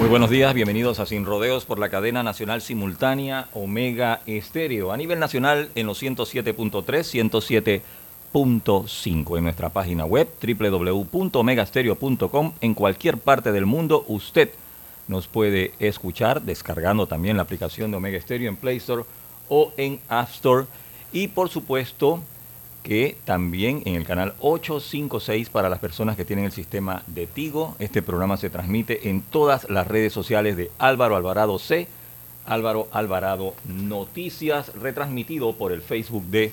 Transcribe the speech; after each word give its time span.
Muy 0.00 0.08
buenos 0.08 0.30
días, 0.30 0.54
bienvenidos 0.54 0.98
a 0.98 1.04
Sin 1.04 1.26
Rodeos 1.26 1.66
por 1.66 1.78
la 1.78 1.90
cadena 1.90 2.22
nacional 2.22 2.62
simultánea 2.62 3.48
Omega 3.52 4.22
Estéreo. 4.24 4.92
A 4.92 4.96
nivel 4.96 5.18
nacional 5.18 5.68
en 5.74 5.86
los 5.86 6.02
107.3, 6.02 7.82
107.5 8.32 9.36
en 9.36 9.44
nuestra 9.44 9.68
página 9.68 10.06
web 10.06 10.26
www.omegastereo.com. 10.42 12.52
En 12.62 12.72
cualquier 12.72 13.18
parte 13.18 13.52
del 13.52 13.66
mundo 13.66 14.06
usted 14.08 14.48
nos 15.06 15.28
puede 15.28 15.74
escuchar 15.80 16.40
descargando 16.40 17.06
también 17.06 17.36
la 17.36 17.42
aplicación 17.42 17.90
de 17.90 17.98
Omega 17.98 18.18
Stereo 18.22 18.48
en 18.48 18.56
Play 18.56 18.78
Store 18.78 19.04
o 19.50 19.74
en 19.76 20.00
App 20.08 20.30
Store. 20.30 20.64
Y 21.12 21.28
por 21.28 21.50
supuesto 21.50 22.22
que 22.82 23.16
también 23.24 23.82
en 23.84 23.94
el 23.94 24.04
canal 24.04 24.34
856 24.40 25.50
para 25.50 25.68
las 25.68 25.78
personas 25.78 26.16
que 26.16 26.24
tienen 26.24 26.46
el 26.46 26.52
sistema 26.52 27.02
de 27.06 27.26
Tigo. 27.26 27.76
Este 27.78 28.02
programa 28.02 28.36
se 28.36 28.50
transmite 28.50 29.08
en 29.08 29.22
todas 29.22 29.68
las 29.68 29.86
redes 29.86 30.12
sociales 30.12 30.56
de 30.56 30.70
Álvaro 30.78 31.16
Alvarado 31.16 31.58
C, 31.58 31.88
Álvaro 32.46 32.88
Alvarado 32.92 33.54
Noticias, 33.64 34.74
retransmitido 34.74 35.54
por 35.54 35.72
el 35.72 35.82
Facebook 35.82 36.24
de 36.24 36.52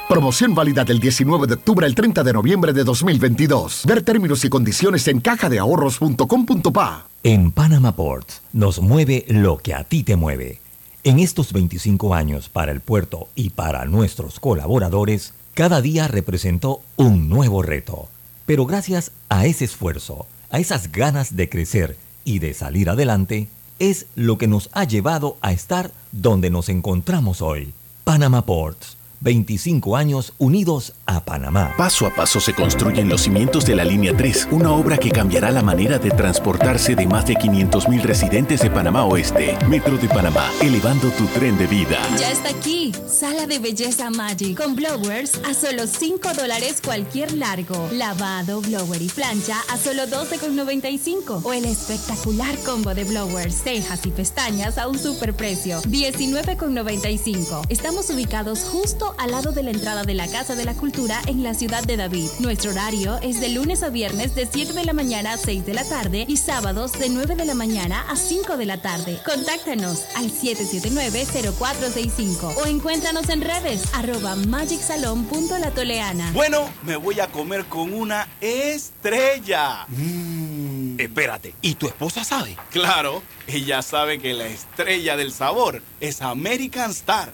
Promoción 0.11 0.53
válida 0.53 0.83
del 0.83 0.99
19 0.99 1.47
de 1.47 1.53
octubre 1.53 1.85
al 1.85 1.95
30 1.95 2.21
de 2.25 2.33
noviembre 2.33 2.73
de 2.73 2.83
2022. 2.83 3.83
Ver 3.85 4.01
términos 4.01 4.43
y 4.43 4.49
condiciones 4.49 5.07
en 5.07 5.21
cajadeahorros.com.pa. 5.21 7.07
En 7.23 7.49
Panama 7.53 7.95
Ports 7.95 8.41
nos 8.51 8.81
mueve 8.81 9.23
lo 9.29 9.59
que 9.59 9.73
a 9.73 9.85
ti 9.85 10.03
te 10.03 10.17
mueve. 10.17 10.59
En 11.05 11.19
estos 11.19 11.53
25 11.53 12.13
años 12.13 12.49
para 12.49 12.73
el 12.73 12.81
puerto 12.81 13.29
y 13.35 13.51
para 13.51 13.85
nuestros 13.85 14.41
colaboradores, 14.41 15.33
cada 15.53 15.81
día 15.81 16.09
representó 16.09 16.81
un 16.97 17.29
nuevo 17.29 17.61
reto. 17.61 18.09
Pero 18.45 18.65
gracias 18.65 19.13
a 19.29 19.45
ese 19.45 19.63
esfuerzo, 19.63 20.27
a 20.49 20.59
esas 20.59 20.91
ganas 20.91 21.37
de 21.37 21.47
crecer 21.47 21.95
y 22.25 22.39
de 22.39 22.53
salir 22.53 22.89
adelante, 22.89 23.47
es 23.79 24.07
lo 24.15 24.37
que 24.37 24.49
nos 24.49 24.69
ha 24.73 24.83
llevado 24.83 25.37
a 25.39 25.53
estar 25.53 25.93
donde 26.11 26.49
nos 26.49 26.67
encontramos 26.67 27.41
hoy. 27.41 27.73
Panama 28.03 28.45
Ports 28.45 28.97
25 29.21 29.95
años 29.95 30.33
unidos 30.39 30.93
a 31.05 31.23
Panamá. 31.23 31.75
Paso 31.77 32.07
a 32.07 32.15
paso 32.15 32.39
se 32.39 32.55
construyen 32.55 33.07
los 33.07 33.21
cimientos 33.21 33.65
de 33.65 33.75
la 33.75 33.85
Línea 33.85 34.17
3, 34.17 34.47
una 34.49 34.71
obra 34.71 34.97
que 34.97 35.11
cambiará 35.11 35.51
la 35.51 35.61
manera 35.61 35.99
de 35.99 36.09
transportarse 36.09 36.95
de 36.95 37.05
más 37.05 37.27
de 37.27 37.35
500.000 37.35 38.01
residentes 38.01 38.61
de 38.61 38.71
Panamá 38.71 39.05
Oeste. 39.05 39.55
Metro 39.69 39.97
de 39.97 40.09
Panamá, 40.09 40.49
elevando 40.59 41.09
tu 41.11 41.25
tren 41.27 41.55
de 41.59 41.67
vida. 41.67 41.99
Ya 42.17 42.31
está 42.31 42.49
aquí, 42.49 42.91
Sala 43.07 43.45
de 43.45 43.59
Belleza 43.59 44.09
Magic, 44.09 44.57
con 44.57 44.75
blowers 44.75 45.39
a 45.47 45.53
solo 45.53 45.85
5 45.85 46.33
dólares 46.33 46.81
cualquier 46.83 47.33
largo. 47.33 47.89
Lavado, 47.91 48.61
blower 48.61 49.03
y 49.03 49.09
plancha 49.09 49.57
a 49.69 49.77
solo 49.77 50.07
12,95. 50.07 51.41
O 51.43 51.53
el 51.53 51.65
espectacular 51.65 52.57
combo 52.65 52.95
de 52.95 53.03
blowers, 53.03 53.61
cejas 53.61 54.03
y 54.07 54.09
pestañas 54.09 54.79
a 54.79 54.87
un 54.87 54.97
superprecio, 54.97 55.79
19,95. 55.83 57.67
Estamos 57.69 58.09
ubicados 58.09 58.61
justo 58.61 59.10
al 59.17 59.31
lado 59.31 59.51
de 59.51 59.63
la 59.63 59.71
entrada 59.71 60.03
de 60.03 60.13
la 60.13 60.27
Casa 60.27 60.55
de 60.55 60.65
la 60.65 60.73
Cultura 60.73 61.21
en 61.27 61.43
la 61.43 61.53
ciudad 61.53 61.83
de 61.83 61.97
David. 61.97 62.29
Nuestro 62.39 62.71
horario 62.71 63.17
es 63.21 63.39
de 63.39 63.49
lunes 63.49 63.83
a 63.83 63.89
viernes 63.89 64.35
de 64.35 64.47
7 64.51 64.73
de 64.73 64.85
la 64.85 64.93
mañana 64.93 65.33
a 65.33 65.37
6 65.37 65.65
de 65.65 65.73
la 65.73 65.83
tarde 65.83 66.25
y 66.27 66.37
sábados 66.37 66.93
de 66.93 67.09
9 67.09 67.35
de 67.35 67.45
la 67.45 67.55
mañana 67.55 68.05
a 68.09 68.15
5 68.15 68.57
de 68.57 68.65
la 68.65 68.81
tarde. 68.81 69.19
Contáctanos 69.25 70.05
al 70.15 70.31
779-0465 70.31 72.55
o 72.57 72.65
encuéntranos 72.65 73.29
en 73.29 73.41
redes 73.41 73.83
arroba 73.93 74.35
magicsalon.latoleana. 74.35 76.31
Bueno, 76.33 76.69
me 76.83 76.95
voy 76.95 77.19
a 77.19 77.27
comer 77.27 77.65
con 77.65 77.93
una 77.93 78.27
estrella. 78.41 79.85
Mm. 79.87 80.99
Espérate, 80.99 81.53
¿y 81.61 81.75
tu 81.75 81.87
esposa 81.87 82.23
sabe? 82.23 82.57
Claro, 82.69 83.23
ella 83.47 83.81
sabe 83.81 84.19
que 84.19 84.33
la 84.33 84.45
estrella 84.45 85.17
del 85.17 85.31
sabor 85.31 85.81
es 85.99 86.21
American 86.21 86.91
Star 86.91 87.33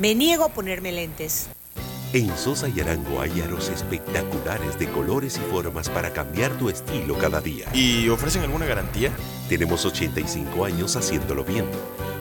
Me 0.00 0.16
niego 0.16 0.46
a 0.46 0.48
ponerme 0.48 0.90
lentes. 0.90 1.48
En 2.14 2.34
Sosa 2.38 2.70
y 2.70 2.80
Arango 2.80 3.20
hay 3.20 3.42
aros 3.42 3.68
espectaculares 3.68 4.78
de 4.78 4.88
colores 4.88 5.36
y 5.36 5.40
formas 5.50 5.90
para 5.90 6.10
cambiar 6.10 6.50
tu 6.52 6.70
estilo 6.70 7.18
cada 7.18 7.42
día. 7.42 7.66
¿Y 7.74 8.08
ofrecen 8.08 8.42
alguna 8.42 8.64
garantía? 8.64 9.10
Tenemos 9.50 9.84
85 9.84 10.64
años 10.64 10.96
haciéndolo 10.96 11.44
bien. 11.44 11.66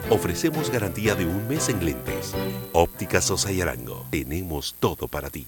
Ofrecemos 0.10 0.70
garantía 0.72 1.16
de 1.16 1.26
un 1.26 1.48
mes 1.48 1.70
en 1.70 1.86
lentes. 1.86 2.34
Óptica 2.74 3.22
Sosa 3.22 3.54
y 3.54 3.62
Arango. 3.62 4.06
Tenemos 4.10 4.76
todo 4.78 5.08
para 5.08 5.30
ti. 5.30 5.48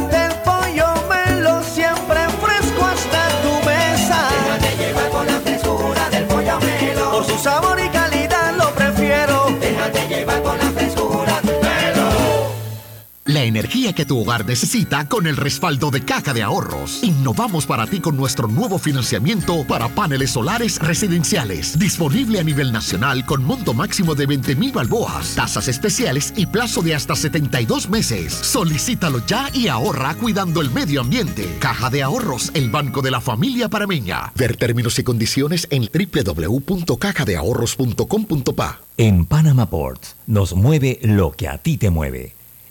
energía 13.61 13.93
que 13.93 14.07
tu 14.07 14.19
hogar 14.19 14.43
necesita 14.43 15.07
con 15.07 15.27
el 15.27 15.37
respaldo 15.37 15.91
de 15.91 16.03
Caja 16.03 16.33
de 16.33 16.41
Ahorros. 16.41 17.03
Innovamos 17.03 17.67
para 17.67 17.85
ti 17.85 17.99
con 17.99 18.17
nuestro 18.17 18.47
nuevo 18.47 18.79
financiamiento 18.79 19.63
para 19.67 19.87
paneles 19.87 20.31
solares 20.31 20.79
residenciales. 20.79 21.77
Disponible 21.77 22.39
a 22.39 22.43
nivel 22.43 22.71
nacional 22.71 23.23
con 23.23 23.43
monto 23.43 23.75
máximo 23.75 24.15
de 24.15 24.25
20 24.25 24.55
mil 24.55 24.71
balboas, 24.71 25.35
tasas 25.35 25.67
especiales 25.67 26.33
y 26.35 26.47
plazo 26.47 26.81
de 26.81 26.95
hasta 26.95 27.15
72 27.15 27.87
meses. 27.87 28.33
Solicítalo 28.33 29.23
ya 29.27 29.51
y 29.53 29.67
ahorra 29.67 30.15
cuidando 30.15 30.61
el 30.61 30.71
medio 30.71 31.01
ambiente. 31.01 31.55
Caja 31.59 31.91
de 31.91 32.01
Ahorros, 32.01 32.49
el 32.55 32.71
banco 32.71 33.03
de 33.03 33.11
la 33.11 33.21
familia 33.21 33.69
parameña. 33.69 34.33
Ver 34.35 34.57
términos 34.57 34.97
y 34.97 35.03
condiciones 35.03 35.67
en 35.69 35.87
www.cajadeahorros.com.pa. 35.87 38.81
En 38.97 39.25
Panama 39.25 39.69
Ports 39.69 40.15
nos 40.25 40.55
mueve 40.55 40.97
lo 41.03 41.33
que 41.33 41.47
a 41.47 41.59
ti 41.59 41.77
te 41.77 41.91
mueve. 41.91 42.40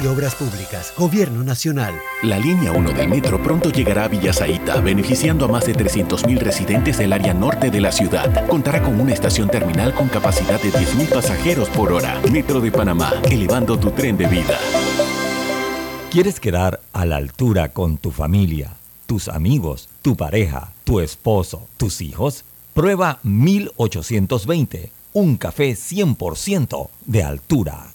de 0.00 0.08
Obras 0.08 0.34
Públicas, 0.34 0.92
Gobierno 0.96 1.44
Nacional. 1.44 1.94
La 2.22 2.38
línea 2.38 2.72
1 2.72 2.92
del 2.92 3.08
metro 3.08 3.42
pronto 3.42 3.70
llegará 3.70 4.04
a 4.04 4.08
Villasaita, 4.08 4.80
beneficiando 4.80 5.44
a 5.44 5.48
más 5.48 5.66
de 5.66 5.74
300.000 5.74 6.38
residentes 6.38 6.98
del 6.98 7.12
área 7.12 7.32
norte 7.32 7.70
de 7.70 7.80
la 7.80 7.92
ciudad. 7.92 8.46
Contará 8.48 8.82
con 8.82 9.00
una 9.00 9.12
estación 9.12 9.48
terminal 9.48 9.94
con 9.94 10.08
capacidad 10.08 10.60
de 10.60 10.72
10.000 10.72 11.08
pasajeros 11.10 11.68
por 11.68 11.92
hora. 11.92 12.20
Metro 12.32 12.60
de 12.60 12.72
Panamá, 12.72 13.12
elevando 13.30 13.78
tu 13.78 13.90
tren 13.90 14.16
de 14.16 14.26
vida. 14.26 14.58
¿Quieres 16.10 16.40
quedar 16.40 16.80
a 16.92 17.04
la 17.04 17.16
altura 17.16 17.68
con 17.70 17.98
tu 17.98 18.10
familia, 18.10 18.76
tus 19.06 19.28
amigos, 19.28 19.88
tu 20.02 20.16
pareja, 20.16 20.72
tu 20.84 21.00
esposo, 21.00 21.66
tus 21.76 22.00
hijos? 22.00 22.44
Prueba 22.72 23.20
1820, 23.22 24.92
un 25.12 25.36
café 25.36 25.72
100% 25.72 26.88
de 27.06 27.22
altura. 27.22 27.94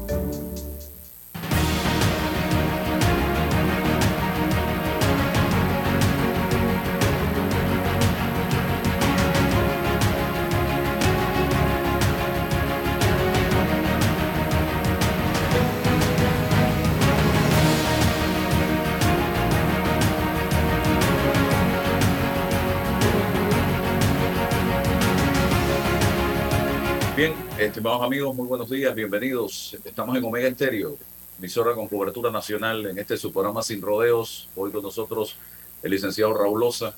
Estimados 27.65 28.01
amigos, 28.01 28.35
muy 28.35 28.47
buenos 28.47 28.71
días, 28.71 28.95
bienvenidos. 28.95 29.77
Estamos 29.85 30.17
en 30.17 30.23
Omega 30.23 30.47
Estéreo, 30.47 30.97
emisora 31.37 31.75
con 31.75 31.87
cobertura 31.87 32.31
nacional 32.31 32.87
en 32.87 32.97
este 32.97 33.15
su 33.17 33.31
programa 33.31 33.61
Sin 33.61 33.79
Rodeos. 33.83 34.49
Hoy 34.55 34.71
con 34.71 34.81
nosotros 34.81 35.35
el 35.83 35.91
licenciado 35.91 36.33
Raúl 36.33 36.59
Loza. 36.59 36.95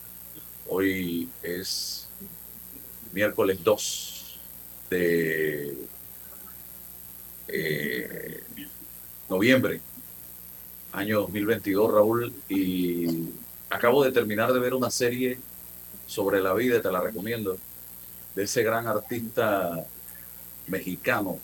Hoy 0.70 1.28
es 1.42 2.08
miércoles 3.12 3.62
2 3.62 4.40
de 4.90 5.78
eh, 7.50 8.44
noviembre, 9.30 9.82
año 10.94 11.20
2022, 11.24 11.92
Raúl, 11.92 12.34
y 12.48 13.28
acabo 13.70 14.02
de 14.06 14.14
terminar 14.14 14.54
de 14.54 14.60
ver 14.62 14.74
una 14.74 14.90
serie 14.90 15.38
sobre 16.08 16.40
la 16.40 16.54
vida, 16.54 16.82
te 16.82 16.90
la 16.90 17.02
recomiendo. 17.02 17.58
de 18.34 18.44
ese 18.44 18.64
gran 18.64 18.88
artista 18.88 19.86
mexicano, 20.68 21.40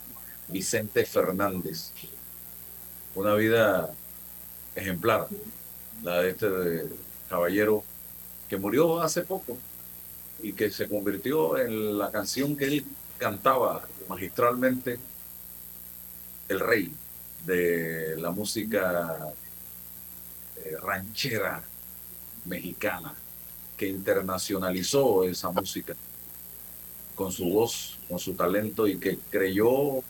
Vicente 0.47 1.05
Fernández. 1.05 1.91
Una 3.15 3.33
vida 3.35 3.91
ejemplar, 4.75 5.27
la 6.03 6.21
de 6.21 6.29
este 6.31 6.47
caballero 7.29 7.83
que 8.47 8.57
murió 8.57 9.01
hace 9.01 9.21
poco 9.21 9.57
y 10.41 10.53
que 10.53 10.71
se 10.71 10.87
convirtió 10.87 11.57
en 11.57 11.97
la 11.97 12.11
canción 12.11 12.55
que 12.55 12.65
él 12.65 12.85
cantaba 13.17 13.85
magistralmente, 14.07 14.97
el 16.47 16.59
rey 16.59 16.91
de 17.45 18.15
la 18.17 18.31
música 18.31 19.33
eh, 20.57 20.75
ranchera 20.81 21.61
mexicana, 22.45 23.13
que 23.77 23.87
internacionalizó 23.87 25.23
esa 25.23 25.51
música 25.51 25.95
con 27.15 27.31
su 27.31 27.45
voz, 27.49 27.98
con 28.09 28.19
su 28.19 28.33
talento 28.33 28.87
y 28.87 28.97
que 28.97 29.19
creyó 29.29 30.01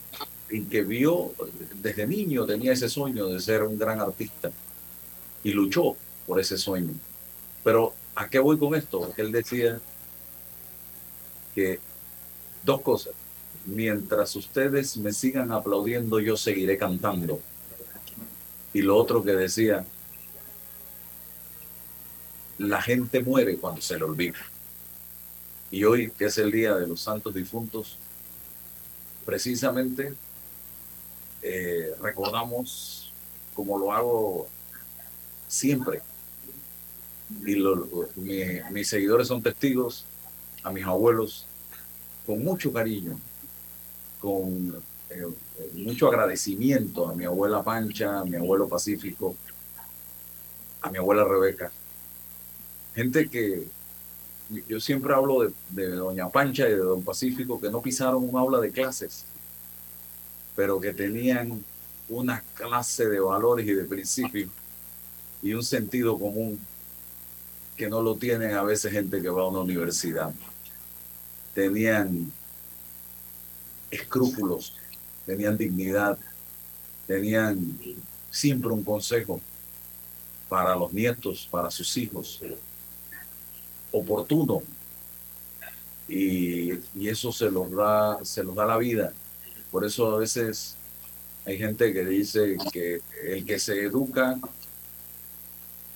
y 0.48 0.62
que 0.62 0.82
vio 0.82 1.32
desde 1.74 2.06
niño 2.06 2.46
tenía 2.46 2.72
ese 2.72 2.88
sueño 2.88 3.26
de 3.26 3.38
ser 3.38 3.62
un 3.62 3.78
gran 3.78 4.00
artista 4.00 4.50
y 5.44 5.52
luchó 5.52 5.96
por 6.26 6.40
ese 6.40 6.58
sueño. 6.58 6.94
Pero 7.62 7.94
¿a 8.14 8.28
qué 8.28 8.38
voy 8.38 8.58
con 8.58 8.74
esto? 8.74 9.12
Él 9.16 9.30
decía 9.30 9.80
que 11.54 11.78
dos 12.64 12.80
cosas. 12.80 13.12
Mientras 13.66 14.34
ustedes 14.36 14.96
me 14.96 15.12
sigan 15.12 15.52
aplaudiendo, 15.52 16.18
yo 16.18 16.36
seguiré 16.36 16.78
cantando. 16.78 17.40
Y 18.72 18.82
lo 18.82 18.96
otro 18.96 19.22
que 19.22 19.32
decía, 19.32 19.84
la 22.58 22.80
gente 22.80 23.20
muere 23.22 23.56
cuando 23.56 23.80
se 23.80 23.98
le 23.98 24.04
olvida. 24.04 24.38
Y 25.70 25.84
hoy, 25.84 26.10
que 26.10 26.26
es 26.26 26.38
el 26.38 26.50
Día 26.50 26.74
de 26.74 26.86
los 26.86 27.00
Santos 27.00 27.34
Difuntos, 27.34 27.96
precisamente 29.24 30.14
eh, 31.42 31.94
recordamos, 32.00 33.12
como 33.54 33.78
lo 33.78 33.92
hago 33.92 34.48
siempre, 35.46 36.02
y 37.46 37.56
mis 38.72 38.88
seguidores 38.88 39.28
son 39.28 39.42
testigos, 39.42 40.04
a 40.62 40.70
mis 40.70 40.84
abuelos, 40.84 41.46
con 42.26 42.42
mucho 42.42 42.72
cariño, 42.72 43.18
con 44.20 44.82
eh, 45.10 45.26
mucho 45.74 46.08
agradecimiento 46.08 47.08
a 47.08 47.14
mi 47.14 47.24
abuela 47.24 47.62
Pancha, 47.62 48.20
a 48.20 48.24
mi 48.24 48.36
abuelo 48.36 48.68
Pacífico, 48.68 49.36
a 50.82 50.90
mi 50.90 50.98
abuela 50.98 51.24
Rebeca. 51.24 51.70
Gente 52.94 53.28
que 53.28 53.66
yo 54.68 54.80
siempre 54.80 55.14
hablo 55.14 55.52
de, 55.70 55.88
Doña 55.88 56.28
Pancha 56.28 56.68
y 56.68 56.72
de 56.72 56.78
Don 56.78 57.02
Pacífico 57.02 57.60
que 57.60 57.70
no 57.70 57.80
pisaron 57.80 58.28
un 58.28 58.36
aula 58.36 58.58
de 58.60 58.70
clases, 58.70 59.24
pero 60.56 60.80
que 60.80 60.92
tenían 60.92 61.64
una 62.08 62.42
clase 62.54 63.08
de 63.08 63.20
valores 63.20 63.66
y 63.66 63.72
de 63.72 63.84
principios 63.84 64.50
y 65.42 65.54
un 65.54 65.62
sentido 65.62 66.18
común 66.18 66.58
que 67.76 67.88
no 67.88 68.02
lo 68.02 68.16
tienen 68.16 68.54
a 68.54 68.62
veces 68.62 68.92
gente 68.92 69.22
que 69.22 69.28
va 69.28 69.42
a 69.42 69.48
una 69.48 69.60
universidad. 69.60 70.32
Tenían 71.54 72.32
escrúpulos, 73.90 74.74
tenían 75.24 75.56
dignidad, 75.56 76.18
tenían 77.06 77.78
siempre 78.30 78.70
un 78.70 78.84
consejo 78.84 79.40
para 80.48 80.74
los 80.76 80.92
nietos, 80.92 81.48
para 81.50 81.70
sus 81.70 81.96
hijos, 81.96 82.40
oportuno. 83.92 84.62
Y, 86.08 86.72
eso 87.06 87.32
se 87.32 87.50
los, 87.50 87.70
da, 87.70 88.24
se 88.24 88.42
los 88.42 88.54
da 88.54 88.66
la 88.66 88.76
vida. 88.78 89.12
Por 89.70 89.84
eso 89.84 90.14
a 90.14 90.18
veces 90.18 90.76
hay 91.44 91.58
gente 91.58 91.92
que 91.92 92.04
dice 92.04 92.56
que 92.72 93.00
el 93.24 93.44
que 93.44 93.58
se 93.58 93.84
educa 93.84 94.38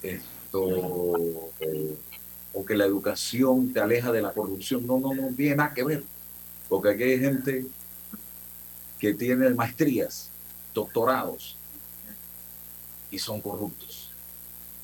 esto, 0.02 0.60
o 2.52 2.64
que 2.64 2.76
la 2.76 2.84
educación 2.84 3.72
te 3.72 3.80
aleja 3.80 4.12
de 4.12 4.22
la 4.22 4.32
corrupción, 4.32 4.86
no, 4.86 4.98
no, 4.98 5.14
no 5.14 5.28
tiene 5.34 5.56
nada 5.56 5.74
que 5.74 5.84
ver. 5.84 6.04
Porque 6.68 6.90
aquí 6.90 7.02
hay 7.02 7.20
gente 7.20 7.66
que 8.98 9.14
tiene 9.14 9.50
maestrías, 9.50 10.30
doctorados, 10.72 11.56
y 13.10 13.18
son 13.18 13.40
corruptos. 13.40 14.10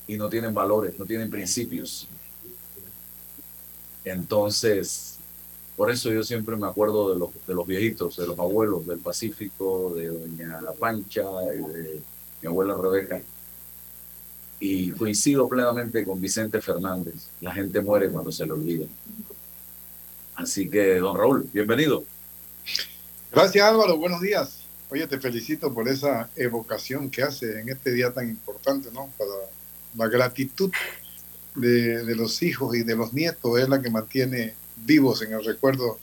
Y 0.07 0.17
no 0.17 0.29
tienen 0.29 0.53
valores, 0.53 0.97
no 0.99 1.05
tienen 1.05 1.29
principios. 1.29 2.07
Entonces, 4.03 5.17
por 5.75 5.91
eso 5.91 6.11
yo 6.11 6.23
siempre 6.23 6.55
me 6.55 6.67
acuerdo 6.67 7.13
de 7.13 7.19
los, 7.19 7.29
de 7.47 7.53
los 7.53 7.65
viejitos, 7.65 8.17
de 8.17 8.27
los 8.27 8.37
abuelos 8.37 8.85
del 8.85 8.99
Pacífico, 8.99 9.93
de 9.95 10.07
doña 10.07 10.61
La 10.61 10.73
Pancha, 10.73 11.23
de 11.23 12.01
mi 12.41 12.47
abuela 12.47 12.75
Rebeca. 12.75 13.21
Y 14.59 14.91
coincido 14.91 15.49
plenamente 15.49 16.05
con 16.05 16.21
Vicente 16.21 16.61
Fernández. 16.61 17.15
La 17.41 17.51
gente 17.51 17.81
muere 17.81 18.09
cuando 18.09 18.31
se 18.31 18.45
le 18.45 18.51
olvida. 18.51 18.85
Así 20.35 20.69
que, 20.69 20.99
don 20.99 21.17
Raúl, 21.17 21.49
bienvenido. 21.51 22.03
Gracias 23.31 23.65
Álvaro, 23.65 23.97
buenos 23.97 24.21
días. 24.21 24.59
Oye, 24.89 25.07
te 25.07 25.19
felicito 25.19 25.73
por 25.73 25.87
esa 25.87 26.29
evocación 26.35 27.09
que 27.09 27.23
hace 27.23 27.61
en 27.61 27.69
este 27.69 27.91
día 27.91 28.13
tan 28.13 28.29
importante, 28.29 28.89
¿no? 28.91 29.09
Para 29.17 29.31
la 29.95 30.07
gratitud 30.07 30.71
de, 31.55 32.15
los 32.15 32.41
hijos 32.43 32.75
y 32.75 32.83
de 32.83 32.95
los 32.95 33.13
nietos 33.13 33.59
es 33.59 33.69
la 33.69 33.81
que 33.81 33.89
mantiene 33.89 34.53
vivos 34.77 35.21
en 35.21 35.33
el 35.33 35.43
recuerdo 35.43 35.99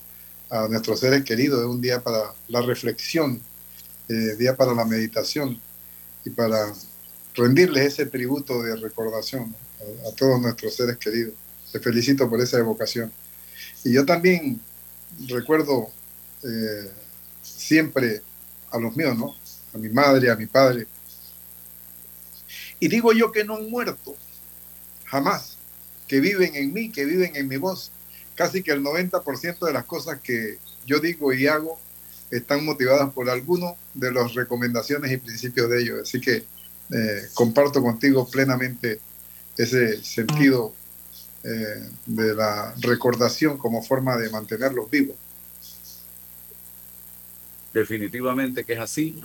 a 0.50 0.68
nuestros 0.68 1.00
seres 1.00 1.24
queridos. 1.24 1.60
Es 1.60 1.66
un 1.66 1.80
día 1.80 2.02
para 2.02 2.34
la 2.48 2.60
reflexión, 2.62 3.40
eh, 4.08 4.36
día 4.36 4.56
para 4.56 4.74
la 4.74 4.84
meditación 4.84 5.60
y 6.24 6.30
para 6.30 6.72
rendirles 7.34 7.94
ese 7.94 8.06
tributo 8.06 8.62
de 8.62 8.76
recordación 8.76 9.54
a, 10.06 10.14
todos 10.16 10.40
nuestros 10.40 10.74
seres 10.74 10.96
queridos. 10.96 11.34
Te 11.72 11.80
felicito 11.80 12.28
por 12.28 12.40
esa 12.40 12.58
evocación. 12.58 13.12
Y 13.84 13.92
yo 13.92 14.04
también 14.04 14.60
recuerdo 15.28 15.88
eh, 16.42 16.90
siempre 17.42 18.22
a 18.70 18.78
los 18.78 18.96
míos, 18.96 19.16
¿no? 19.16 19.34
A 19.74 19.78
mi 19.78 19.88
madre, 19.88 20.30
a 20.30 20.36
mi 20.36 20.46
padre. 20.46 20.86
Y 22.80 22.88
digo 22.88 23.12
yo 23.12 23.30
que 23.32 23.44
no 23.44 23.56
han 23.56 23.70
muerto, 23.70 24.16
jamás, 25.08 25.58
que 26.06 26.20
viven 26.20 26.54
en 26.54 26.72
mí, 26.72 26.90
que 26.90 27.04
viven 27.04 27.36
en 27.36 27.48
mi 27.48 27.56
voz. 27.56 27.90
Casi 28.34 28.62
que 28.62 28.72
el 28.72 28.82
90% 28.82 29.66
de 29.66 29.72
las 29.72 29.84
cosas 29.84 30.20
que 30.20 30.58
yo 30.86 31.00
digo 31.00 31.32
y 31.32 31.46
hago 31.46 31.78
están 32.30 32.64
motivadas 32.64 33.12
por 33.12 33.28
alguno 33.28 33.76
de 33.94 34.12
las 34.12 34.34
recomendaciones 34.34 35.10
y 35.10 35.16
principios 35.16 35.68
de 35.70 35.80
ellos. 35.80 36.00
Así 36.02 36.20
que 36.20 36.36
eh, 36.36 37.22
comparto 37.34 37.82
contigo 37.82 38.28
plenamente 38.28 39.00
ese 39.56 40.02
sentido 40.04 40.72
eh, 41.42 41.88
de 42.06 42.34
la 42.34 42.74
recordación 42.80 43.58
como 43.58 43.82
forma 43.82 44.16
de 44.16 44.30
mantenerlos 44.30 44.90
vivos. 44.90 45.16
Definitivamente 47.72 48.64
que 48.64 48.72
es 48.74 48.80
así, 48.80 49.22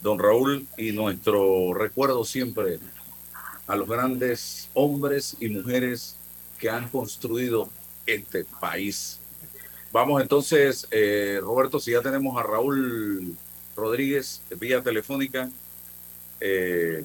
don 0.00 0.18
Raúl, 0.18 0.66
y 0.76 0.92
nuestro 0.92 1.74
recuerdo 1.74 2.24
siempre 2.24 2.78
a 3.66 3.76
los 3.76 3.88
grandes 3.88 4.68
hombres 4.74 5.36
y 5.40 5.48
mujeres 5.48 6.16
que 6.58 6.70
han 6.70 6.88
construido 6.88 7.68
este 8.06 8.44
país. 8.60 9.18
Vamos 9.92 10.22
entonces, 10.22 10.86
eh, 10.90 11.38
Roberto, 11.42 11.78
si 11.78 11.92
ya 11.92 12.00
tenemos 12.00 12.38
a 12.38 12.42
Raúl 12.42 13.36
Rodríguez 13.76 14.42
vía 14.58 14.82
telefónica. 14.82 15.50
Eh, 16.40 17.04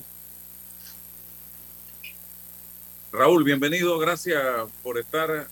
Raúl, 3.11 3.43
bienvenido, 3.43 3.97
gracias 3.97 4.41
por 4.83 4.97
estar 4.97 5.47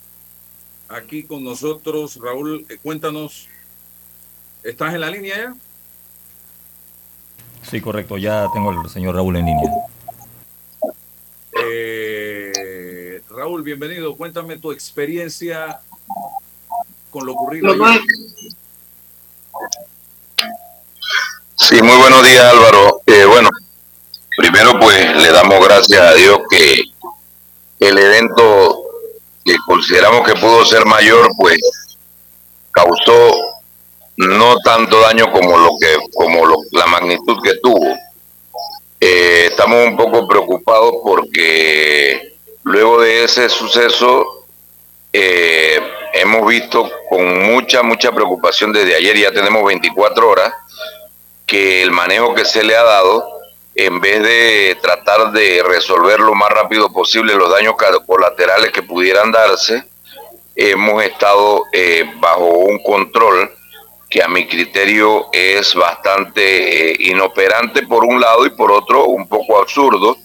aquí 0.88 1.24
con 1.24 1.44
nosotros. 1.44 2.18
Raúl, 2.22 2.66
eh, 2.70 2.78
cuéntanos, 2.82 3.48
¿estás 4.64 4.94
en 4.94 5.02
la 5.02 5.10
línea 5.10 5.38
ya? 5.38 5.56
Sí, 7.64 7.82
correcto, 7.82 8.18
ya 8.18 8.48
tengo 8.54 8.72
al 8.72 8.90
señor 8.90 9.16
Raúl 9.16 9.36
en 9.38 9.46
línea. 9.46 9.72
Eh, 11.78 13.22
Raúl, 13.30 13.62
bienvenido. 13.62 14.16
Cuéntame 14.16 14.58
tu 14.58 14.72
experiencia 14.72 15.82
con 17.12 17.26
lo 17.26 17.34
ocurrido. 17.34 17.76
Sí, 21.56 21.82
muy 21.82 21.98
buenos 21.98 22.24
días 22.26 22.46
Álvaro. 22.46 23.02
Eh, 23.06 23.26
bueno, 23.26 23.50
primero 24.38 24.80
pues 24.80 25.18
le 25.18 25.32
damos 25.32 25.66
gracias 25.66 26.00
a 26.00 26.14
Dios 26.14 26.40
que 26.50 26.84
el 27.80 27.98
evento 27.98 28.84
que 29.44 29.56
consideramos 29.66 30.26
que 30.26 30.40
pudo 30.40 30.64
ser 30.64 30.86
mayor 30.86 31.30
pues 31.38 31.60
causó 32.72 33.32
no 34.18 34.56
tanto 34.64 35.02
daño 35.02 35.30
como 35.32 35.58
lo 35.58 35.72
que 35.80 35.98
como 36.14 36.46
la 36.72 36.86
magnitud 36.88 37.38
que 37.44 37.56
tuvo 37.62 37.98
eh, 39.08 39.48
estamos 39.52 39.86
un 39.86 39.96
poco 39.96 40.28
preocupados 40.28 40.96
porque 41.04 42.34
luego 42.64 43.02
de 43.02 43.26
ese 43.26 43.50
suceso, 43.50 44.48
eh, 45.14 45.80
hemos 46.14 46.48
visto 46.48 46.90
con 47.08 47.52
mucha, 47.52 47.84
mucha 47.84 48.12
preocupación 48.12 48.74
desde 48.74 48.96
ayer, 48.96 49.16
ya 49.16 49.32
tenemos 49.32 49.64
24 49.64 50.28
horas, 50.28 50.52
que 51.46 51.84
el 51.84 51.92
manejo 51.92 52.34
que 52.34 52.46
se 52.46 52.64
le 52.64 52.76
ha 52.76 52.82
dado, 52.82 53.24
en 53.76 54.02
vez 54.02 54.24
de 54.24 54.76
tratar 54.82 55.32
de 55.34 55.62
resolver 55.62 56.20
lo 56.20 56.34
más 56.34 56.50
rápido 56.50 56.92
posible 56.92 57.36
los 57.36 57.52
daños 57.52 57.76
colaterales 58.08 58.72
que 58.72 58.82
pudieran 58.82 59.32
darse, 59.32 59.84
hemos 60.56 61.04
estado 61.04 61.64
eh, 61.74 62.12
bajo 62.16 62.48
un 62.48 62.80
control 62.80 63.52
que 64.10 64.24
a 64.24 64.28
mi 64.28 64.48
criterio 64.48 65.30
es 65.32 65.74
bastante 65.76 66.92
eh, 66.92 66.96
inoperante 67.00 67.84
por 67.84 68.04
un 68.06 68.22
lado 68.22 68.46
y 68.46 68.52
por 68.52 68.72
otro 68.72 69.06
un 69.06 69.28
poco 69.28 69.58
absurdo. 69.60 70.18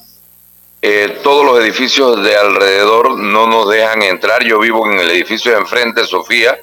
Eh, 0.83 1.21
todos 1.23 1.45
los 1.45 1.63
edificios 1.63 2.23
de 2.23 2.37
alrededor 2.37 3.19
no 3.19 3.47
nos 3.47 3.69
dejan 3.69 4.03
entrar. 4.03 4.43
Yo 4.45 4.59
vivo 4.59 4.87
en 4.91 4.99
el 4.99 5.11
edificio 5.11 5.53
de 5.53 5.59
enfrente, 5.59 6.05
Sofía. 6.05 6.59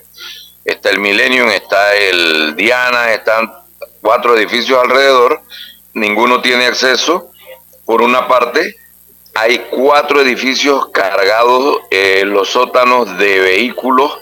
Está 0.65 0.89
el 0.89 0.99
Millennium, 0.99 1.49
está 1.49 1.95
el 1.95 2.55
Diana, 2.55 3.13
están 3.13 3.53
cuatro 4.01 4.35
edificios 4.35 4.79
alrededor. 4.81 5.41
Ninguno 5.93 6.41
tiene 6.41 6.65
acceso. 6.65 7.31
Por 7.85 8.01
una 8.01 8.27
parte, 8.27 8.75
hay 9.33 9.67
cuatro 9.69 10.21
edificios 10.21 10.89
cargados 10.89 11.77
en 11.91 12.31
los 12.31 12.49
sótanos 12.49 13.17
de 13.17 13.39
vehículos 13.39 14.17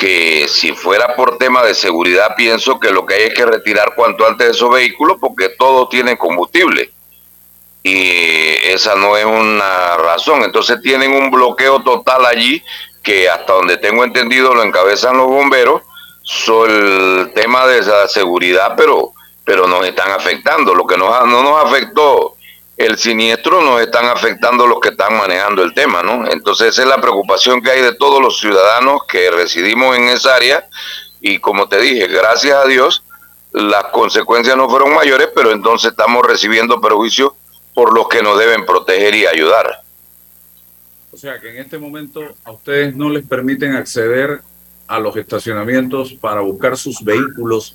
que 0.00 0.48
si 0.48 0.72
fuera 0.72 1.14
por 1.14 1.36
tema 1.36 1.62
de 1.62 1.74
seguridad, 1.74 2.34
pienso 2.34 2.80
que 2.80 2.90
lo 2.90 3.04
que 3.04 3.16
hay 3.16 3.22
es 3.24 3.34
que 3.34 3.44
retirar 3.44 3.94
cuanto 3.94 4.26
antes 4.26 4.48
esos 4.48 4.70
vehículos 4.70 5.18
porque 5.20 5.50
todos 5.50 5.90
tienen 5.90 6.16
combustible. 6.16 6.90
Y 7.82 8.56
esa 8.64 8.94
no 8.94 9.18
es 9.18 9.26
una 9.26 9.98
razón. 9.98 10.42
Entonces 10.42 10.80
tienen 10.80 11.12
un 11.12 11.30
bloqueo 11.30 11.82
total 11.82 12.24
allí 12.24 12.62
que 13.02 13.28
hasta 13.28 13.52
donde 13.52 13.76
tengo 13.76 14.02
entendido 14.02 14.54
lo 14.54 14.62
encabezan 14.62 15.18
los 15.18 15.26
bomberos. 15.26 15.82
sobre 16.22 16.78
el 17.20 17.32
tema 17.34 17.66
de 17.66 17.80
esa 17.80 18.08
seguridad, 18.08 18.74
pero, 18.76 19.12
pero 19.44 19.66
nos 19.66 19.84
están 19.84 20.12
afectando. 20.12 20.74
Lo 20.74 20.86
que 20.86 20.96
nos, 20.96 21.10
no 21.26 21.42
nos 21.42 21.62
afectó 21.66 22.36
el 22.80 22.96
siniestro 22.96 23.60
nos 23.60 23.82
están 23.82 24.06
afectando 24.06 24.66
los 24.66 24.80
que 24.80 24.88
están 24.88 25.14
manejando 25.18 25.62
el 25.62 25.74
tema, 25.74 26.02
¿no? 26.02 26.26
Entonces 26.26 26.68
esa 26.68 26.82
es 26.82 26.88
la 26.88 26.98
preocupación 26.98 27.60
que 27.60 27.70
hay 27.70 27.82
de 27.82 27.94
todos 27.94 28.22
los 28.22 28.40
ciudadanos 28.40 29.02
que 29.06 29.30
residimos 29.30 29.98
en 29.98 30.04
esa 30.04 30.34
área 30.34 30.66
y 31.20 31.38
como 31.40 31.68
te 31.68 31.78
dije, 31.78 32.06
gracias 32.06 32.56
a 32.56 32.66
Dios 32.66 33.04
las 33.52 33.84
consecuencias 33.86 34.56
no 34.56 34.70
fueron 34.70 34.94
mayores, 34.94 35.28
pero 35.34 35.50
entonces 35.50 35.90
estamos 35.90 36.24
recibiendo 36.24 36.80
perjuicios 36.80 37.32
por 37.74 37.94
los 37.94 38.08
que 38.08 38.22
nos 38.22 38.38
deben 38.38 38.64
proteger 38.64 39.14
y 39.14 39.26
ayudar. 39.26 39.82
O 41.12 41.18
sea 41.18 41.38
que 41.38 41.50
en 41.50 41.58
este 41.58 41.76
momento 41.76 42.22
a 42.44 42.52
ustedes 42.52 42.96
no 42.96 43.10
les 43.10 43.26
permiten 43.26 43.74
acceder 43.74 44.40
a 44.86 44.98
los 44.98 45.14
estacionamientos 45.16 46.14
para 46.14 46.40
buscar 46.40 46.78
sus 46.78 47.04
vehículos 47.04 47.74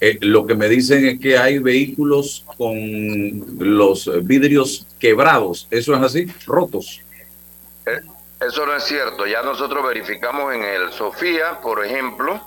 eh, 0.00 0.18
lo 0.20 0.46
que 0.46 0.54
me 0.54 0.68
dicen 0.68 1.06
es 1.06 1.20
que 1.20 1.38
hay 1.38 1.58
vehículos 1.58 2.44
con 2.58 2.76
los 3.58 4.10
vidrios 4.26 4.86
quebrados. 4.98 5.66
¿Eso 5.70 5.94
es 5.94 6.02
así? 6.02 6.26
¿Rotos? 6.46 7.00
Eh, 7.86 8.00
eso 8.40 8.66
no 8.66 8.76
es 8.76 8.84
cierto. 8.84 9.26
Ya 9.26 9.42
nosotros 9.42 9.86
verificamos 9.86 10.54
en 10.54 10.62
el 10.62 10.92
Sofía, 10.92 11.60
por 11.62 11.84
ejemplo, 11.84 12.40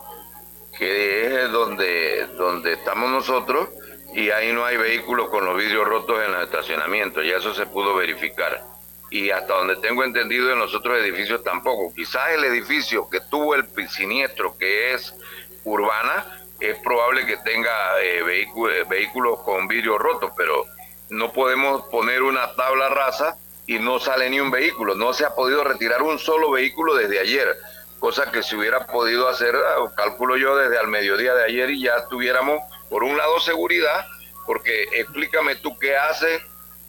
que 0.77 1.43
es 1.43 1.51
donde, 1.51 2.27
donde 2.37 2.73
estamos 2.73 3.09
nosotros, 3.09 3.69
y 4.13 4.29
ahí 4.29 4.53
no 4.53 4.65
hay 4.65 4.77
vehículos 4.77 5.29
con 5.29 5.45
los 5.45 5.57
vidrios 5.57 5.87
rotos 5.87 6.19
en 6.23 6.31
los 6.31 6.43
estacionamientos. 6.43 7.25
Ya 7.25 7.37
eso 7.37 7.55
se 7.55 7.65
pudo 7.65 7.95
verificar. 7.95 8.63
Y 9.09 9.31
hasta 9.31 9.55
donde 9.55 9.75
tengo 9.77 10.03
entendido 10.03 10.51
en 10.51 10.59
los 10.59 10.75
otros 10.75 10.99
edificios 10.99 11.43
tampoco. 11.43 11.91
Quizás 11.95 12.29
el 12.35 12.43
edificio 12.43 13.09
que 13.09 13.21
tuvo 13.21 13.55
el 13.55 13.65
siniestro, 13.89 14.55
que 14.55 14.93
es 14.93 15.15
Urbana, 15.63 16.38
es 16.59 16.77
probable 16.79 17.25
que 17.25 17.37
tenga 17.37 18.01
eh, 18.01 18.19
eh, 18.19 18.85
vehículos 18.89 19.39
con 19.41 19.67
vidrio 19.67 19.97
roto, 19.97 20.33
pero 20.35 20.65
no 21.09 21.31
podemos 21.31 21.83
poner 21.85 22.21
una 22.21 22.53
tabla 22.55 22.89
rasa 22.89 23.37
y 23.65 23.79
no 23.79 23.99
sale 23.99 24.29
ni 24.29 24.39
un 24.39 24.51
vehículo. 24.51 24.95
No 24.95 25.13
se 25.13 25.25
ha 25.25 25.35
podido 25.35 25.63
retirar 25.63 26.01
un 26.01 26.19
solo 26.19 26.51
vehículo 26.51 26.95
desde 26.95 27.19
ayer, 27.19 27.55
cosa 27.99 28.31
que 28.31 28.43
se 28.43 28.55
hubiera 28.55 28.85
podido 28.87 29.27
hacer, 29.27 29.55
ah, 29.55 29.91
calculo 29.95 30.37
yo, 30.37 30.55
desde 30.57 30.77
al 30.77 30.87
mediodía 30.87 31.33
de 31.33 31.45
ayer 31.45 31.69
y 31.71 31.83
ya 31.83 32.07
tuviéramos, 32.07 32.61
por 32.89 33.03
un 33.03 33.17
lado, 33.17 33.39
seguridad, 33.39 34.05
porque 34.45 34.83
explícame 34.93 35.55
tú 35.55 35.77
qué 35.77 35.95
hace 35.95 36.41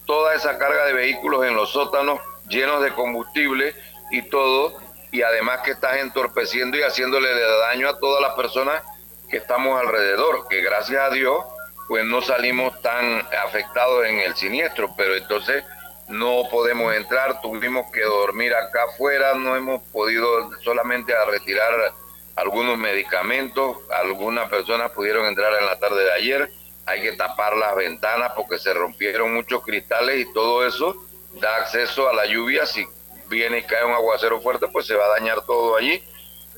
toda 0.06 0.34
esa 0.34 0.58
carga 0.58 0.86
de 0.86 0.94
vehículos 0.94 1.44
en 1.44 1.54
los 1.54 1.70
sótanos 1.70 2.18
llenos 2.48 2.82
de 2.82 2.92
combustible 2.92 3.74
y 4.10 4.22
todo, 4.22 4.74
y 5.12 5.22
además 5.22 5.60
que 5.60 5.72
estás 5.72 5.98
entorpeciendo 5.98 6.76
y 6.76 6.82
haciéndole 6.82 7.28
daño 7.68 7.88
a 7.88 7.98
todas 7.98 8.22
las 8.22 8.34
personas 8.34 8.82
que 9.30 9.38
estamos 9.38 9.80
alrededor, 9.80 10.46
que 10.48 10.60
gracias 10.60 11.00
a 11.00 11.10
Dios 11.10 11.44
pues 11.88 12.04
no 12.04 12.22
salimos 12.22 12.80
tan 12.82 13.26
afectados 13.44 14.06
en 14.06 14.20
el 14.20 14.36
siniestro, 14.36 14.94
pero 14.96 15.16
entonces 15.16 15.64
no 16.06 16.42
podemos 16.48 16.94
entrar, 16.94 17.40
tuvimos 17.40 17.90
que 17.90 18.02
dormir 18.02 18.54
acá 18.54 18.84
afuera, 18.84 19.34
no 19.34 19.56
hemos 19.56 19.82
podido 19.88 20.50
solamente 20.62 21.12
retirar 21.26 21.92
algunos 22.36 22.78
medicamentos, 22.78 23.78
algunas 23.90 24.48
personas 24.48 24.92
pudieron 24.92 25.26
entrar 25.26 25.52
en 25.58 25.66
la 25.66 25.80
tarde 25.80 26.04
de 26.04 26.12
ayer, 26.12 26.52
hay 26.86 27.02
que 27.02 27.12
tapar 27.12 27.56
las 27.56 27.74
ventanas 27.74 28.32
porque 28.36 28.58
se 28.58 28.72
rompieron 28.72 29.34
muchos 29.34 29.60
cristales 29.64 30.20
y 30.20 30.32
todo 30.32 30.64
eso 30.64 30.94
da 31.40 31.56
acceso 31.56 32.08
a 32.08 32.12
la 32.12 32.26
lluvia, 32.26 32.66
si 32.66 32.86
viene 33.28 33.58
y 33.58 33.62
cae 33.62 33.84
un 33.84 33.94
aguacero 33.94 34.40
fuerte 34.40 34.68
pues 34.68 34.86
se 34.86 34.94
va 34.94 35.06
a 35.06 35.20
dañar 35.20 35.44
todo 35.44 35.76
allí 35.76 36.02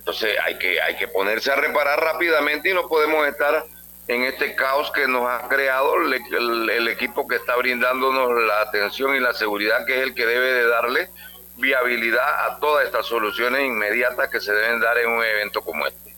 entonces 0.02 0.30
hay 0.44 0.58
que, 0.58 0.80
hay 0.80 0.96
que 0.96 1.06
ponerse 1.06 1.52
a 1.52 1.54
reparar 1.54 2.00
rápidamente 2.00 2.70
y 2.70 2.74
no 2.74 2.88
podemos 2.88 3.24
estar 3.28 3.64
en 4.08 4.24
este 4.24 4.56
caos 4.56 4.90
que 4.90 5.06
nos 5.06 5.28
ha 5.28 5.48
creado 5.48 5.94
el, 5.94 6.88
equipo 6.88 7.28
que 7.28 7.36
está 7.36 7.54
brindándonos 7.56 8.30
la 8.42 8.62
atención 8.62 9.14
y 9.14 9.20
la 9.20 9.32
seguridad, 9.32 9.86
que 9.86 9.98
es 9.98 10.02
el 10.02 10.14
que 10.14 10.26
debe 10.26 10.54
de 10.54 10.66
darle 10.66 11.08
viabilidad 11.56 12.46
a 12.46 12.58
todas 12.58 12.84
estas 12.84 13.06
soluciones 13.06 13.64
inmediatas 13.64 14.28
que 14.28 14.40
se 14.40 14.52
deben 14.52 14.80
dar 14.80 14.98
en 14.98 15.08
un 15.08 15.22
evento 15.22 15.62
como 15.62 15.86
este. 15.86 16.16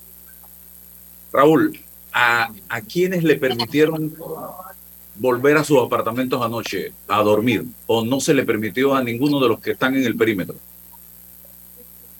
Raúl, 1.30 1.78
¿a, 2.10 2.48
a 2.70 2.80
quiénes 2.80 3.22
le 3.22 3.36
permitieron 3.36 4.16
volver 5.16 5.58
a 5.58 5.64
sus 5.64 5.84
apartamentos 5.84 6.42
anoche 6.42 6.94
a 7.06 7.22
dormir 7.22 7.64
o 7.86 8.02
no 8.02 8.18
se 8.18 8.32
le 8.32 8.44
permitió 8.44 8.94
a 8.94 9.02
ninguno 9.02 9.40
de 9.40 9.48
los 9.48 9.60
que 9.60 9.72
están 9.72 9.94
en 9.94 10.04
el 10.04 10.16
perímetro? 10.16 10.56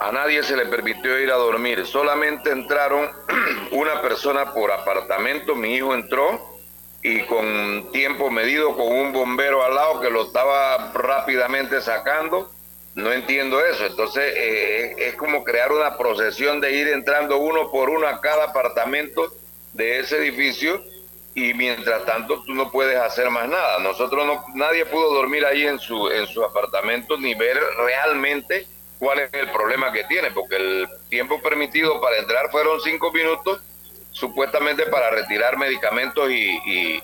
A 0.04 0.12
nadie 0.12 0.42
se 0.42 0.54
le 0.54 0.66
permitió 0.66 1.18
ir 1.18 1.30
a 1.30 1.36
dormir, 1.36 1.86
solamente 1.86 2.50
entraron 2.50 3.10
una 3.70 4.02
persona 4.02 4.52
por 4.52 4.70
apartamento, 4.70 5.56
mi 5.56 5.76
hijo 5.76 5.94
entró 5.94 6.58
y 7.02 7.22
con 7.22 7.90
tiempo 7.90 8.30
medido, 8.30 8.76
con 8.76 8.86
un 8.86 9.14
bombero 9.14 9.64
al 9.64 9.74
lado 9.74 10.02
que 10.02 10.10
lo 10.10 10.24
estaba 10.24 10.92
rápidamente 10.92 11.80
sacando. 11.80 12.52
No 12.94 13.12
entiendo 13.12 13.64
eso, 13.64 13.86
entonces 13.86 14.30
eh, 14.36 14.94
es 14.98 15.14
como 15.16 15.42
crear 15.42 15.72
una 15.72 15.96
procesión 15.96 16.60
de 16.60 16.72
ir 16.72 16.88
entrando 16.88 17.38
uno 17.38 17.70
por 17.70 17.88
uno 17.88 18.06
a 18.06 18.20
cada 18.20 18.44
apartamento 18.44 19.32
de 19.72 20.00
ese 20.00 20.18
edificio 20.18 20.84
y 21.34 21.54
mientras 21.54 22.04
tanto 22.04 22.42
tú 22.44 22.52
no 22.52 22.70
puedes 22.70 22.98
hacer 22.98 23.30
más 23.30 23.48
nada. 23.48 23.78
Nosotros 23.78 24.26
no, 24.26 24.44
nadie 24.54 24.84
pudo 24.84 25.14
dormir 25.14 25.46
ahí 25.46 25.66
en 25.66 25.78
su, 25.78 26.10
en 26.10 26.26
su 26.26 26.44
apartamento 26.44 27.16
ni 27.16 27.34
ver 27.34 27.58
realmente 27.78 28.66
cuál 28.98 29.20
es 29.20 29.32
el 29.32 29.50
problema 29.50 29.92
que 29.92 30.04
tiene, 30.04 30.30
porque 30.30 30.56
el 30.56 30.88
tiempo 31.08 31.40
permitido 31.42 32.00
para 32.00 32.18
entrar 32.18 32.50
fueron 32.50 32.80
cinco 32.80 33.12
minutos, 33.12 33.60
supuestamente 34.10 34.86
para 34.86 35.10
retirar 35.10 35.58
medicamentos 35.58 36.30
y, 36.30 37.02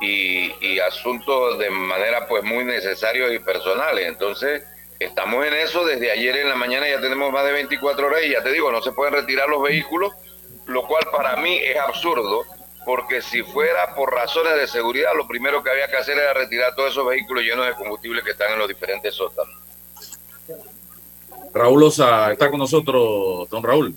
y, 0.00 0.80
asuntos 0.80 1.58
de 1.58 1.70
manera 1.70 2.26
pues 2.26 2.42
muy 2.42 2.64
necesarios 2.64 3.32
y 3.32 3.38
personales. 3.38 4.06
Entonces, 4.06 4.64
estamos 4.98 5.46
en 5.46 5.54
eso, 5.54 5.84
desde 5.84 6.10
ayer 6.10 6.36
en 6.36 6.48
la 6.48 6.56
mañana 6.56 6.88
ya 6.88 7.00
tenemos 7.00 7.32
más 7.32 7.44
de 7.44 7.52
24 7.52 8.06
horas 8.06 8.22
y 8.24 8.30
ya 8.30 8.42
te 8.42 8.50
digo, 8.50 8.72
no 8.72 8.82
se 8.82 8.92
pueden 8.92 9.14
retirar 9.14 9.48
los 9.48 9.62
vehículos, 9.62 10.12
lo 10.66 10.86
cual 10.86 11.04
para 11.12 11.36
mí 11.36 11.56
es 11.56 11.76
absurdo, 11.76 12.44
porque 12.84 13.22
si 13.22 13.42
fuera 13.42 13.94
por 13.94 14.12
razones 14.12 14.56
de 14.56 14.66
seguridad, 14.66 15.12
lo 15.14 15.26
primero 15.26 15.62
que 15.62 15.70
había 15.70 15.88
que 15.88 15.96
hacer 15.96 16.18
era 16.18 16.34
retirar 16.34 16.74
todos 16.74 16.90
esos 16.90 17.06
vehículos 17.06 17.44
llenos 17.44 17.66
de 17.66 17.74
combustible 17.74 18.22
que 18.22 18.32
están 18.32 18.52
en 18.52 18.58
los 18.58 18.68
diferentes 18.68 19.14
sótanos. 19.14 19.54
Raúl 21.54 21.82
Osa 21.82 22.32
está 22.32 22.50
con 22.50 22.58
nosotros, 22.58 23.48
don 23.50 23.62
Raúl. 23.62 23.96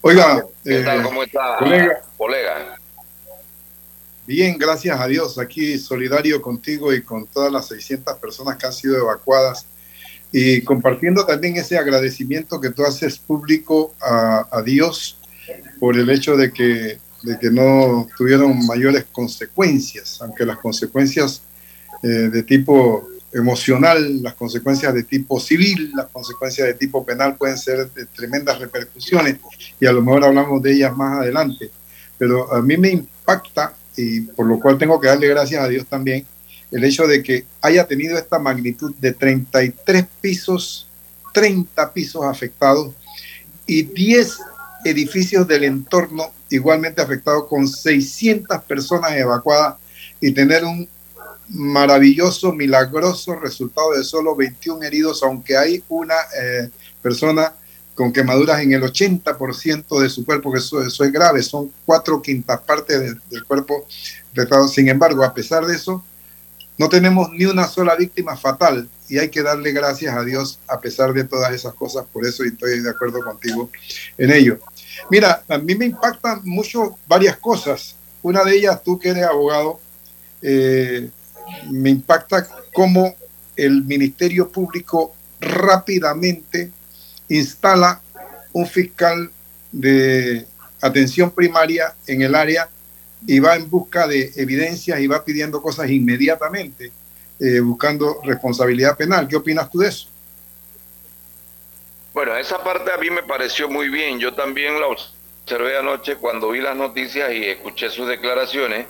Oiga, 0.00 0.44
¿qué 0.64 0.82
tal? 0.82 1.00
Eh, 1.00 1.02
¿Cómo 1.02 1.22
está, 1.22 1.58
colega? 2.16 2.76
Bien, 4.26 4.56
gracias 4.56 5.00
a 5.00 5.06
Dios. 5.06 5.38
Aquí 5.38 5.78
solidario 5.78 6.40
contigo 6.40 6.92
y 6.92 7.02
con 7.02 7.26
todas 7.26 7.52
las 7.52 7.68
600 7.68 8.16
personas 8.18 8.56
que 8.56 8.66
han 8.66 8.72
sido 8.72 8.96
evacuadas 8.96 9.66
y 10.30 10.62
compartiendo 10.62 11.26
también 11.26 11.56
ese 11.56 11.76
agradecimiento 11.76 12.60
que 12.60 12.70
tú 12.70 12.84
haces 12.84 13.18
público 13.18 13.94
a, 14.00 14.62
Dios 14.64 15.18
por 15.78 15.96
el 15.98 16.08
hecho 16.08 16.36
de 16.36 16.52
que, 16.52 16.98
de 17.22 17.38
que 17.38 17.50
no 17.50 18.08
tuvieron 18.16 18.64
mayores 18.66 19.04
consecuencias, 19.12 20.22
aunque 20.22 20.46
las 20.46 20.58
consecuencias 20.58 21.42
eh, 22.02 22.08
de 22.08 22.42
tipo 22.44 23.06
emocional, 23.32 24.22
las 24.22 24.34
consecuencias 24.34 24.92
de 24.94 25.04
tipo 25.04 25.40
civil, 25.40 25.92
las 25.94 26.06
consecuencias 26.06 26.66
de 26.68 26.74
tipo 26.74 27.04
penal 27.04 27.36
pueden 27.36 27.56
ser 27.56 27.90
de 27.90 28.06
tremendas 28.06 28.58
repercusiones 28.58 29.38
y 29.80 29.86
a 29.86 29.92
lo 29.92 30.02
mejor 30.02 30.24
hablamos 30.24 30.62
de 30.62 30.72
ellas 30.72 30.96
más 30.96 31.20
adelante. 31.20 31.70
Pero 32.18 32.52
a 32.52 32.60
mí 32.62 32.76
me 32.76 32.90
impacta 32.90 33.74
y 33.96 34.20
por 34.20 34.46
lo 34.46 34.58
cual 34.60 34.78
tengo 34.78 35.00
que 35.00 35.08
darle 35.08 35.28
gracias 35.28 35.62
a 35.62 35.68
Dios 35.68 35.86
también 35.86 36.26
el 36.72 36.84
hecho 36.84 37.06
de 37.06 37.22
que 37.22 37.44
haya 37.60 37.86
tenido 37.86 38.16
esta 38.16 38.38
magnitud 38.38 38.94
de 38.98 39.12
33 39.12 40.06
pisos, 40.20 40.88
30 41.34 41.92
pisos 41.92 42.24
afectados 42.24 42.94
y 43.66 43.82
10 43.82 44.38
edificios 44.84 45.46
del 45.46 45.64
entorno 45.64 46.32
igualmente 46.50 47.00
afectados 47.00 47.46
con 47.46 47.68
600 47.68 48.62
personas 48.64 49.12
evacuadas 49.12 49.76
y 50.20 50.32
tener 50.32 50.64
un 50.64 50.88
maravilloso, 51.52 52.52
milagroso 52.52 53.36
resultado 53.36 53.92
de 53.92 54.04
solo 54.04 54.34
21 54.34 54.82
heridos, 54.82 55.22
aunque 55.22 55.56
hay 55.56 55.82
una 55.88 56.14
eh, 56.40 56.70
persona 57.00 57.52
con 57.94 58.12
quemaduras 58.12 58.60
en 58.60 58.72
el 58.72 58.82
80% 58.82 60.00
de 60.00 60.08
su 60.08 60.24
cuerpo, 60.24 60.50
que 60.50 60.58
eso, 60.58 60.82
eso, 60.82 61.04
es 61.04 61.12
grave, 61.12 61.42
son 61.42 61.70
cuatro 61.84 62.22
quintas 62.22 62.60
partes 62.60 63.00
del 63.28 63.44
cuerpo 63.44 63.86
afectado. 64.32 64.66
Sin 64.66 64.88
embargo, 64.88 65.22
a 65.22 65.34
pesar 65.34 65.66
de 65.66 65.76
eso, 65.76 66.02
no 66.78 66.88
tenemos 66.88 67.30
ni 67.32 67.44
una 67.44 67.68
sola 67.68 67.94
víctima 67.96 68.36
fatal 68.36 68.88
y 69.08 69.18
hay 69.18 69.28
que 69.28 69.42
darle 69.42 69.72
gracias 69.72 70.16
a 70.16 70.24
Dios 70.24 70.58
a 70.66 70.80
pesar 70.80 71.12
de 71.12 71.24
todas 71.24 71.52
esas 71.52 71.74
cosas, 71.74 72.06
por 72.10 72.24
eso 72.26 72.44
estoy 72.44 72.80
de 72.80 72.90
acuerdo 72.90 73.22
contigo 73.22 73.70
en 74.16 74.30
ello. 74.30 74.58
Mira, 75.10 75.44
a 75.48 75.58
mí 75.58 75.74
me 75.74 75.84
impactan 75.84 76.40
mucho 76.44 76.98
varias 77.06 77.36
cosas. 77.36 77.96
Una 78.22 78.42
de 78.42 78.56
ellas, 78.56 78.82
tú 78.82 78.98
que 78.98 79.10
eres 79.10 79.24
abogado, 79.24 79.80
eh, 80.40 81.10
me 81.70 81.90
impacta 81.90 82.46
cómo 82.72 83.14
el 83.56 83.82
Ministerio 83.84 84.50
Público 84.50 85.14
rápidamente 85.40 86.70
instala 87.28 88.00
un 88.52 88.66
fiscal 88.66 89.30
de 89.70 90.46
atención 90.80 91.30
primaria 91.30 91.94
en 92.06 92.22
el 92.22 92.34
área 92.34 92.68
y 93.26 93.38
va 93.38 93.54
en 93.54 93.70
busca 93.70 94.06
de 94.06 94.32
evidencias 94.36 95.00
y 95.00 95.06
va 95.06 95.24
pidiendo 95.24 95.62
cosas 95.62 95.90
inmediatamente, 95.90 96.92
eh, 97.40 97.60
buscando 97.60 98.20
responsabilidad 98.24 98.96
penal. 98.96 99.28
¿Qué 99.28 99.36
opinas 99.36 99.70
tú 99.70 99.78
de 99.78 99.88
eso? 99.88 100.08
Bueno, 102.12 102.36
esa 102.36 102.62
parte 102.62 102.90
a 102.92 102.98
mí 102.98 103.10
me 103.10 103.22
pareció 103.22 103.68
muy 103.70 103.88
bien. 103.88 104.18
Yo 104.18 104.34
también 104.34 104.78
la 104.78 104.88
observé 104.88 105.78
anoche 105.78 106.16
cuando 106.16 106.50
vi 106.50 106.60
las 106.60 106.76
noticias 106.76 107.32
y 107.32 107.44
escuché 107.44 107.88
sus 107.90 108.06
declaraciones. 108.06 108.86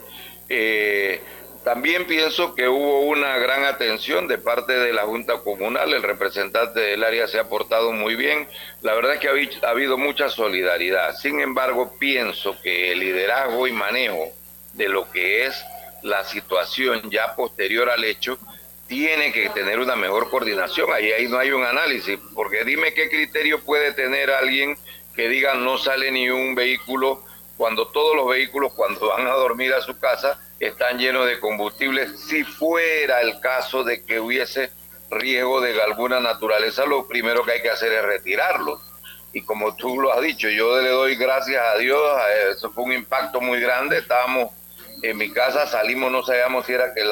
Eh, 0.48 1.20
también 1.64 2.06
pienso 2.06 2.54
que 2.54 2.68
hubo 2.68 3.00
una 3.02 3.38
gran 3.38 3.64
atención 3.64 4.26
de 4.26 4.38
parte 4.38 4.72
de 4.72 4.92
la 4.92 5.02
Junta 5.02 5.38
Comunal, 5.38 5.92
el 5.92 6.02
representante 6.02 6.80
del 6.80 7.04
área 7.04 7.28
se 7.28 7.38
ha 7.38 7.48
portado 7.48 7.92
muy 7.92 8.16
bien, 8.16 8.48
la 8.80 8.94
verdad 8.94 9.14
es 9.14 9.20
que 9.20 9.28
ha 9.28 9.70
habido 9.70 9.96
mucha 9.96 10.28
solidaridad, 10.28 11.14
sin 11.16 11.40
embargo 11.40 11.94
pienso 11.98 12.56
que 12.62 12.92
el 12.92 13.00
liderazgo 13.00 13.66
y 13.66 13.72
manejo 13.72 14.32
de 14.74 14.88
lo 14.88 15.10
que 15.10 15.46
es 15.46 15.64
la 16.02 16.24
situación 16.24 17.10
ya 17.10 17.34
posterior 17.36 17.90
al 17.90 18.04
hecho 18.04 18.38
tiene 18.88 19.32
que 19.32 19.48
tener 19.50 19.78
una 19.78 19.96
mejor 19.96 20.28
coordinación, 20.30 20.92
ahí, 20.92 21.12
ahí 21.12 21.28
no 21.28 21.38
hay 21.38 21.52
un 21.52 21.64
análisis, 21.64 22.18
porque 22.34 22.64
dime 22.64 22.92
qué 22.92 23.08
criterio 23.08 23.60
puede 23.60 23.92
tener 23.92 24.30
alguien 24.30 24.76
que 25.14 25.28
diga 25.28 25.54
no 25.54 25.78
sale 25.78 26.10
ni 26.10 26.28
un 26.28 26.54
vehículo 26.54 27.24
cuando 27.62 27.86
todos 27.86 28.16
los 28.16 28.26
vehículos 28.26 28.72
cuando 28.72 29.06
van 29.06 29.24
a 29.24 29.34
dormir 29.34 29.72
a 29.72 29.80
su 29.80 29.96
casa 29.96 30.36
están 30.58 30.98
llenos 30.98 31.28
de 31.28 31.38
combustible. 31.38 32.08
Si 32.18 32.42
fuera 32.42 33.20
el 33.20 33.38
caso 33.38 33.84
de 33.84 34.04
que 34.04 34.18
hubiese 34.18 34.72
riesgo 35.12 35.60
de 35.60 35.80
alguna 35.80 36.18
naturaleza, 36.18 36.84
lo 36.86 37.06
primero 37.06 37.44
que 37.44 37.52
hay 37.52 37.62
que 37.62 37.70
hacer 37.70 37.92
es 37.92 38.02
retirarlo. 38.02 38.80
Y 39.32 39.42
como 39.42 39.76
tú 39.76 40.00
lo 40.00 40.12
has 40.12 40.22
dicho, 40.22 40.48
yo 40.48 40.82
le 40.82 40.88
doy 40.88 41.14
gracias 41.14 41.64
a 41.64 41.78
Dios, 41.78 42.02
eso 42.50 42.72
fue 42.72 42.82
un 42.82 42.94
impacto 42.94 43.40
muy 43.40 43.60
grande. 43.60 43.98
Estábamos 43.98 44.50
en 45.04 45.16
mi 45.16 45.30
casa, 45.30 45.64
salimos, 45.68 46.10
no 46.10 46.24
sabíamos 46.24 46.66
si 46.66 46.72
era 46.72 46.92
que 46.92 47.02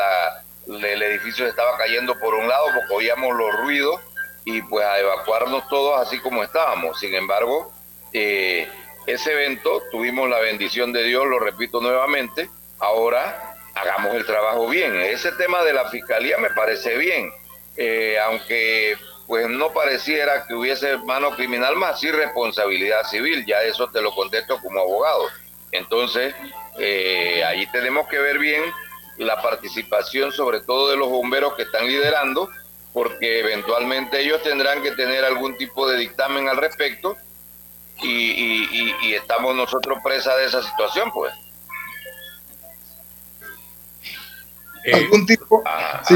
el 0.67 1.03
edificio 1.03 1.47
estaba 1.47 1.79
cayendo 1.79 2.19
por 2.19 2.35
un 2.35 2.49
lado, 2.49 2.67
porque 2.75 2.93
oíamos 2.93 3.37
los 3.37 3.57
ruidos 3.59 4.01
y 4.45 4.63
pues 4.63 4.85
a 4.85 4.99
evacuarnos 4.99 5.69
todos 5.69 6.05
así 6.05 6.19
como 6.19 6.43
estábamos. 6.43 6.99
Sin 6.99 7.15
embargo, 7.15 7.73
eh, 8.13 8.69
ese 9.11 9.33
evento 9.33 9.83
tuvimos 9.91 10.29
la 10.29 10.39
bendición 10.39 10.93
de 10.93 11.05
Dios, 11.05 11.27
lo 11.27 11.39
repito 11.39 11.81
nuevamente, 11.81 12.49
ahora 12.79 13.57
hagamos 13.75 14.15
el 14.15 14.27
trabajo 14.27 14.69
bien. 14.69 14.95
Ese 14.97 15.33
tema 15.33 15.63
de 15.63 15.73
la 15.73 15.89
fiscalía 15.91 16.39
me 16.39 16.51
parece 16.51 16.97
bien, 16.97 17.31
eh, 17.77 18.19
aunque 18.27 18.97
pues 19.27 19.49
no 19.49 19.73
pareciera 19.73 20.45
que 20.47 20.55
hubiese 20.55 20.97
mano 20.99 21.31
criminal 21.37 21.77
más 21.77 22.01
sí 22.01 22.11
responsabilidad 22.11 23.05
civil, 23.05 23.45
ya 23.47 23.63
eso 23.63 23.89
te 23.91 24.03
lo 24.03 24.13
contesto 24.13 24.59
como 24.61 24.81
abogado. 24.81 25.29
Entonces, 25.71 26.35
eh, 26.79 27.45
ahí 27.45 27.65
tenemos 27.71 28.09
que 28.09 28.19
ver 28.19 28.39
bien 28.39 28.63
la 29.19 29.41
participación 29.41 30.33
sobre 30.33 30.61
todo 30.61 30.91
de 30.91 30.97
los 30.97 31.09
bomberos 31.09 31.55
que 31.55 31.63
están 31.63 31.87
liderando, 31.87 32.49
porque 32.93 33.39
eventualmente 33.39 34.21
ellos 34.21 34.43
tendrán 34.43 34.83
que 34.83 34.91
tener 34.93 35.25
algún 35.25 35.57
tipo 35.57 35.89
de 35.89 35.99
dictamen 35.99 36.49
al 36.49 36.57
respecto 36.57 37.17
y, 38.03 38.95
y 39.03 39.15
estamos 39.15 39.55
nosotros 39.55 39.99
presa 40.03 40.35
de 40.37 40.47
esa 40.47 40.63
situación, 40.63 41.11
pues. 41.13 41.33
Eh, 44.85 44.95
algún 44.95 45.27
tipo 45.27 45.63
ah, 45.67 46.03
sí, 46.07 46.15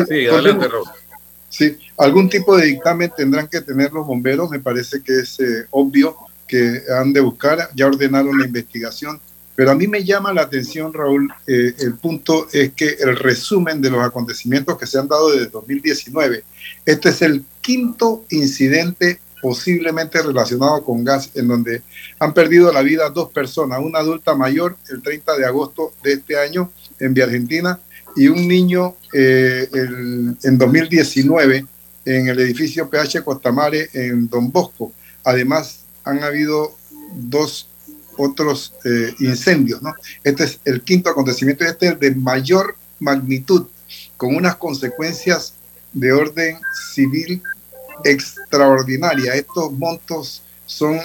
sí, 1.50 1.78
algún 1.98 2.28
tipo 2.30 2.56
de 2.56 2.66
dictamen 2.66 3.12
tendrán 3.14 3.46
que 3.46 3.60
tener 3.60 3.92
los 3.92 4.06
bomberos 4.06 4.48
me 4.50 4.60
parece 4.60 5.02
que 5.02 5.20
es 5.20 5.38
eh, 5.40 5.66
obvio 5.70 6.16
que 6.46 6.82
han 6.98 7.12
de 7.12 7.20
buscar 7.20 7.68
ya 7.74 7.86
ordenaron 7.86 8.38
la 8.38 8.46
investigación 8.46 9.20
pero 9.54 9.70
a 9.70 9.74
mí 9.74 9.86
me 9.86 10.02
llama 10.02 10.32
la 10.32 10.42
atención 10.42 10.94
Raúl 10.94 11.30
eh, 11.46 11.74
el 11.78 11.94
punto 11.96 12.48
es 12.52 12.72
que 12.72 12.96
el 13.00 13.16
resumen 13.16 13.82
de 13.82 13.90
los 13.90 14.02
acontecimientos 14.02 14.78
que 14.78 14.86
se 14.86 14.98
han 14.98 15.08
dado 15.08 15.30
desde 15.30 15.46
2019 15.50 16.42
este 16.86 17.08
es 17.10 17.20
el 17.20 17.44
quinto 17.60 18.24
incidente 18.30 19.20
posiblemente 19.44 20.22
relacionado 20.22 20.82
con 20.82 21.04
gas, 21.04 21.28
en 21.34 21.48
donde 21.48 21.82
han 22.18 22.32
perdido 22.32 22.72
la 22.72 22.80
vida 22.80 23.10
dos 23.10 23.30
personas, 23.30 23.78
una 23.78 23.98
adulta 23.98 24.34
mayor 24.34 24.78
el 24.88 25.02
30 25.02 25.36
de 25.36 25.44
agosto 25.44 25.92
de 26.02 26.14
este 26.14 26.38
año 26.38 26.72
en 26.98 27.12
Vía 27.12 27.24
Argentina 27.24 27.78
y 28.16 28.28
un 28.28 28.48
niño 28.48 28.96
eh, 29.12 29.68
en 29.70 30.56
2019 30.56 31.66
en 32.06 32.28
el 32.28 32.40
edificio 32.40 32.88
PH 32.88 33.22
Costamare 33.22 33.90
en 33.92 34.30
Don 34.30 34.50
Bosco. 34.50 34.94
Además, 35.24 35.80
han 36.04 36.24
habido 36.24 36.74
dos 37.14 37.68
otros 38.16 38.72
eh, 38.86 39.12
incendios. 39.18 39.82
¿no? 39.82 39.92
Este 40.22 40.44
es 40.44 40.60
el 40.64 40.80
quinto 40.80 41.10
acontecimiento, 41.10 41.66
este 41.66 41.88
es 41.88 42.00
de 42.00 42.14
mayor 42.14 42.76
magnitud, 42.98 43.66
con 44.16 44.36
unas 44.36 44.56
consecuencias 44.56 45.52
de 45.92 46.12
orden 46.12 46.56
civil 46.94 47.42
extraordinaria. 48.04 49.34
Estos 49.34 49.72
montos 49.72 50.42
son 50.66 51.00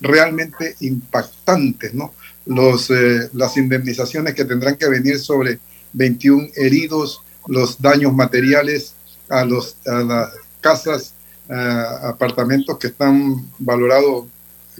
realmente 0.00 0.76
impactantes, 0.80 1.94
¿no? 1.94 2.14
Los, 2.46 2.90
eh, 2.90 3.30
las 3.32 3.56
indemnizaciones 3.56 4.34
que 4.34 4.44
tendrán 4.44 4.76
que 4.76 4.88
venir 4.88 5.18
sobre 5.18 5.58
21 5.92 6.48
heridos, 6.56 7.22
los 7.46 7.80
daños 7.80 8.12
materiales 8.12 8.94
a, 9.28 9.44
los, 9.44 9.76
a 9.86 10.02
las 10.02 10.30
casas, 10.60 11.14
apartamentos 11.46 12.78
que 12.78 12.86
están 12.86 13.50
valorados 13.58 14.24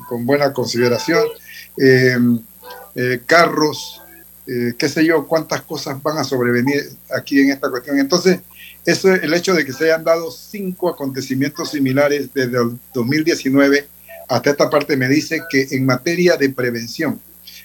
con 0.09 0.25
buena 0.25 0.51
consideración, 0.51 1.23
eh, 1.77 2.17
eh, 2.95 3.21
carros, 3.27 4.01
qué 4.47 4.89
sé 4.89 5.05
yo, 5.05 5.27
cuántas 5.27 5.61
cosas 5.61 6.03
van 6.03 6.17
a 6.17 6.25
sobrevenir 6.25 6.91
aquí 7.15 7.41
en 7.41 7.51
esta 7.51 7.71
cuestión. 7.71 7.99
Entonces, 7.99 8.41
es 8.85 9.05
el 9.05 9.33
hecho 9.35 9.55
de 9.55 9.65
que 9.65 9.73
se 9.73 9.85
hayan 9.85 10.05
dado 10.05 10.31
cinco 10.31 10.89
acontecimientos 10.89 11.71
similares 11.71 12.29
desde 12.35 12.59
el 12.59 12.79
2019 12.93 13.89
hasta 14.29 14.51
esta 14.51 14.71
parte 14.71 14.97
me 14.97 15.09
dice 15.09 15.43
que 15.51 15.69
en 15.71 15.87
materia 15.87 16.37
de 16.37 16.51
prevención, 16.51 17.21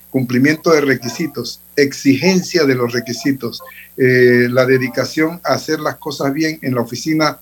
cumplimiento 0.10 0.72
de 0.72 0.82
requisitos, 0.82 1.62
exigencia 1.76 2.66
de 2.66 2.76
los 2.76 2.92
requisitos, 2.92 3.62
eh, 3.96 4.48
la 4.50 4.66
dedicación 4.66 5.40
a 5.44 5.54
hacer 5.54 5.80
las 5.80 5.98
cosas 5.98 6.34
bien 6.34 6.60
en 6.62 6.76
la 6.76 6.82
oficina 6.82 7.40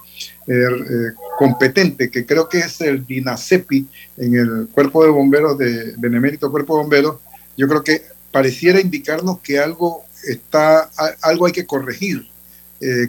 eh, 0.48 0.54
eh, 0.54 1.14
competente, 1.38 2.12
que 2.12 2.26
creo 2.26 2.48
que 2.50 2.60
es 2.60 2.82
el 2.82 3.06
DINACEPI 3.06 3.88
en 4.18 4.36
el 4.36 4.68
Cuerpo 4.72 5.04
de 5.04 5.10
Bomberos 5.10 5.58
de 5.58 5.94
Benemérito 5.98 6.52
Cuerpo 6.52 6.76
de 6.76 6.82
Bomberos, 6.84 7.18
yo 7.56 7.68
creo 7.68 7.84
que 7.84 8.04
pareciera 8.32 8.80
indicarnos 8.80 9.40
que 9.40 9.60
algo 9.60 10.04
está, 10.28 10.90
algo 11.22 11.46
hay 11.46 11.54
que 11.54 11.66
corregir 11.66 12.28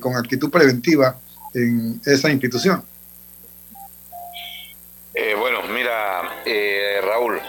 con 0.01 0.17
actitud 0.17 0.51
preventiva 0.51 1.19
en 1.55 2.01
esa 2.05 2.31
institución. 2.31 2.83
bueno, 5.37 5.63
mira, 5.69 6.23
Raúl, 7.03 7.41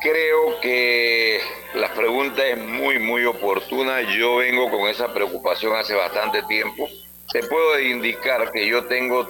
Creo 0.00 0.60
que 0.60 1.40
la 1.74 1.92
pregunta 1.92 2.46
es 2.46 2.56
muy, 2.56 3.00
muy 3.00 3.24
oportuna. 3.24 4.00
Yo 4.16 4.36
vengo 4.36 4.70
con 4.70 4.88
esa 4.88 5.12
preocupación 5.12 5.74
hace 5.74 5.94
bastante 5.94 6.42
tiempo. 6.44 6.88
te 7.32 7.42
puedo 7.42 7.78
indicar 7.80 8.50
que 8.52 8.66
yo 8.66 8.84
tengo 8.84 9.28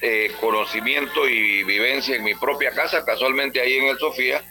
eh, 0.00 0.30
conocimiento 0.40 1.28
y 1.28 1.64
vivencia 1.64 2.16
en 2.16 2.22
mi 2.22 2.34
propia 2.34 2.70
casa, 2.70 3.04
casualmente 3.04 3.60
ahí 3.60 3.74
en 3.74 3.86
el 3.86 3.98
Sofía, 3.98 4.42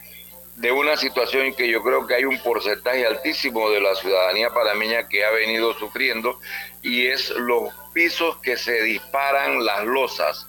de 0.56 0.72
una 0.72 0.96
situación 0.98 1.54
que 1.56 1.68
yo 1.68 1.82
creo 1.82 2.06
que 2.06 2.16
hay 2.16 2.26
un 2.26 2.39
porcentaje 2.42 3.06
altísimo 3.06 3.70
de 3.72 3.82
la 3.82 3.96
ciudadanía 3.96 4.52
panameña 4.52 5.08
que 5.08 5.26
ha 5.26 5.32
venido 5.32 5.74
sufriendo 5.74 6.39
y 6.82 7.08
es 7.08 7.32
los 7.32 7.74
pisos 7.94 8.38
que 8.38 8.58
se 8.58 8.84
disparan 8.84 9.66
las 9.66 9.86
losas. 9.86 10.48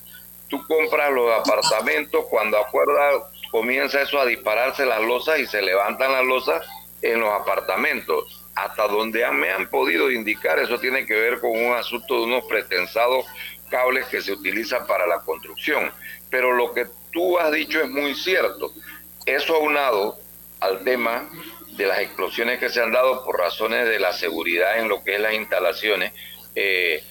Tú 0.48 0.64
compras 0.66 1.10
los 1.10 1.30
apartamentos, 1.32 2.26
cuando 2.28 2.58
acuerdas 2.58 3.22
comienza 3.50 4.02
eso 4.02 4.20
a 4.20 4.26
dispararse 4.26 4.84
las 4.84 5.00
losas 5.02 5.38
y 5.38 5.46
se 5.46 5.62
levantan 5.62 6.12
las 6.12 6.24
losas 6.24 6.66
en 7.02 7.20
los 7.20 7.32
apartamentos. 7.32 8.40
Hasta 8.56 8.86
donde 8.86 9.28
me 9.32 9.50
han 9.50 9.68
podido 9.68 10.10
indicar, 10.10 10.58
eso 10.58 10.78
tiene 10.78 11.06
que 11.06 11.14
ver 11.14 11.40
con 11.40 11.50
un 11.50 11.72
asunto 11.72 12.14
de 12.14 12.24
unos 12.24 12.44
pretensados 12.44 13.26
cables 13.70 14.06
que 14.06 14.22
se 14.22 14.32
utilizan 14.32 14.86
para 14.86 15.06
la 15.06 15.20
construcción. 15.20 15.92
Pero 16.30 16.52
lo 16.52 16.72
que 16.72 16.86
tú 17.12 17.38
has 17.38 17.52
dicho 17.52 17.80
es 17.80 17.88
muy 17.88 18.14
cierto. 18.14 18.72
Eso 19.26 19.56
aunado 19.56 20.18
al 20.60 20.84
tema 20.84 21.28
de 21.76 21.86
las 21.86 22.00
explosiones 22.00 22.58
que 22.58 22.70
se 22.70 22.80
han 22.80 22.92
dado 22.92 23.24
por 23.24 23.38
razones 23.38 23.88
de 23.88 23.98
la 23.98 24.12
seguridad 24.12 24.78
en 24.78 24.88
lo 24.88 25.02
que 25.02 25.14
es 25.16 25.20
las 25.20 25.34
instalaciones, 25.34 26.12
eh, 26.54 27.02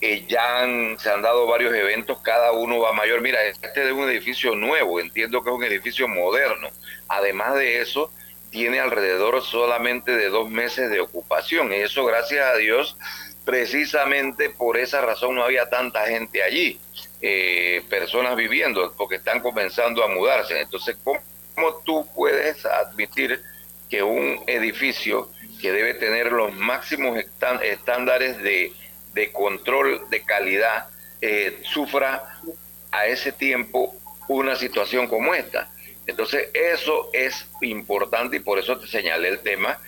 ya 0.00 0.64
se 0.98 1.10
han 1.10 1.22
dado 1.22 1.46
varios 1.46 1.74
eventos, 1.74 2.18
cada 2.22 2.52
uno 2.52 2.78
va 2.78 2.92
mayor. 2.92 3.20
Mira, 3.20 3.42
este 3.44 3.86
es 3.86 3.92
un 3.92 4.08
edificio 4.08 4.54
nuevo, 4.54 5.00
entiendo 5.00 5.42
que 5.42 5.50
es 5.50 5.56
un 5.56 5.64
edificio 5.64 6.06
moderno. 6.06 6.68
Además 7.08 7.54
de 7.56 7.80
eso, 7.80 8.10
tiene 8.50 8.80
alrededor 8.80 9.42
solamente 9.42 10.12
de 10.12 10.28
dos 10.28 10.50
meses 10.50 10.90
de 10.90 11.00
ocupación. 11.00 11.72
Y 11.72 11.76
eso, 11.76 12.04
gracias 12.04 12.46
a 12.46 12.56
Dios, 12.56 12.96
precisamente 13.44 14.50
por 14.50 14.76
esa 14.76 15.00
razón 15.00 15.34
no 15.34 15.42
había 15.42 15.68
tanta 15.68 16.06
gente 16.06 16.42
allí, 16.42 16.78
eh, 17.20 17.82
personas 17.88 18.36
viviendo, 18.36 18.94
porque 18.96 19.16
están 19.16 19.40
comenzando 19.40 20.04
a 20.04 20.08
mudarse. 20.08 20.60
Entonces, 20.60 20.96
¿cómo, 21.02 21.20
tú 21.84 22.06
puedes 22.14 22.64
admitir 22.64 23.42
que 23.88 24.02
un 24.02 24.42
edificio 24.46 25.30
que 25.60 25.72
debe 25.72 25.94
tener 25.94 26.32
los 26.32 26.54
máximos 26.54 27.18
estándares 27.62 28.38
de, 28.42 28.72
control 29.32 30.08
de 30.10 30.22
calidad 30.22 30.86
eh, 31.20 31.60
sufra 31.64 32.38
a 32.92 33.06
ese 33.06 33.32
tiempo 33.32 33.94
una 34.28 34.54
situación 34.54 35.08
como 35.08 35.34
esta? 35.34 35.70
Entonces, 36.06 36.48
eso 36.54 37.10
es 37.12 37.46
importante 37.60 38.36
y 38.36 38.40
por 38.40 38.58
eso 38.58 38.78
te 38.78 38.86
señalé 38.86 39.28
el 39.28 39.40
tema 39.40 39.78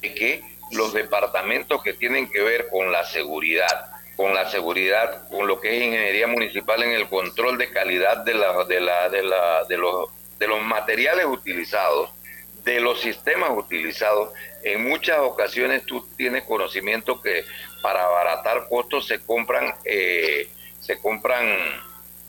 de 0.00 0.14
que 0.14 0.42
los 0.70 0.92
departamentos 0.92 1.82
que 1.82 1.94
tienen 1.94 2.30
que 2.30 2.40
ver 2.42 2.68
con 2.68 2.92
la 2.92 3.04
seguridad, 3.04 3.90
con 4.18 4.34
la 4.34 4.50
seguridad, 4.50 5.28
con 5.28 5.46
lo 5.46 5.60
que 5.60 5.76
es 5.76 5.84
ingeniería 5.84 6.26
municipal 6.26 6.82
en 6.82 6.90
el 6.90 7.08
control 7.08 7.56
de 7.56 7.70
calidad 7.70 8.16
de, 8.24 8.34
la, 8.34 8.64
de, 8.64 8.80
la, 8.80 9.08
de, 9.08 9.22
la, 9.22 9.64
de, 9.68 9.78
los, 9.78 10.10
de 10.40 10.48
los 10.48 10.60
materiales 10.60 11.24
utilizados, 11.24 12.10
de 12.64 12.80
los 12.80 13.00
sistemas 13.00 13.50
utilizados, 13.54 14.32
en 14.64 14.82
muchas 14.88 15.20
ocasiones 15.20 15.86
tú 15.86 16.04
tienes 16.16 16.42
conocimiento 16.42 17.22
que 17.22 17.44
para 17.80 18.06
abaratar 18.06 18.66
costos 18.68 19.06
se 19.06 19.20
compran, 19.20 19.72
eh, 19.84 20.48
se 20.80 20.98
compran 20.98 21.46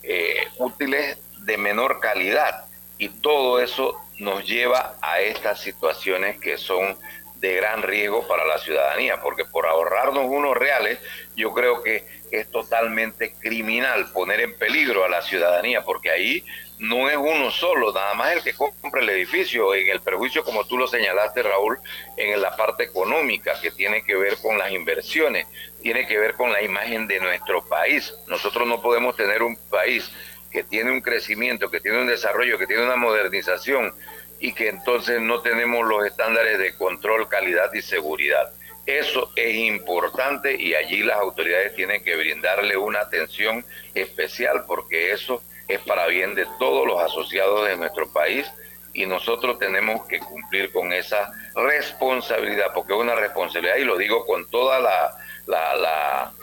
eh, 0.04 0.48
útiles 0.60 1.18
de 1.40 1.58
menor 1.58 2.00
calidad. 2.00 2.66
Y 3.00 3.10
todo 3.10 3.60
eso 3.60 4.00
nos 4.20 4.46
lleva 4.46 4.96
a 5.02 5.22
estas 5.22 5.60
situaciones 5.60 6.40
que 6.40 6.60
son 6.60 7.00
de 7.40 7.56
gran 7.56 7.82
riesgo 7.82 8.28
para 8.28 8.46
la 8.46 8.58
ciudadanía, 8.58 9.22
porque 9.22 9.46
por 9.46 9.66
ahorrarnos 9.66 10.26
unos 10.26 10.56
reales, 10.58 11.00
yo 11.36 11.54
creo 11.54 11.82
que 11.82 12.06
es 12.32 12.52
totalmente 12.52 13.34
criminal 13.40 14.12
poner 14.12 14.42
en 14.42 14.58
peligro 14.58 15.06
a 15.06 15.10
la 15.10 15.22
ciudadanía, 15.22 15.84
porque 15.84 16.12
ahí 16.12 16.46
no 16.80 17.10
es 17.10 17.18
uno 17.18 17.50
solo, 17.52 17.92
nada 17.94 18.14
más 18.14 18.34
el 18.34 18.44
que 18.44 18.54
compra 18.54 19.02
el 19.02 19.10
edificio, 19.10 19.74
en 19.74 19.90
el 19.90 20.02
perjuicio, 20.02 20.44
como 20.44 20.66
tú 20.66 20.78
lo 20.78 20.88
señalaste, 20.88 21.44
Raúl, 21.44 21.78
en 22.18 22.42
la 22.42 22.56
parte 22.56 22.84
económica, 22.84 23.60
que 23.62 23.72
tiene 23.72 24.04
que 24.04 24.16
ver 24.16 24.38
con 24.42 24.58
las 24.58 24.72
inversiones, 24.72 25.48
tiene 25.82 26.08
que 26.08 26.18
ver 26.18 26.34
con 26.36 26.52
la 26.52 26.62
imagen 26.62 27.08
de 27.08 27.20
nuestro 27.20 27.66
país. 27.68 28.14
Nosotros 28.28 28.68
no 28.68 28.82
podemos 28.82 29.16
tener 29.16 29.44
un 29.44 29.58
país 29.70 30.10
que 30.52 30.64
tiene 30.64 30.92
un 30.92 31.02
crecimiento, 31.02 31.70
que 31.70 31.80
tiene 31.80 32.00
un 32.00 32.08
desarrollo, 32.08 32.58
que 32.58 32.68
tiene 32.68 32.84
una 32.84 32.96
modernización 32.96 33.94
y 34.40 34.54
que 34.54 34.70
entonces 34.70 35.22
no 35.22 35.42
tenemos 35.42 35.86
los 35.88 36.06
estándares 36.06 36.58
de 36.60 36.76
control, 36.76 37.28
calidad 37.28 37.74
y 37.74 37.82
seguridad. 37.82 38.52
Eso 38.86 39.32
es 39.36 39.56
importante 39.56 40.56
y 40.60 40.74
allí 40.74 41.04
las 41.04 41.18
autoridades 41.18 41.76
tienen 41.76 42.04
que 42.04 42.16
brindarle 42.16 42.76
una 42.78 43.02
atención 43.02 43.64
especial 43.94 44.64
porque 44.66 45.12
eso 45.12 45.44
es 45.68 45.80
para 45.82 46.08
bien 46.08 46.34
de 46.34 46.48
todos 46.58 46.88
los 46.88 47.00
asociados 47.02 47.68
de 47.68 47.78
nuestro 47.78 48.12
país 48.12 48.48
y 48.94 49.06
nosotros 49.06 49.60
tenemos 49.60 50.08
que 50.08 50.20
cumplir 50.20 50.72
con 50.72 50.92
esa 50.92 51.32
responsabilidad, 51.56 52.74
porque 52.74 52.94
es 52.94 53.00
una 53.00 53.16
responsabilidad 53.16 53.78
y 53.78 53.84
lo 53.84 53.98
digo 53.98 54.26
con 54.26 54.50
toda 54.50 54.80
la, 54.80 55.16
la, 55.46 55.76
la, 55.76 56.34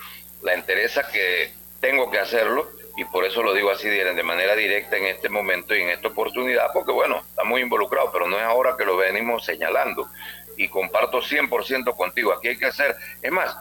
la 0.43 0.55
entereza 0.55 1.11
que 1.11 1.53
tengo 1.81 2.11
que 2.11 2.21
hacerlo, 2.21 2.71
y 2.97 3.05
por 3.05 3.25
eso 3.25 3.43
lo 3.43 3.53
digo 3.53 3.71
así 3.71 3.89
de 3.89 4.23
manera 4.23 4.57
directa 4.57 4.97
en 4.97 5.05
este 5.05 5.29
momento 5.29 5.75
y 5.77 5.83
en 5.83 5.91
esta 5.91 6.09
oportunidad, 6.09 6.69
porque 6.73 6.93
bueno, 6.93 7.23
estamos 7.29 7.61
involucrados, 7.61 8.11
pero 8.13 8.27
no 8.27 8.39
es 8.39 8.43
ahora 8.43 8.75
que 8.77 8.87
lo 8.87 8.97
venimos 8.97 9.45
señalando. 9.45 10.09
Y 10.57 10.69
comparto 10.69 11.21
100% 11.21 11.95
contigo, 11.95 12.33
aquí 12.33 12.49
hay 12.49 12.57
que 12.57 12.65
hacer, 12.65 12.97
es 13.21 13.31
más, 13.31 13.55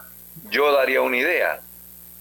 yo 0.50 0.72
daría 0.72 1.02
una 1.02 1.18
idea, 1.18 1.60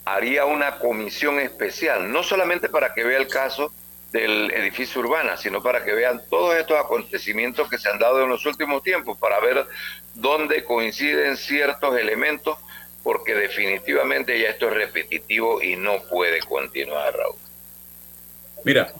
haría 0.03 0.43
una 0.43 0.77
comisión 0.77 1.39
especial, 1.39 2.11
no 2.11 2.21
solamente 2.23 2.67
para 2.67 2.93
que 2.93 3.05
vea 3.05 3.17
el 3.17 3.29
caso 3.29 3.71
del 4.11 4.51
edificio 4.51 4.99
urbana, 4.99 5.37
sino 5.37 5.63
para 5.63 5.85
que 5.85 5.93
vean 5.93 6.21
todos 6.29 6.55
estos 6.57 6.77
acontecimientos 6.77 7.69
que 7.69 7.77
se 7.77 7.89
han 7.89 7.99
dado 7.99 8.21
en 8.23 8.29
los 8.29 8.45
últimos 8.45 8.83
tiempos, 8.83 9.17
para 9.17 9.39
ver 9.39 9.65
dónde 10.13 10.65
coinciden 10.65 11.37
ciertos 11.37 11.97
elementos 11.97 12.57
porque 13.05 13.35
definitivamente 13.35 14.41
ya 14.41 14.49
esto 14.49 14.67
es 14.67 14.73
repetitivo 14.73 15.61
y 15.61 15.75
no 15.75 16.01
puede 16.09 16.39
continuar, 16.39 17.13
Raúl. 17.15 17.35
Mira, 18.63 18.91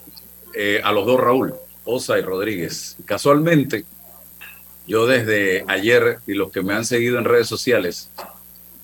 eh, 0.53 0.79
a 0.83 0.91
los 0.91 1.07
dos, 1.07 1.19
Raúl, 1.19 1.55
Osa 1.85 2.19
y 2.19 2.21
Rodríguez, 2.21 2.97
casualmente, 3.05 3.83
yo 4.85 5.07
desde 5.07 5.65
ayer 5.67 6.19
y 6.27 6.35
los 6.35 6.51
que 6.51 6.61
me 6.61 6.75
han 6.75 6.85
seguido 6.85 7.17
en 7.17 7.25
redes 7.25 7.47
sociales 7.47 8.11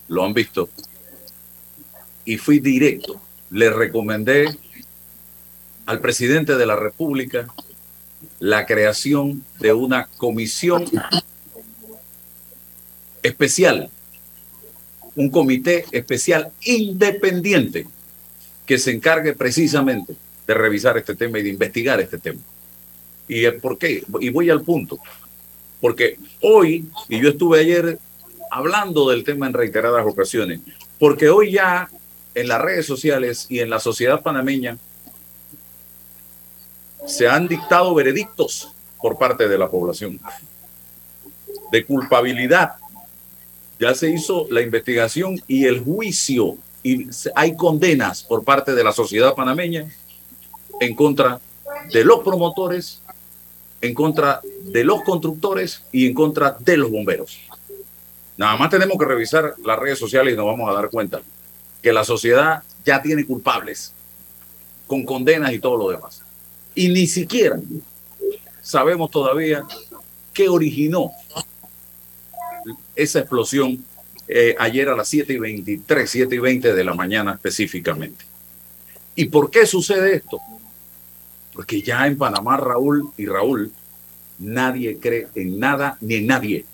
lo 0.07 0.25
han 0.25 0.33
visto, 0.33 0.69
y 2.25 2.37
fui 2.39 2.59
directo, 2.59 3.21
le 3.51 3.69
recomendé 3.69 4.57
al 5.85 5.99
presidente 5.99 6.55
de 6.55 6.65
la 6.65 6.75
República 6.75 7.45
la 8.39 8.65
creación 8.65 9.43
de 9.59 9.71
una 9.71 10.07
comisión 10.17 10.85
especial 13.21 13.91
un 15.15 15.29
comité 15.29 15.85
especial 15.91 16.51
independiente 16.63 17.85
que 18.65 18.77
se 18.77 18.91
encargue 18.91 19.33
precisamente 19.33 20.15
de 20.47 20.53
revisar 20.53 20.97
este 20.97 21.15
tema 21.15 21.39
y 21.39 21.43
de 21.43 21.49
investigar 21.49 21.99
este 21.99 22.17
tema. 22.17 22.39
¿Y 23.27 23.49
por 23.51 23.77
qué? 23.77 24.03
Y 24.19 24.29
voy 24.29 24.49
al 24.49 24.61
punto. 24.61 24.99
Porque 25.79 26.17
hoy, 26.41 26.85
y 27.09 27.19
yo 27.21 27.29
estuve 27.29 27.59
ayer 27.59 27.99
hablando 28.51 29.09
del 29.09 29.23
tema 29.23 29.47
en 29.47 29.53
reiteradas 29.53 30.05
ocasiones, 30.05 30.59
porque 30.99 31.29
hoy 31.29 31.53
ya 31.53 31.89
en 32.35 32.47
las 32.47 32.61
redes 32.61 32.85
sociales 32.85 33.45
y 33.49 33.59
en 33.59 33.69
la 33.69 33.79
sociedad 33.79 34.21
panameña 34.21 34.77
se 37.05 37.27
han 37.27 37.47
dictado 37.47 37.93
veredictos 37.93 38.71
por 39.01 39.17
parte 39.17 39.47
de 39.47 39.57
la 39.57 39.69
población 39.69 40.19
de 41.71 41.85
culpabilidad 41.85 42.73
ya 43.81 43.95
se 43.95 44.11
hizo 44.11 44.45
la 44.51 44.61
investigación 44.61 45.41
y 45.47 45.65
el 45.65 45.79
juicio 45.79 46.55
y 46.83 47.07
hay 47.33 47.55
condenas 47.55 48.21
por 48.21 48.43
parte 48.43 48.75
de 48.75 48.83
la 48.83 48.91
sociedad 48.93 49.33
panameña 49.33 49.91
en 50.79 50.93
contra 50.93 51.41
de 51.91 52.05
los 52.05 52.19
promotores, 52.19 53.01
en 53.81 53.95
contra 53.95 54.39
de 54.65 54.83
los 54.83 55.01
constructores 55.01 55.81
y 55.91 56.05
en 56.05 56.13
contra 56.13 56.55
de 56.59 56.77
los 56.77 56.91
bomberos. 56.91 57.39
Nada 58.37 58.55
más 58.55 58.69
tenemos 58.69 58.99
que 58.99 59.05
revisar 59.05 59.55
las 59.65 59.79
redes 59.79 59.97
sociales 59.97 60.35
y 60.35 60.37
nos 60.37 60.45
vamos 60.45 60.69
a 60.69 60.73
dar 60.73 60.91
cuenta 60.91 61.19
que 61.81 61.91
la 61.91 62.03
sociedad 62.03 62.61
ya 62.85 63.01
tiene 63.01 63.25
culpables 63.25 63.93
con 64.85 65.03
condenas 65.03 65.53
y 65.53 65.59
todo 65.59 65.77
lo 65.77 65.89
demás. 65.89 66.21
Y 66.75 66.89
ni 66.89 67.07
siquiera 67.07 67.59
sabemos 68.61 69.09
todavía 69.09 69.63
qué 70.33 70.49
originó 70.49 71.11
esa 72.95 73.19
explosión 73.19 73.83
eh, 74.27 74.55
ayer 74.59 74.89
a 74.89 74.95
las 74.95 75.09
7 75.09 75.33
y 75.33 75.37
23, 75.37 76.09
7 76.09 76.35
y 76.35 76.39
20 76.39 76.73
de 76.73 76.83
la 76.83 76.93
mañana 76.93 77.33
específicamente. 77.33 78.25
¿Y 79.15 79.25
por 79.25 79.51
qué 79.51 79.65
sucede 79.65 80.15
esto? 80.15 80.39
Porque 81.53 81.81
ya 81.81 82.07
en 82.07 82.17
Panamá, 82.17 82.57
Raúl 82.57 83.11
y 83.17 83.25
Raúl, 83.25 83.71
nadie 84.39 84.97
cree 84.97 85.27
en 85.35 85.59
nada 85.59 85.97
ni 86.01 86.15
en 86.15 86.27
nadie. 86.27 86.65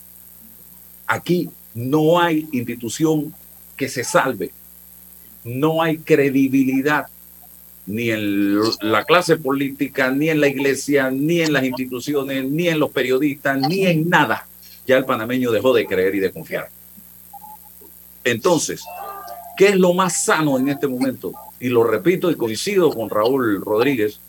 Aquí 1.07 1.49
no 1.73 2.19
hay 2.19 2.47
institución 2.51 3.33
que 3.75 3.89
se 3.89 4.03
salve. 4.03 4.51
No 5.43 5.81
hay 5.81 5.97
credibilidad 5.99 7.07
ni 7.85 8.11
en 8.11 8.59
la 8.81 9.05
clase 9.05 9.37
política, 9.37 10.11
ni 10.11 10.29
en 10.29 10.41
la 10.41 10.49
iglesia, 10.49 11.09
ni 11.09 11.41
en 11.41 11.53
las 11.53 11.63
instituciones, 11.63 12.43
ni 12.45 12.67
en 12.67 12.79
los 12.79 12.91
periodistas, 12.91 13.59
ni 13.61 13.85
en 13.85 14.09
nada. 14.09 14.45
Ya 14.87 14.97
el 14.97 15.05
panameño 15.05 15.51
dejó 15.51 15.73
de 15.73 15.85
creer 15.85 16.15
y 16.15 16.19
de 16.19 16.31
confiar. 16.31 16.69
Entonces, 18.23 18.83
¿qué 19.57 19.69
es 19.69 19.75
lo 19.75 19.93
más 19.93 20.23
sano 20.23 20.57
en 20.57 20.69
este 20.69 20.87
momento? 20.87 21.33
Y 21.59 21.69
lo 21.69 21.83
repito 21.83 22.31
y 22.31 22.35
coincido 22.35 22.93
con 22.93 23.09
Raúl 23.09 23.61
Rodríguez, 23.61 24.19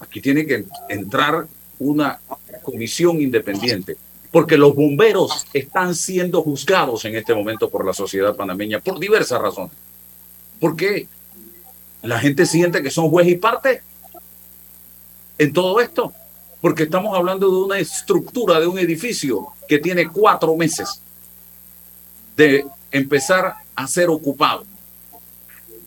aquí 0.00 0.20
tiene 0.20 0.46
que 0.46 0.64
entrar 0.88 1.46
una 1.78 2.20
comisión 2.62 3.20
independiente, 3.20 3.96
porque 4.30 4.56
los 4.56 4.74
bomberos 4.74 5.46
están 5.52 5.94
siendo 5.94 6.42
juzgados 6.42 7.04
en 7.04 7.16
este 7.16 7.34
momento 7.34 7.68
por 7.68 7.84
la 7.84 7.92
sociedad 7.92 8.34
panameña 8.34 8.80
por 8.80 8.98
diversas 8.98 9.40
razones. 9.40 9.72
¿Por 10.60 10.76
qué? 10.76 11.06
La 12.02 12.18
gente 12.18 12.46
siente 12.46 12.82
que 12.82 12.90
son 12.90 13.10
juez 13.10 13.28
y 13.28 13.36
parte 13.36 13.82
en 15.38 15.52
todo 15.52 15.80
esto, 15.80 16.12
porque 16.60 16.84
estamos 16.84 17.16
hablando 17.16 17.50
de 17.50 17.56
una 17.56 17.78
estructura 17.78 18.58
de 18.60 18.66
un 18.66 18.78
edificio 18.78 19.48
que 19.68 19.78
tiene 19.78 20.08
cuatro 20.08 20.56
meses 20.56 21.00
de 22.36 22.64
empezar 22.90 23.54
a 23.74 23.86
ser 23.86 24.08
ocupado 24.10 24.64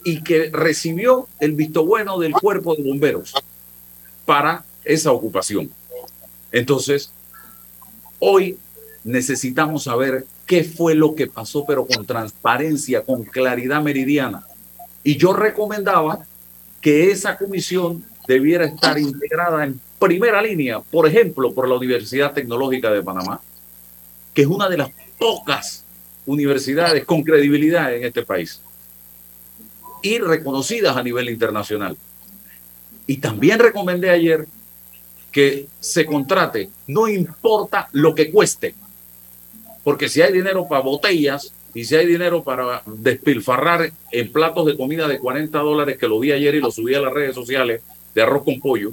y 0.04 0.24
que 0.24 0.50
recibió 0.52 1.28
el 1.40 1.54
visto 1.54 1.86
bueno 1.86 2.20
del 2.20 2.34
cuerpo 2.34 2.76
de 2.76 2.84
bomberos 2.84 3.34
para 4.26 4.64
esa 4.84 5.12
ocupación. 5.12 5.70
Entonces, 6.52 7.12
hoy 8.20 8.58
necesitamos 9.04 9.84
saber 9.84 10.26
qué 10.46 10.64
fue 10.64 10.96
lo 10.96 11.16
que 11.16 11.28
pasó, 11.28 11.66
pero 11.66 11.86
con 11.86 12.06
transparencia, 12.06 13.04
con 13.04 13.24
claridad 13.24 13.82
meridiana. 13.82 14.46
Y 15.04 15.18
yo 15.18 15.34
recomendaba 15.34 16.26
que 16.82 17.12
esa 17.12 17.38
comisión 17.38 18.04
debiera 18.28 18.66
estar 18.66 18.98
integrada 18.98 19.66
en 19.66 19.80
primera 20.02 20.42
línea, 20.42 20.80
por 20.80 21.08
ejemplo, 21.08 21.54
por 21.54 21.70
la 21.70 21.76
Universidad 21.76 22.34
Tecnológica 22.34 22.92
de 22.92 23.04
Panamá, 23.04 23.40
que 24.34 24.42
es 24.42 24.48
una 24.48 24.68
de 24.68 24.78
las 24.78 24.90
pocas 25.20 25.86
universidades 26.26 27.06
con 27.06 27.22
credibilidad 27.22 27.94
en 27.94 28.04
este 28.04 28.24
país 28.24 28.62
y 30.02 30.18
reconocidas 30.18 30.98
a 30.98 31.04
nivel 31.04 31.30
internacional. 31.30 31.96
Y 33.06 33.18
también 33.18 33.60
recomendé 33.60 34.10
ayer 34.10 34.48
que 35.32 35.68
se 35.80 36.06
contrate, 36.06 36.70
no 36.88 37.08
importa 37.08 37.88
lo 37.92 38.16
que 38.16 38.32
cueste, 38.32 38.74
porque 39.84 40.10
si 40.10 40.24
hay 40.24 40.34
dinero 40.34 40.68
para 40.68 40.82
botellas 40.82 41.54
y 41.76 41.86
si 41.86 41.96
hay 41.96 42.08
dinero 42.08 42.44
para 42.44 42.82
despilfarrar 42.86 43.92
en 44.12 44.32
platos 44.32 44.66
de 44.66 44.76
comida 44.76 45.08
de 45.08 45.20
40 45.20 45.60
dólares, 45.60 45.98
que 46.00 46.08
lo 46.08 46.20
vi 46.20 46.32
ayer 46.32 46.56
y 46.56 46.60
lo 46.60 46.72
subí 46.72 46.96
a 46.96 47.02
las 47.02 47.14
redes 47.14 47.36
sociales, 47.36 47.82
de 48.14 48.22
arroz 48.22 48.44
con 48.44 48.60
pollo, 48.60 48.92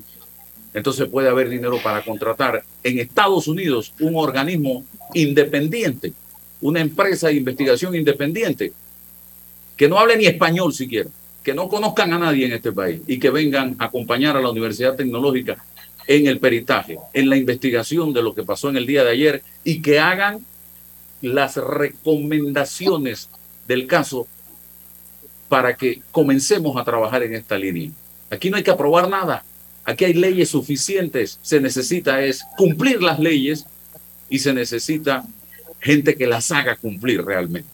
entonces 0.79 1.09
puede 1.09 1.29
haber 1.29 1.49
dinero 1.49 1.79
para 1.83 2.03
contratar 2.03 2.64
en 2.83 2.99
Estados 2.99 3.49
Unidos 3.49 3.93
un 4.01 4.17
organismo 4.17 4.85
independiente, 5.14 6.12
una 6.61 6.81
empresa 6.81 7.29
de 7.29 7.35
investigación 7.35 7.95
independiente, 7.95 8.73
que 9.77 9.88
no 9.88 9.99
hable 9.99 10.17
ni 10.17 10.27
español 10.27 10.73
siquiera, 10.73 11.11
que 11.43 11.55
no 11.55 11.69
conozcan 11.69 12.12
a 12.12 12.19
nadie 12.19 12.47
en 12.47 12.53
este 12.53 12.73
país 12.73 13.01
y 13.07 13.19
que 13.19 13.31
vengan 13.31 13.77
a 13.79 13.87
acompañar 13.87 14.37
a 14.37 14.41
la 14.41 14.51
Universidad 14.51 14.97
Tecnológica 14.97 15.62
en 16.07 16.27
el 16.27 16.41
peritaje, 16.41 16.99
en 17.12 17.29
la 17.29 17.37
investigación 17.37 18.12
de 18.12 18.23
lo 18.23 18.35
que 18.35 18.43
pasó 18.43 18.71
en 18.71 18.77
el 18.77 18.87
día 18.87 19.05
de 19.05 19.11
ayer 19.11 19.43
y 19.62 19.83
que 19.83 20.01
hagan 20.01 20.45
las 21.21 21.57
recomendaciones 21.57 23.29
del 23.67 23.87
caso 23.87 24.27
para 25.49 25.77
que 25.77 26.03
comencemos 26.11 26.77
a 26.77 26.85
trabajar 26.85 27.23
en 27.23 27.35
esta 27.35 27.59
línea. 27.59 27.91
Aquí 28.31 28.51
no 28.51 28.57
hay 28.57 28.62
que 28.62 28.71
aprobar 28.71 29.09
nada, 29.09 29.45
aquí 29.88 30.05
hay 30.05 30.12
leyes 30.12 30.51
suficientes, 30.51 31.38
se 31.40 31.61
necesita 31.61 32.22
es 32.22 32.44
cumplir 32.59 33.03
las 33.03 33.18
leyes 33.18 33.64
y 34.29 34.38
se 34.38 34.53
necesita 34.53 35.24
gente 35.81 36.14
que 36.14 36.27
las 36.27 36.51
haga 36.51 36.77
cumplir 36.77 37.24
realmente. 37.24 37.70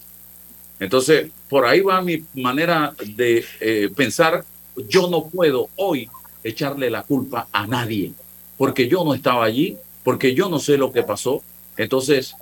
Entonces, 0.79 1.31
por 1.48 1.66
ahí 1.66 1.81
va 1.81 2.00
mi 2.03 2.22
manera 2.35 2.94
de 3.05 3.44
eh, 3.61 3.90
pensar, 3.96 4.44
yo 4.88 5.11
no 5.11 5.27
puedo 5.27 5.70
hoy 5.74 6.09
echarle 6.44 6.88
la 6.88 7.03
culpa 7.03 7.48
a 7.50 7.66
nadie, 7.66 8.12
porque 8.57 8.87
yo 8.87 9.05
no 9.05 9.14
estaba 9.14 9.44
allí, 9.44 9.77
porque 10.05 10.35
yo 10.35 10.48
no 10.48 10.61
sé 10.61 10.79
lo 10.79 10.92
que 10.92 11.03
pasó. 11.03 11.42
Entonces, 11.77 12.37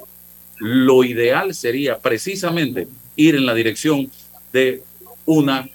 lo 0.58 1.02
ideal 1.02 1.54
sería 1.54 1.98
precisamente 1.98 2.88
ir 3.16 3.37
en 3.37 3.46
la 3.46 3.54
dirección 3.54 4.11
de 4.52 4.82
una, 5.24 5.66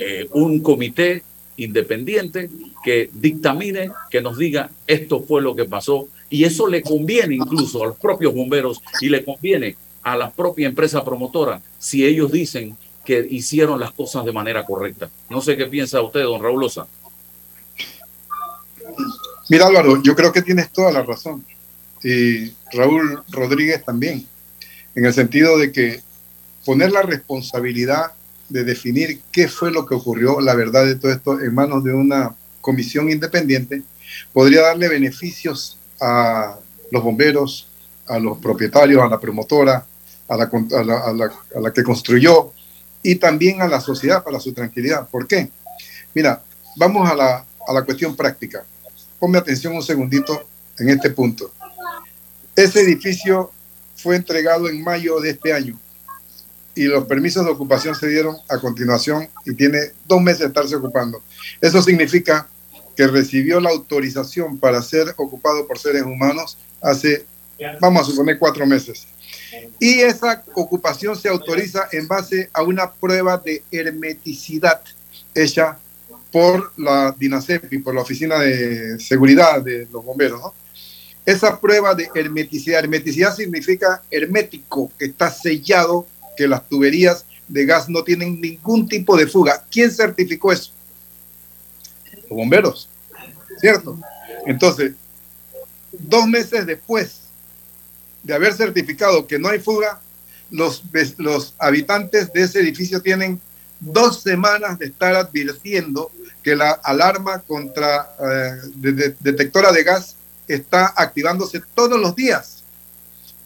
eh, 0.00 0.26
un 0.32 0.60
comité 0.60 1.22
independiente 1.56 2.50
que 2.82 3.10
dictamine, 3.12 3.90
que 4.10 4.20
nos 4.20 4.38
diga 4.38 4.70
esto 4.86 5.22
fue 5.22 5.40
lo 5.40 5.54
que 5.54 5.64
pasó 5.64 6.08
y 6.28 6.44
eso 6.44 6.66
le 6.66 6.82
conviene 6.82 7.36
incluso 7.36 7.82
a 7.82 7.86
los 7.88 7.96
propios 7.96 8.34
bomberos 8.34 8.80
y 9.00 9.08
le 9.08 9.24
conviene 9.24 9.76
a 10.02 10.16
la 10.16 10.30
propia 10.30 10.66
empresa 10.66 11.04
promotora 11.04 11.60
si 11.78 12.04
ellos 12.04 12.32
dicen 12.32 12.76
que 13.04 13.26
hicieron 13.30 13.80
las 13.80 13.92
cosas 13.92 14.24
de 14.24 14.32
manera 14.32 14.64
correcta. 14.64 15.10
No 15.28 15.40
sé 15.40 15.56
qué 15.56 15.66
piensa 15.66 16.00
usted, 16.00 16.22
don 16.22 16.42
Raúl 16.42 16.64
Osa. 16.64 16.86
Mira 19.48 19.66
Álvaro, 19.66 20.02
yo 20.02 20.14
creo 20.14 20.32
que 20.32 20.42
tienes 20.42 20.70
toda 20.70 20.92
la 20.92 21.02
razón. 21.02 21.44
Y 22.02 22.52
Raúl 22.72 23.22
Rodríguez 23.30 23.84
también, 23.84 24.26
en 24.94 25.04
el 25.04 25.12
sentido 25.12 25.58
de 25.58 25.72
que 25.72 26.00
poner 26.64 26.92
la 26.92 27.02
responsabilidad 27.02 28.12
de 28.48 28.64
definir 28.64 29.20
qué 29.30 29.48
fue 29.48 29.70
lo 29.70 29.86
que 29.86 29.94
ocurrió, 29.94 30.40
la 30.40 30.54
verdad 30.54 30.84
de 30.84 30.96
todo 30.96 31.12
esto, 31.12 31.40
en 31.40 31.54
manos 31.54 31.84
de 31.84 31.92
una 31.92 32.34
comisión 32.62 33.10
independiente, 33.10 33.82
podría 34.32 34.62
darle 34.62 34.88
beneficios 34.88 35.78
a 36.00 36.58
los 36.90 37.02
bomberos, 37.02 37.68
a 38.06 38.18
los 38.18 38.38
propietarios, 38.38 39.02
a 39.02 39.08
la 39.08 39.20
promotora, 39.20 39.84
a 40.28 40.36
la, 40.36 40.44
a 40.44 41.12
la, 41.12 41.32
a 41.54 41.60
la, 41.60 41.72
que 41.72 41.82
construyó 41.82 42.54
y 43.02 43.16
también 43.16 43.60
a 43.60 43.68
la 43.68 43.80
sociedad 43.80 44.24
para 44.24 44.40
su 44.40 44.54
tranquilidad. 44.54 45.06
¿Por 45.10 45.26
qué? 45.26 45.50
Mira, 46.14 46.42
vamos 46.76 47.10
a 47.10 47.14
la, 47.14 47.44
a 47.66 47.72
la 47.72 47.82
cuestión 47.82 48.16
práctica. 48.16 48.64
Ponme 49.18 49.38
atención 49.38 49.74
un 49.74 49.82
segundito 49.82 50.46
en 50.78 50.88
este 50.88 51.10
punto. 51.10 51.52
Ese 52.56 52.80
edificio 52.80 53.52
fue 53.96 54.16
entregado 54.16 54.68
en 54.68 54.82
mayo 54.82 55.20
de 55.20 55.30
este 55.30 55.52
año 55.52 55.78
y 56.74 56.84
los 56.84 57.04
permisos 57.04 57.44
de 57.44 57.50
ocupación 57.50 57.94
se 57.94 58.08
dieron 58.08 58.36
a 58.48 58.58
continuación 58.58 59.28
y 59.44 59.54
tiene 59.54 59.78
dos 60.06 60.20
meses 60.20 60.40
de 60.40 60.46
estarse 60.46 60.76
ocupando. 60.76 61.22
Eso 61.60 61.82
significa 61.82 62.48
que 62.96 63.06
recibió 63.06 63.60
la 63.60 63.70
autorización 63.70 64.58
para 64.58 64.82
ser 64.82 65.14
ocupado 65.16 65.66
por 65.66 65.78
seres 65.78 66.02
humanos 66.02 66.58
hace, 66.80 67.26
vamos 67.80 68.02
a 68.02 68.10
suponer, 68.10 68.38
cuatro 68.38 68.66
meses. 68.66 69.06
Y 69.78 70.00
esa 70.00 70.44
ocupación 70.54 71.16
se 71.16 71.28
autoriza 71.28 71.88
en 71.92 72.08
base 72.08 72.50
a 72.52 72.62
una 72.62 72.90
prueba 72.90 73.36
de 73.38 73.62
hermeticidad 73.70 74.80
hecha 75.34 75.78
por 76.30 76.72
la 76.78 77.14
DINASEPI, 77.16 77.78
por 77.78 77.94
la 77.94 78.00
Oficina 78.00 78.38
de 78.38 78.98
Seguridad 78.98 79.60
de 79.62 79.86
los 79.92 80.04
Bomberos. 80.04 80.40
¿no? 80.40 80.54
Esa 81.24 81.60
prueba 81.60 81.94
de 81.94 82.08
hermeticidad, 82.14 82.80
hermeticidad 82.80 83.34
significa 83.36 84.02
hermético, 84.10 84.90
que 84.98 85.04
está 85.06 85.30
sellado 85.30 86.06
que 86.36 86.48
las 86.48 86.68
tuberías 86.68 87.24
de 87.48 87.66
gas 87.66 87.88
no 87.88 88.02
tienen 88.02 88.40
ningún 88.40 88.88
tipo 88.88 89.16
de 89.16 89.26
fuga. 89.26 89.64
¿Quién 89.70 89.90
certificó 89.90 90.52
eso? 90.52 90.72
Los 92.14 92.30
bomberos, 92.30 92.88
¿cierto? 93.60 93.98
Entonces, 94.46 94.92
dos 95.92 96.26
meses 96.26 96.66
después 96.66 97.20
de 98.22 98.34
haber 98.34 98.54
certificado 98.54 99.26
que 99.26 99.38
no 99.38 99.48
hay 99.48 99.58
fuga, 99.58 100.00
los, 100.50 100.82
los 101.18 101.54
habitantes 101.58 102.32
de 102.32 102.42
ese 102.42 102.60
edificio 102.60 103.00
tienen 103.00 103.40
dos 103.80 104.22
semanas 104.22 104.78
de 104.78 104.86
estar 104.86 105.14
advirtiendo 105.14 106.10
que 106.42 106.54
la 106.54 106.70
alarma 106.70 107.40
contra 107.40 108.14
eh, 108.18 108.60
de, 108.74 108.92
de, 108.92 109.16
detectora 109.20 109.72
de 109.72 109.82
gas 109.82 110.16
está 110.46 110.92
activándose 110.96 111.62
todos 111.74 111.98
los 111.98 112.14
días. 112.14 112.64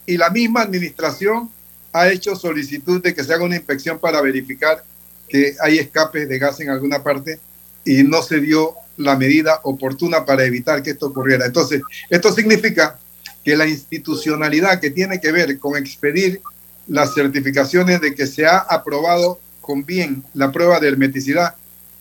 Y 0.05 0.17
la 0.17 0.29
misma 0.29 0.61
administración 0.61 1.51
ha 1.99 2.11
hecho 2.11 2.35
solicitud 2.35 3.01
de 3.01 3.13
que 3.13 3.23
se 3.23 3.33
haga 3.33 3.43
una 3.43 3.55
inspección 3.55 3.99
para 3.99 4.21
verificar 4.21 4.83
que 5.27 5.55
hay 5.59 5.79
escapes 5.79 6.29
de 6.29 6.39
gas 6.39 6.59
en 6.59 6.69
alguna 6.69 7.03
parte 7.03 7.39
y 7.83 8.03
no 8.03 8.21
se 8.21 8.39
dio 8.39 8.75
la 8.97 9.15
medida 9.15 9.59
oportuna 9.63 10.25
para 10.25 10.43
evitar 10.45 10.81
que 10.83 10.91
esto 10.91 11.07
ocurriera. 11.07 11.45
Entonces, 11.45 11.81
esto 12.09 12.31
significa 12.33 12.99
que 13.43 13.55
la 13.55 13.67
institucionalidad 13.67 14.79
que 14.79 14.91
tiene 14.91 15.19
que 15.19 15.31
ver 15.31 15.57
con 15.59 15.77
expedir 15.77 16.41
las 16.87 17.13
certificaciones 17.13 18.01
de 18.01 18.13
que 18.15 18.27
se 18.27 18.45
ha 18.45 18.57
aprobado 18.57 19.39
con 19.61 19.85
bien 19.85 20.23
la 20.33 20.51
prueba 20.51 20.79
de 20.79 20.87
hermeticidad 20.87 21.55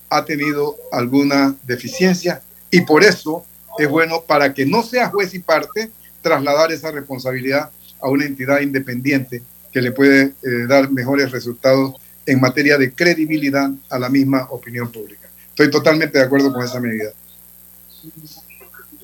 ha 0.08 0.24
tenido 0.24 0.76
alguna 0.92 1.56
deficiencia 1.64 2.42
y 2.70 2.82
por 2.82 3.02
eso 3.02 3.44
es 3.78 3.88
bueno 3.88 4.22
para 4.22 4.54
que 4.54 4.64
no 4.64 4.82
sea 4.82 5.08
juez 5.08 5.34
y 5.34 5.40
parte 5.40 5.90
trasladar 6.22 6.72
esa 6.72 6.90
responsabilidad 6.90 7.70
a 8.00 8.08
una 8.08 8.24
entidad 8.24 8.60
independiente 8.60 9.42
que 9.76 9.82
le 9.82 9.92
puede 9.92 10.22
eh, 10.22 10.32
dar 10.66 10.90
mejores 10.90 11.30
resultados 11.30 11.96
en 12.24 12.40
materia 12.40 12.78
de 12.78 12.94
credibilidad 12.94 13.68
a 13.90 13.98
la 13.98 14.08
misma 14.08 14.46
opinión 14.48 14.90
pública. 14.90 15.28
Estoy 15.50 15.70
totalmente 15.70 16.16
de 16.16 16.24
acuerdo 16.24 16.50
con 16.50 16.64
esa 16.64 16.80
medida. 16.80 17.12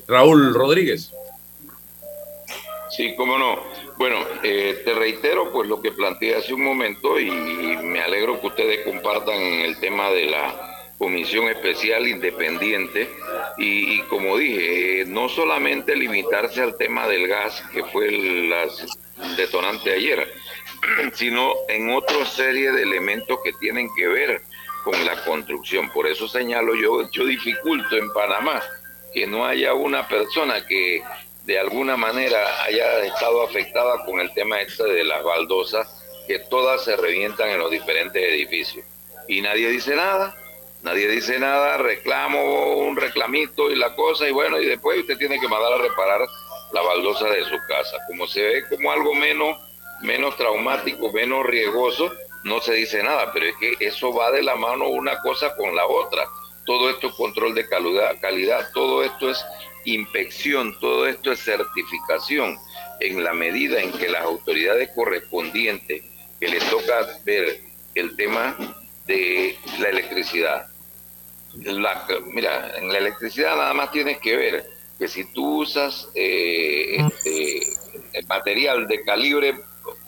Raúl 0.08 0.54
Rodríguez. 0.54 1.12
Sí, 2.96 3.12
cómo 3.18 3.36
no. 3.36 3.58
Bueno, 3.98 4.16
eh, 4.42 4.80
te 4.82 4.94
reitero 4.94 5.52
pues 5.52 5.68
lo 5.68 5.82
que 5.82 5.92
planteé 5.92 6.36
hace 6.36 6.54
un 6.54 6.64
momento 6.64 7.20
y, 7.20 7.30
me 7.30 8.00
alegro 8.00 8.40
que 8.40 8.46
ustedes 8.46 8.86
compartan 8.86 9.36
el 9.36 9.78
tema 9.78 10.08
de 10.08 10.24
la 10.24 10.86
comisión 10.96 11.50
especial 11.50 12.08
independiente 12.08 13.10
y, 13.58 14.00
como 14.04 14.38
dije, 14.38 15.02
eh, 15.02 15.04
no 15.04 15.28
solamente 15.28 15.94
limitarse 15.94 16.62
al 16.62 16.78
tema 16.78 17.06
del 17.08 17.28
gas, 17.28 17.62
que 17.74 17.84
fue 17.84 18.08
el, 18.08 18.54
detonante 19.36 19.92
ayer, 19.92 20.32
sino 21.14 21.52
en 21.68 21.92
otra 21.92 22.24
serie 22.26 22.72
de 22.72 22.82
elementos 22.82 23.38
que 23.44 23.52
tienen 23.54 23.88
que 23.96 24.06
ver 24.06 24.42
con 24.84 25.04
la 25.04 25.24
construcción. 25.24 25.90
Por 25.90 26.06
eso 26.06 26.28
señalo 26.28 26.74
yo, 26.74 27.10
yo 27.10 27.24
dificulto 27.24 27.96
en 27.96 28.12
Panamá 28.12 28.62
que 29.12 29.26
no 29.26 29.46
haya 29.46 29.74
una 29.74 30.08
persona 30.08 30.66
que 30.66 31.02
de 31.44 31.58
alguna 31.58 31.96
manera 31.96 32.62
haya 32.64 33.04
estado 33.04 33.42
afectada 33.42 34.04
con 34.04 34.20
el 34.20 34.32
tema 34.32 34.60
este 34.60 34.84
de 34.84 35.04
las 35.04 35.22
baldosas, 35.22 36.02
que 36.26 36.38
todas 36.38 36.84
se 36.84 36.96
revientan 36.96 37.50
en 37.50 37.58
los 37.58 37.70
diferentes 37.70 38.22
edificios. 38.22 38.84
Y 39.28 39.40
nadie 39.40 39.68
dice 39.68 39.96
nada, 39.96 40.34
nadie 40.82 41.08
dice 41.08 41.38
nada, 41.38 41.78
reclamo 41.78 42.76
un 42.76 42.96
reclamito 42.96 43.70
y 43.70 43.76
la 43.76 43.94
cosa, 43.94 44.28
y 44.28 44.32
bueno, 44.32 44.60
y 44.60 44.66
después 44.66 45.00
usted 45.00 45.18
tiene 45.18 45.40
que 45.40 45.48
mandar 45.48 45.72
a 45.72 45.78
reparar 45.78 46.20
la 46.72 46.80
baldosa 46.80 47.28
de 47.28 47.44
su 47.44 47.56
casa. 47.68 47.98
Como 48.06 48.26
se 48.26 48.42
ve 48.42 48.64
como 48.68 48.92
algo 48.92 49.14
menos, 49.14 49.58
menos 50.02 50.36
traumático, 50.36 51.12
menos 51.12 51.44
riesgoso, 51.46 52.12
no 52.44 52.60
se 52.60 52.74
dice 52.74 53.02
nada, 53.02 53.32
pero 53.32 53.46
es 53.46 53.54
que 53.56 53.86
eso 53.86 54.12
va 54.12 54.30
de 54.32 54.42
la 54.42 54.56
mano 54.56 54.88
una 54.88 55.18
cosa 55.20 55.54
con 55.56 55.74
la 55.74 55.86
otra. 55.86 56.24
Todo 56.66 56.90
esto 56.90 57.08
es 57.08 57.14
control 57.14 57.54
de 57.54 57.68
calidad, 57.68 58.20
calidad 58.20 58.70
todo 58.72 59.02
esto 59.02 59.30
es 59.30 59.44
inspección, 59.84 60.78
todo 60.78 61.06
esto 61.06 61.32
es 61.32 61.40
certificación 61.40 62.58
en 63.00 63.24
la 63.24 63.32
medida 63.32 63.80
en 63.80 63.92
que 63.92 64.08
las 64.08 64.22
autoridades 64.22 64.90
correspondientes 64.94 66.02
que 66.38 66.48
les 66.48 66.64
toca 66.70 67.20
ver 67.24 67.60
el 67.94 68.16
tema 68.16 68.56
de 69.06 69.56
la 69.78 69.88
electricidad. 69.88 70.66
mira, 72.26 72.72
en 72.76 72.92
la 72.92 72.98
electricidad 72.98 73.56
nada 73.56 73.74
más 73.74 73.90
tienes 73.90 74.18
que 74.18 74.36
ver 74.36 74.70
que 74.98 75.08
si 75.08 75.24
tú 75.32 75.62
usas 75.62 76.08
eh, 76.14 76.96
este, 76.96 77.60
material 78.28 78.86
de 78.86 79.02
calibre 79.02 79.56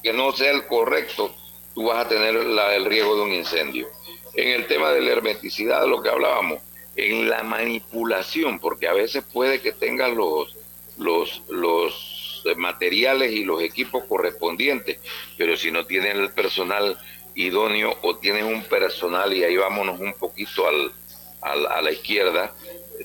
que 0.05 0.13
no 0.13 0.33
sea 0.33 0.53
el 0.53 0.67
correcto, 0.67 1.35
tú 1.75 1.87
vas 1.87 2.05
a 2.05 2.09
tener 2.09 2.37
el 2.37 2.85
riesgo 2.85 3.17
de 3.17 3.23
un 3.23 3.33
incendio. 3.33 3.89
En 4.35 4.49
el 4.49 4.67
tema 4.67 4.93
de 4.93 5.01
la 5.01 5.13
hermeticidad, 5.13 5.87
lo 5.87 6.03
que 6.03 6.11
hablábamos, 6.11 6.61
en 6.95 7.29
la 7.29 7.43
manipulación, 7.43 8.59
porque 8.59 8.87
a 8.87 8.93
veces 8.93 9.25
puede 9.33 9.63
que 9.63 9.73
tengas 9.73 10.13
los, 10.13 10.55
los, 10.99 11.43
los 11.49 12.45
materiales 12.57 13.33
y 13.33 13.45
los 13.45 13.63
equipos 13.63 14.05
correspondientes, 14.05 14.99
pero 15.39 15.57
si 15.57 15.71
no 15.71 15.87
tienes 15.87 16.15
el 16.15 16.31
personal 16.33 16.99
idóneo 17.35 17.97
o 18.03 18.17
tienes 18.17 18.45
un 18.45 18.63
personal, 18.65 19.33
y 19.33 19.43
ahí 19.43 19.57
vámonos 19.57 19.99
un 19.99 20.13
poquito 20.13 20.67
al, 20.69 20.93
a 21.41 21.81
la 21.81 21.91
izquierda, 21.91 22.55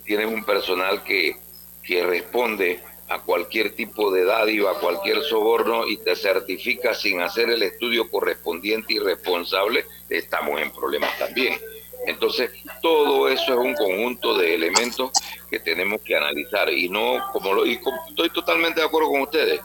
tienes 0.03 0.27
un 0.27 0.43
personal 0.43 1.03
que, 1.03 1.37
que 1.81 2.05
responde 2.05 2.81
a 3.09 3.19
cualquier 3.19 3.75
tipo 3.75 4.11
de 4.11 4.23
dádiva, 4.23 4.71
a 4.71 4.75
cualquier 4.75 5.21
soborno 5.23 5.87
y 5.87 5.97
te 5.97 6.15
certifica 6.15 6.93
sin 6.93 7.21
hacer 7.21 7.49
el 7.49 7.63
estudio 7.63 8.09
correspondiente 8.09 8.93
y 8.93 8.99
responsable, 8.99 9.85
estamos 10.09 10.61
en 10.61 10.71
problemas 10.71 11.17
también. 11.17 11.59
Entonces, 12.05 12.51
todo 12.81 13.27
eso 13.27 13.53
es 13.53 13.59
un 13.59 13.73
conjunto 13.73 14.37
de 14.37 14.53
elementos 14.53 15.11
que 15.49 15.59
tenemos 15.59 16.01
que 16.01 16.15
analizar 16.15 16.71
y 16.71 16.87
no, 16.87 17.17
como 17.33 17.53
lo, 17.53 17.65
y 17.65 17.79
estoy 18.09 18.29
totalmente 18.29 18.79
de 18.79 18.85
acuerdo 18.87 19.09
con 19.09 19.21
ustedes, 19.21 19.59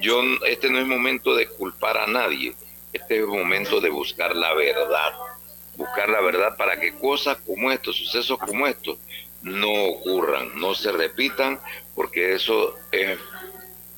yo, 0.00 0.22
este 0.46 0.70
no 0.70 0.78
es 0.78 0.86
momento 0.86 1.34
de 1.34 1.48
culpar 1.48 1.96
a 1.96 2.06
nadie, 2.06 2.54
este 2.92 3.20
es 3.20 3.26
momento 3.26 3.80
de 3.80 3.90
buscar 3.90 4.36
la 4.36 4.52
verdad, 4.54 5.12
buscar 5.76 6.10
la 6.10 6.20
verdad 6.20 6.56
para 6.56 6.78
que 6.78 6.92
cosas 6.92 7.38
como 7.46 7.72
estos, 7.72 7.96
sucesos 7.96 8.38
como 8.38 8.66
estos, 8.66 8.98
no 9.42 9.72
ocurran, 9.86 10.58
no 10.58 10.74
se 10.74 10.92
repitan, 10.92 11.60
porque 11.94 12.34
eso 12.34 12.76
es, 12.90 13.18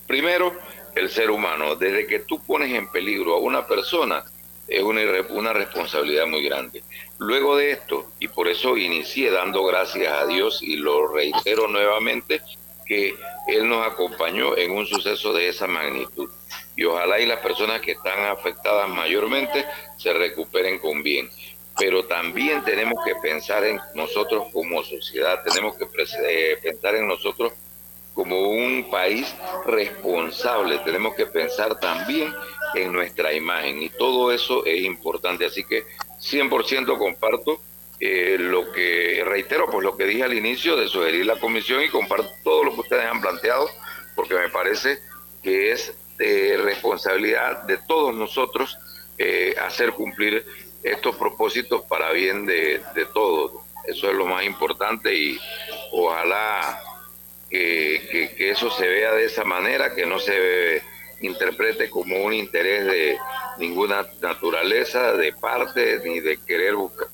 primero, 0.07 0.55
el 0.95 1.11
ser 1.11 1.31
humano. 1.31 1.77
Desde 1.77 2.07
que 2.07 2.21
tú 2.21 2.43
pones 2.45 2.73
en 2.73 2.91
peligro 2.91 3.35
a 3.35 3.39
una 3.39 3.67
persona, 3.67 4.25
es 4.67 4.83
una, 4.83 5.03
una 5.31 5.53
responsabilidad 5.53 6.27
muy 6.27 6.45
grande. 6.45 6.83
Luego 7.19 7.57
de 7.57 7.73
esto, 7.73 8.11
y 8.19 8.29
por 8.29 8.49
eso 8.49 8.77
inicié 8.77 9.31
dando 9.31 9.65
gracias 9.65 10.13
a 10.13 10.27
Dios 10.27 10.63
y 10.63 10.77
lo 10.77 11.09
reitero 11.09 11.69
nuevamente, 11.69 12.43
que 12.87 13.15
Él 13.49 13.69
nos 13.69 13.87
acompañó 13.87 14.57
en 14.57 14.71
un 14.71 14.87
suceso 14.87 15.33
de 15.33 15.49
esa 15.49 15.67
magnitud. 15.67 16.31
Y 16.77 16.85
ojalá 16.85 17.19
y 17.21 17.27
las 17.27 17.41
personas 17.41 17.81
que 17.81 17.93
están 17.93 18.25
afectadas 18.27 18.89
mayormente 18.89 19.65
se 19.97 20.13
recuperen 20.13 20.79
con 20.79 21.03
bien 21.03 21.31
pero 21.77 22.05
también 22.05 22.63
tenemos 22.65 22.95
que 23.05 23.15
pensar 23.17 23.65
en 23.65 23.81
nosotros 23.95 24.47
como 24.53 24.83
sociedad, 24.85 25.43
tenemos 25.45 25.77
que 25.77 25.87
eh, 26.29 26.57
pensar 26.63 26.95
en 26.95 27.09
nosotros 27.09 27.53
como 28.15 28.41
un 28.49 28.89
país 28.91 29.35
responsable, 29.67 30.79
tenemos 30.79 31.15
que 31.15 31.27
pensar 31.27 31.79
también 31.81 32.33
en 32.75 32.93
nuestra 32.93 33.33
imagen 33.33 33.83
y 33.83 33.91
todo 33.91 34.33
eso 34.33 34.65
es 34.65 34.83
importante, 34.83 35.45
así 35.45 35.65
que 35.65 35.85
100% 36.21 36.97
comparto 36.97 37.61
eh, 38.01 38.37
lo 38.39 38.73
que, 38.73 39.23
reitero, 39.25 39.67
pues 39.71 39.85
lo 39.85 39.97
que 39.97 40.05
dije 40.05 40.25
al 40.25 40.35
inicio 40.35 40.77
de 40.77 40.89
sugerir 40.89 41.27
la 41.27 41.39
comisión 41.39 41.83
y 41.83 41.89
comparto 41.89 42.29
todo 42.43 42.65
lo 42.65 42.75
que 42.75 42.81
ustedes 42.81 43.07
han 43.07 43.21
planteado, 43.21 43.69
porque 44.15 44.35
me 44.35 44.49
parece 44.49 44.99
que 45.43 45.73
es 45.73 45.95
de 46.19 46.57
responsabilidad 46.57 47.63
de 47.65 47.79
todos 47.79 48.15
nosotros 48.15 48.79
eh, 49.19 49.55
hacer 49.61 49.93
cumplir 49.93 50.45
estos 50.83 51.17
propósitos 51.17 51.83
para 51.83 52.13
bien 52.13 52.47
de, 52.47 52.83
todos. 53.13 53.53
Eso 53.87 54.11
es 54.11 54.17
lo 54.17 54.27
más 54.27 54.45
importante 54.45 55.15
y 55.15 55.39
ojalá 55.93 56.81
que, 57.55 58.51
eso 58.51 58.71
se 58.71 58.87
vea 58.87 59.13
de 59.13 59.27
esa 59.27 59.45
manera, 59.45 59.95
que 59.95 60.07
no 60.07 60.19
se 60.19 60.83
interprete 61.21 61.89
como 61.89 62.23
un 62.23 62.33
interés 62.33 62.85
de 62.85 63.19
ninguna 63.59 64.07
naturaleza, 64.21 65.13
de 65.13 65.33
parte, 65.33 66.01
ni 66.05 66.21
de 66.21 66.39
querer 66.45 66.75
buscar 66.75 67.09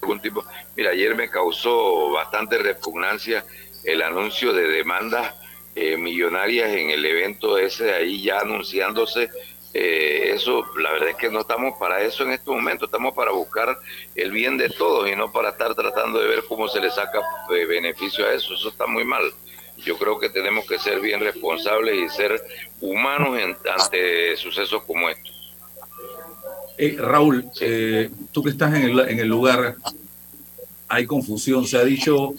algún 0.00 0.20
tipo. 0.20 0.44
Mira, 0.76 0.90
ayer 0.90 1.14
me 1.16 1.28
causó 1.28 2.10
bastante 2.12 2.58
repugnancia 2.58 3.44
el 3.84 4.02
anuncio 4.02 4.52
de 4.52 4.68
demandas 4.68 5.34
eh, 5.74 5.96
millonarias 5.96 6.70
en 6.72 6.90
el 6.90 7.04
evento 7.04 7.58
ese 7.58 7.92
ahí 7.92 8.22
ya 8.22 8.40
anunciándose 8.40 9.30
eh, 9.74 10.32
eso, 10.34 10.64
la 10.78 10.92
verdad 10.92 11.10
es 11.10 11.16
que 11.16 11.30
no 11.30 11.40
estamos 11.40 11.74
para 11.78 12.02
eso 12.02 12.24
en 12.24 12.32
este 12.32 12.50
momento, 12.50 12.86
estamos 12.86 13.14
para 13.14 13.32
buscar 13.32 13.76
el 14.14 14.30
bien 14.30 14.56
de 14.56 14.70
todos 14.70 15.10
y 15.10 15.14
no 15.14 15.30
para 15.30 15.50
estar 15.50 15.74
tratando 15.74 16.18
de 16.20 16.26
ver 16.26 16.44
cómo 16.48 16.68
se 16.68 16.80
le 16.80 16.90
saca 16.90 17.20
eh, 17.54 17.66
beneficio 17.66 18.26
a 18.26 18.32
eso, 18.32 18.54
eso 18.54 18.70
está 18.70 18.86
muy 18.86 19.04
mal. 19.04 19.22
Yo 19.76 19.96
creo 19.98 20.18
que 20.18 20.30
tenemos 20.30 20.66
que 20.66 20.78
ser 20.78 21.00
bien 21.00 21.20
responsables 21.20 21.94
y 21.94 22.08
ser 22.08 22.42
humanos 22.80 23.38
ante 23.78 24.36
sucesos 24.36 24.82
como 24.84 25.08
estos. 25.08 25.54
Eh, 26.78 26.96
Raúl, 26.98 27.44
tú 28.32 28.42
que 28.42 28.50
estás 28.50 28.74
en 28.74 28.82
el, 28.82 29.00
en 29.00 29.18
el 29.18 29.28
lugar, 29.28 29.76
hay 30.88 31.06
confusión, 31.06 31.66
se 31.66 31.76
ha 31.76 31.84
dicho, 31.84 32.32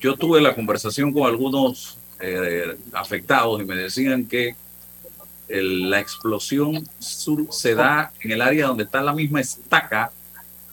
yo 0.00 0.16
tuve 0.16 0.40
la 0.40 0.54
conversación 0.54 1.12
con 1.12 1.24
algunos 1.24 1.98
afectados 2.92 3.60
y 3.60 3.64
me 3.64 3.74
decían 3.74 4.26
que 4.26 4.54
la 5.60 6.00
explosión 6.00 6.88
se 6.98 7.74
da 7.74 8.12
en 8.20 8.30
el 8.30 8.40
área 8.40 8.68
donde 8.68 8.84
está 8.84 9.02
la 9.02 9.12
misma 9.12 9.40
estaca 9.40 10.10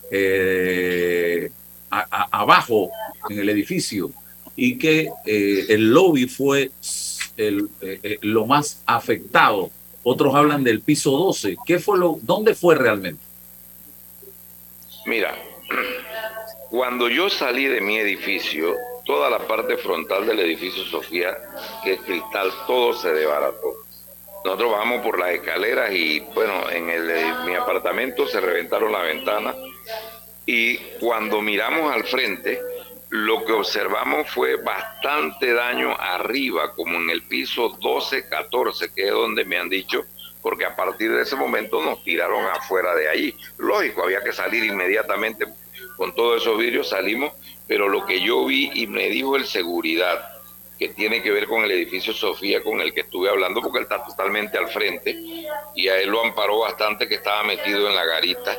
eh, 0.09 1.51
abajo 1.89 2.89
en 3.29 3.39
el 3.39 3.49
edificio 3.49 4.11
y 4.55 4.77
que 4.77 5.09
eh, 5.25 5.65
el 5.69 5.91
lobby 5.91 6.27
fue 6.27 6.71
el, 7.35 7.69
eh, 7.81 8.19
lo 8.21 8.45
más 8.45 8.81
afectado. 8.85 9.69
Otros 10.03 10.33
hablan 10.33 10.63
del 10.63 10.81
piso 10.81 11.11
12. 11.11 11.57
¿Qué 11.65 11.79
fue 11.79 11.97
lo, 11.97 12.17
¿Dónde 12.21 12.55
fue 12.55 12.75
realmente? 12.75 13.21
Mira, 15.05 15.35
cuando 16.69 17.09
yo 17.09 17.29
salí 17.29 17.65
de 17.65 17.81
mi 17.81 17.97
edificio, 17.97 18.75
toda 19.05 19.29
la 19.29 19.39
parte 19.39 19.75
frontal 19.77 20.25
del 20.25 20.39
edificio 20.39 20.83
Sofía, 20.85 21.37
que 21.83 21.93
es 21.93 22.01
cristal, 22.01 22.49
todo 22.65 22.93
se 22.93 23.11
desbarató 23.13 23.78
nosotros 24.49 24.71
bajamos 24.71 25.01
por 25.01 25.19
las 25.19 25.29
escaleras 25.29 25.93
y 25.93 26.21
bueno, 26.21 26.71
en, 26.71 26.89
el, 26.89 27.05
mi 27.45 27.53
apartamento 27.53 28.27
se 28.27 28.41
reventaron 28.41 28.91
las 28.91 29.03
ventanas 29.03 29.55
y 30.47 30.75
cuando 30.99 31.39
miramos 31.39 31.93
al 31.93 32.03
frente, 32.05 32.59
lo 33.09 33.45
que 33.45 33.51
observamos 33.51 34.27
fue 34.31 34.55
bastante 34.55 35.53
daño 35.53 35.95
arriba, 35.99 36.73
como 36.73 36.97
en 36.97 37.11
el 37.11 37.21
piso 37.21 37.77
12, 37.79 38.27
14, 38.27 38.91
que 38.91 39.03
es 39.03 39.11
donde 39.11 39.45
me 39.45 39.59
han 39.59 39.69
dicho 39.69 40.03
porque 40.41 40.65
a 40.65 40.75
partir 40.75 41.11
de 41.11 41.21
ese 41.21 41.35
momento 41.35 41.83
nos 41.83 42.03
tiraron 42.03 42.43
afuera 42.45 42.95
de 42.95 43.07
allí. 43.07 43.35
Lógico, 43.57 44.03
había 44.03 44.23
que 44.23 44.33
salir 44.33 44.63
inmediatamente 44.63 45.45
con 45.95 46.15
todos 46.15 46.41
esos 46.41 46.57
vidrios, 46.57 46.89
salimos, 46.89 47.33
pero 47.67 47.87
lo 47.87 48.03
que 48.05 48.19
yo 48.19 48.45
vi 48.45 48.71
y 48.73 48.87
me 48.87 49.09
dijo 49.09 49.35
el 49.35 49.45
seguridad, 49.45 50.38
que 50.79 50.89
tiene 50.89 51.21
que 51.21 51.31
ver 51.31 51.45
con 51.45 51.63
el 51.63 51.71
edificio 51.71 52.13
Sofía 52.13 52.63
con 52.63 52.79
el 52.79 52.93
que 52.93 53.01
estuve 53.01 53.29
hablando, 53.29 53.61
porque 53.61 53.79
él 53.79 53.83
está 53.83 54.03
totalmente 54.03 54.57
al 54.57 54.69
frente, 54.69 55.13
y 55.75 55.87
a 55.89 55.99
él 55.99 56.09
lo 56.09 56.23
amparó 56.23 56.59
bastante 56.59 57.07
que 57.07 57.15
estaba 57.15 57.43
metido 57.43 57.89
en 57.89 57.95
la 57.95 58.05
garita. 58.05 58.57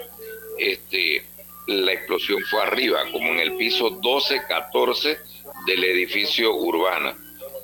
Este, 0.58 1.24
la 1.66 1.92
explosión 1.92 2.42
fue 2.42 2.62
arriba, 2.62 3.00
como 3.10 3.28
en 3.28 3.40
el 3.40 3.56
piso 3.56 3.88
12, 3.88 4.42
14 4.46 5.18
del 5.66 5.84
edificio 5.84 6.54
urbana. 6.54 7.16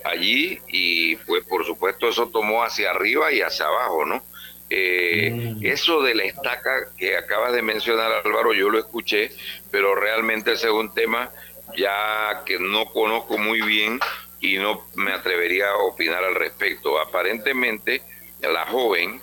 Allí, 0.05 0.59
y 0.69 1.17
pues 1.17 1.45
por 1.45 1.67
supuesto 1.67 2.09
eso 2.09 2.29
tomó 2.29 2.63
hacia 2.63 2.91
arriba 2.91 3.31
y 3.33 3.43
hacia 3.43 3.67
abajo, 3.67 4.07
¿no? 4.07 4.23
Eh, 4.71 5.55
Eso 5.63 6.03
de 6.03 6.15
la 6.15 6.25
estaca 6.25 6.89
que 6.97 7.17
acabas 7.17 7.53
de 7.53 7.63
mencionar, 7.63 8.11
Álvaro, 8.25 8.53
yo 8.53 8.69
lo 8.69 8.79
escuché, 8.79 9.31
pero 9.71 9.95
realmente 9.95 10.53
ese 10.53 10.69
es 10.69 10.73
un 10.73 10.93
tema 10.95 11.31
ya 11.77 12.43
que 12.47 12.59
no 12.59 12.87
conozco 12.87 13.39
muy 13.39 13.61
bien 13.63 14.01
y 14.41 14.59
no 14.59 14.87
me 14.95 15.13
atrevería 15.13 15.71
a 15.71 15.77
opinar 15.79 16.25
al 16.25 16.35
respecto. 16.35 17.01
Aparentemente, 17.01 18.03
la 18.41 18.67
joven 18.67 19.21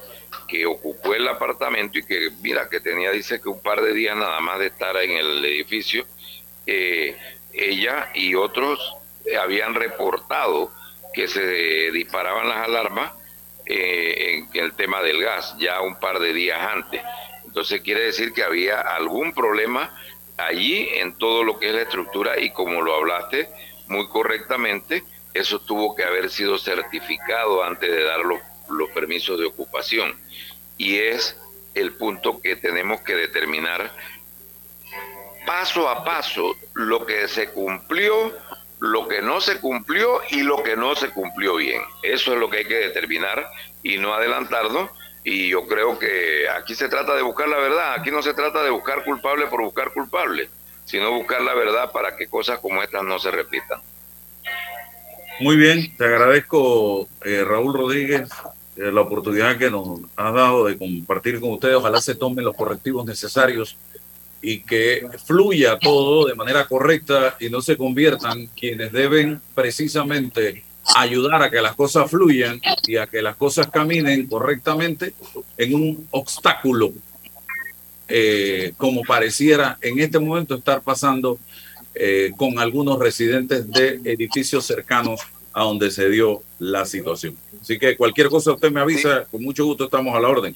que 0.47 0.65
ocupó 0.65 1.13
el 1.13 1.27
apartamento 1.27 1.99
y 1.99 2.03
que, 2.03 2.29
mira, 2.41 2.69
que 2.69 2.79
tenía, 2.79 3.11
dice 3.11 3.41
que 3.41 3.49
un 3.49 3.61
par 3.61 3.81
de 3.81 3.93
días 3.93 4.15
nada 4.15 4.39
más 4.39 4.59
de 4.59 4.67
estar 4.67 4.95
en 4.97 5.11
el 5.11 5.45
edificio, 5.45 6.05
eh, 6.65 7.15
ella 7.53 8.09
y 8.13 8.35
otros 8.35 8.95
habían 9.39 9.75
reportado 9.75 10.71
que 11.13 11.27
se 11.27 11.91
disparaban 11.91 12.49
las 12.49 12.67
alarmas 12.67 13.13
eh, 13.65 14.43
en 14.53 14.63
el 14.63 14.73
tema 14.73 15.01
del 15.01 15.21
gas 15.21 15.55
ya 15.59 15.81
un 15.81 15.99
par 15.99 16.19
de 16.19 16.33
días 16.33 16.59
antes. 16.59 17.01
Entonces 17.45 17.81
quiere 17.81 18.05
decir 18.05 18.33
que 18.33 18.43
había 18.43 18.81
algún 18.81 19.33
problema 19.33 19.95
allí 20.37 20.89
en 20.95 21.17
todo 21.17 21.43
lo 21.43 21.59
que 21.59 21.69
es 21.69 21.75
la 21.75 21.83
estructura 21.83 22.39
y 22.39 22.49
como 22.49 22.81
lo 22.81 22.95
hablaste 22.95 23.47
muy 23.87 24.07
correctamente, 24.07 25.03
eso 25.33 25.59
tuvo 25.59 25.95
que 25.95 26.03
haber 26.03 26.29
sido 26.29 26.57
certificado 26.57 27.63
antes 27.63 27.91
de 27.91 28.03
dar 28.03 28.19
los, 28.19 28.39
los 28.69 28.89
permisos 28.91 29.39
de 29.39 29.45
ocupación. 29.45 30.15
Y 30.77 30.97
es 30.97 31.37
el 31.73 31.93
punto 31.93 32.39
que 32.39 32.55
tenemos 32.55 33.01
que 33.01 33.15
determinar 33.15 33.91
paso 35.45 35.89
a 35.89 36.03
paso 36.03 36.55
lo 36.73 37.05
que 37.05 37.27
se 37.27 37.49
cumplió, 37.49 38.31
lo 38.79 39.07
que 39.07 39.21
no 39.21 39.41
se 39.41 39.59
cumplió 39.59 40.21
y 40.29 40.41
lo 40.41 40.61
que 40.63 40.75
no 40.75 40.95
se 40.95 41.09
cumplió 41.09 41.55
bien. 41.55 41.81
Eso 42.01 42.33
es 42.33 42.39
lo 42.39 42.49
que 42.49 42.59
hay 42.59 42.65
que 42.65 42.75
determinar 42.75 43.47
y 43.81 43.97
no 43.97 44.13
adelantarnos. 44.13 44.89
Y 45.23 45.49
yo 45.49 45.65
creo 45.67 45.97
que 45.97 46.49
aquí 46.49 46.75
se 46.75 46.89
trata 46.89 47.15
de 47.15 47.21
buscar 47.21 47.47
la 47.47 47.57
verdad, 47.57 47.93
aquí 47.93 48.11
no 48.11 48.21
se 48.21 48.33
trata 48.33 48.61
de 48.61 48.69
buscar 48.69 49.05
culpable 49.05 49.47
por 49.47 49.61
buscar 49.61 49.93
culpable, 49.93 50.49
sino 50.85 51.11
buscar 51.11 51.41
la 51.41 51.53
verdad 51.53 51.91
para 51.91 52.15
que 52.15 52.27
cosas 52.27 52.59
como 52.59 52.81
estas 52.81 53.03
no 53.03 53.19
se 53.19 53.31
repitan. 53.31 53.81
Muy 55.39 55.55
bien, 55.55 55.95
te 55.97 56.05
agradezco 56.05 57.07
eh, 57.25 57.43
Raúl 57.43 57.73
Rodríguez 57.73 58.29
eh, 58.75 58.91
la 58.91 59.01
oportunidad 59.01 59.57
que 59.57 59.69
nos 59.69 59.99
ha 60.15 60.31
dado 60.31 60.65
de 60.65 60.77
compartir 60.77 61.39
con 61.39 61.51
ustedes. 61.51 61.75
Ojalá 61.75 62.01
se 62.01 62.15
tomen 62.15 62.45
los 62.45 62.55
correctivos 62.55 63.05
necesarios 63.05 63.77
y 64.41 64.61
que 64.61 65.07
fluya 65.25 65.79
todo 65.79 66.27
de 66.27 66.35
manera 66.35 66.65
correcta 66.65 67.35
y 67.39 67.49
no 67.49 67.61
se 67.61 67.77
conviertan 67.77 68.47
quienes 68.47 68.91
deben 68.91 69.41
precisamente 69.55 70.63
ayudar 70.95 71.43
a 71.43 71.49
que 71.49 71.61
las 71.61 71.75
cosas 71.75 72.11
fluyan 72.11 72.59
y 72.85 72.97
a 72.97 73.07
que 73.07 73.21
las 73.21 73.37
cosas 73.37 73.67
caminen 73.67 74.27
correctamente 74.27 75.13
en 75.57 75.75
un 75.75 76.07
obstáculo 76.11 76.91
eh, 78.15 78.73
como 78.77 79.01
pareciera 79.01 79.79
en 79.81 79.99
este 79.99 80.19
momento 80.19 80.53
estar 80.53 80.83
pasando 80.83 81.39
eh, 81.95 82.29
con 82.37 82.59
algunos 82.59 82.99
residentes 82.99 83.71
de 83.71 84.01
edificios 84.05 84.67
cercanos 84.67 85.21
a 85.51 85.63
donde 85.63 85.89
se 85.89 86.07
dio 86.09 86.43
la 86.59 86.85
situación. 86.85 87.35
Así 87.59 87.79
que 87.79 87.97
cualquier 87.97 88.29
cosa 88.29 88.51
usted 88.51 88.69
me 88.69 88.81
avisa, 88.81 89.25
con 89.31 89.41
mucho 89.41 89.65
gusto 89.65 89.85
estamos 89.85 90.15
a 90.15 90.19
la 90.19 90.29
orden. 90.29 90.53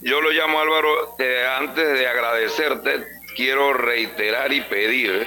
Yo 0.00 0.22
lo 0.22 0.30
llamo 0.30 0.60
Álvaro, 0.60 1.14
eh, 1.18 1.44
antes 1.58 1.92
de 1.92 2.06
agradecerte, 2.06 3.04
quiero 3.36 3.74
reiterar 3.74 4.50
y 4.50 4.62
pedir 4.62 5.26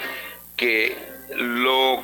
que 0.56 0.98
lo 1.36 2.04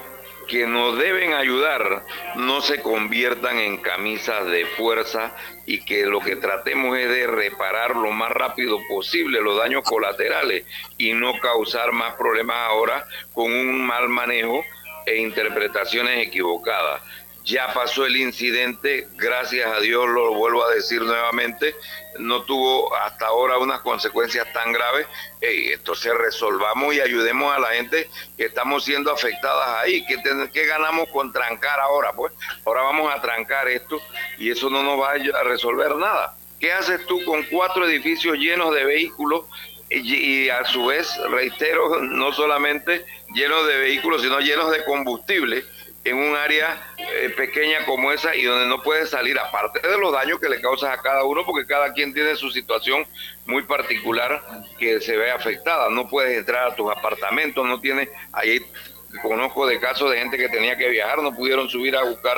que 0.54 0.68
nos 0.68 1.00
deben 1.00 1.34
ayudar 1.34 2.04
no 2.36 2.62
se 2.62 2.80
conviertan 2.80 3.58
en 3.58 3.78
camisas 3.78 4.46
de 4.46 4.68
fuerza 4.68 5.36
y 5.66 5.84
que 5.84 6.06
lo 6.06 6.20
que 6.20 6.36
tratemos 6.36 6.96
es 6.96 7.10
de 7.10 7.26
reparar 7.26 7.96
lo 7.96 8.12
más 8.12 8.30
rápido 8.30 8.78
posible 8.88 9.42
los 9.42 9.58
daños 9.58 9.82
colaterales 9.82 10.64
y 11.00 11.14
no 11.14 11.40
causar 11.40 11.92
más 11.92 12.14
problemas 12.14 12.56
ahora 12.70 13.04
con 13.34 13.52
un 13.52 13.84
mal 13.84 14.10
manejo 14.10 14.64
e 15.08 15.16
interpretaciones 15.16 16.28
equivocadas. 16.28 17.02
Ya 17.44 17.74
pasó 17.74 18.06
el 18.06 18.16
incidente, 18.16 19.08
gracias 19.16 19.70
a 19.70 19.82
Dios 19.82 20.08
lo 20.08 20.34
vuelvo 20.34 20.64
a 20.64 20.74
decir 20.74 21.02
nuevamente, 21.02 21.76
no 22.20 22.44
tuvo 22.44 22.96
hasta 22.96 23.26
ahora 23.26 23.58
unas 23.58 23.82
consecuencias 23.82 24.48
tan 24.54 24.72
graves. 24.72 25.08
entonces 25.42 26.14
resolvamos 26.14 26.96
y 26.96 27.02
ayudemos 27.02 27.54
a 27.54 27.60
la 27.60 27.68
gente 27.70 28.10
que 28.38 28.46
estamos 28.46 28.86
siendo 28.86 29.12
afectadas 29.12 29.84
ahí. 29.84 30.06
¿Qué, 30.06 30.18
¿Qué, 30.54 30.66
ganamos 30.66 31.10
con 31.10 31.34
trancar 31.34 31.82
ahora? 31.82 32.14
Pues 32.14 32.32
ahora 32.66 32.84
vamos 32.84 33.14
a 33.14 33.22
trancar 33.22 33.68
esto 33.68 34.00
y 34.38 34.50
eso 34.50 34.70
no 34.70 34.82
nos 34.82 34.98
va 35.02 35.12
a 35.12 35.44
resolver 35.44 35.98
nada. 35.98 36.38
¿Qué 36.62 36.72
haces 36.72 37.06
tú 37.08 37.26
con 37.26 37.44
cuatro 37.52 37.86
edificios 37.86 38.38
llenos 38.38 38.74
de 38.74 38.86
vehículos 38.86 39.44
y 39.90 40.48
a 40.48 40.64
su 40.64 40.86
vez, 40.86 41.14
reitero, 41.30 42.00
no 42.02 42.32
solamente 42.32 43.06
llenos 43.36 43.68
de 43.68 43.78
vehículos, 43.80 44.22
sino 44.22 44.40
llenos 44.40 44.72
de 44.72 44.86
combustible? 44.86 45.66
En 46.06 46.18
un 46.18 46.36
área 46.36 46.82
eh, 46.98 47.30
pequeña 47.30 47.86
como 47.86 48.12
esa 48.12 48.36
y 48.36 48.44
donde 48.44 48.68
no 48.68 48.82
puedes 48.82 49.10
salir, 49.10 49.40
aparte 49.40 49.88
de 49.88 49.98
los 49.98 50.12
daños 50.12 50.40
que 50.40 50.50
le 50.50 50.60
causas 50.60 50.98
a 50.98 51.02
cada 51.02 51.24
uno, 51.24 51.46
porque 51.46 51.66
cada 51.66 51.94
quien 51.94 52.14
tiene 52.14 52.36
su 52.36 52.52
situación 52.52 53.06
muy 53.46 53.64
particular 53.64 54.42
que 54.78 55.00
se 55.00 55.16
ve 55.16 55.32
afectada. 55.32 55.90
No 55.90 56.10
puedes 56.10 56.38
entrar 56.38 56.72
a 56.72 56.76
tus 56.76 56.92
apartamentos, 56.92 57.66
no 57.66 57.80
tienes, 57.80 58.10
ahí 58.34 58.60
conozco 59.22 59.66
de 59.66 59.80
casos 59.80 60.12
de 60.12 60.18
gente 60.18 60.38
que 60.38 60.50
tenía 60.50 60.78
que 60.78 60.90
viajar, 60.90 61.22
no 61.22 61.34
pudieron 61.34 61.70
subir 61.70 61.96
a 61.96 62.04
buscar 62.04 62.38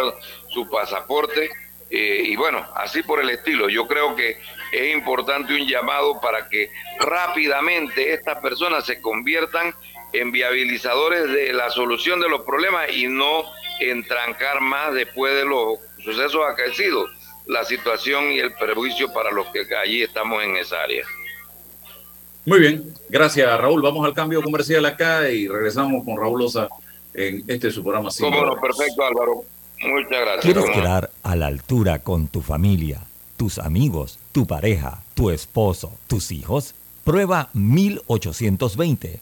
su 0.50 0.70
pasaporte. 0.70 1.50
Eh, 1.90 2.24
y 2.26 2.36
bueno, 2.36 2.68
así 2.76 3.04
por 3.04 3.22
el 3.22 3.30
estilo. 3.30 3.70
Yo 3.70 3.88
creo 3.88 4.16
que 4.16 4.38
es 4.72 4.96
importante 4.96 5.54
un 5.54 5.68
llamado 5.68 6.20
para 6.20 6.50
que 6.50 6.72
rápidamente 7.00 8.14
estas 8.14 8.40
personas 8.40 8.86
se 8.86 9.00
conviertan 9.02 9.74
viabilizadores 10.32 11.30
de 11.32 11.54
la 11.54 11.70
solución 11.70 12.20
de 12.20 12.30
los 12.30 12.42
problemas 12.42 12.92
y 12.92 13.08
no 13.08 13.44
en 13.80 14.06
trancar 14.06 14.62
más 14.62 14.94
después 14.94 15.34
de 15.36 15.46
los 15.46 15.80
sucesos 16.04 16.42
acaecidos 16.48 17.10
la 17.48 17.64
situación 17.64 18.32
y 18.32 18.40
el 18.40 18.54
perjuicio 18.54 19.12
para 19.14 19.32
los 19.32 19.48
que 19.48 19.66
allí 19.76 20.02
estamos 20.02 20.44
en 20.44 20.56
esa 20.58 20.82
área. 20.82 21.06
Muy 22.46 22.60
bien, 22.60 22.94
gracias 23.10 23.60
Raúl. 23.60 23.82
Vamos 23.82 24.06
al 24.06 24.14
cambio 24.14 24.42
comercial 24.42 24.86
acá 24.86 25.30
y 25.30 25.48
regresamos 25.48 26.04
con 26.04 26.18
Raúl 26.18 26.44
Osa 26.44 26.68
en 27.14 27.44
este 27.48 27.72
su 27.72 27.82
programa. 27.82 28.10
Cómo 28.20 28.46
no, 28.46 28.62
perfecto 28.62 29.04
Álvaro. 29.04 29.44
Muchas 29.82 30.10
gracias. 30.22 30.42
¿Quieres 30.42 30.66
quedar 30.72 31.10
a 31.24 31.36
la 31.36 31.48
altura 31.48 32.00
con 32.00 32.28
tu 32.28 32.42
familia, 32.42 33.02
tus 33.36 33.58
amigos, 33.60 34.20
tu 34.32 34.46
pareja, 34.46 35.04
tu 35.14 35.32
esposo, 35.32 35.92
tus 36.08 36.32
hijos? 36.32 36.76
Prueba 37.04 37.50
1820 37.54 39.22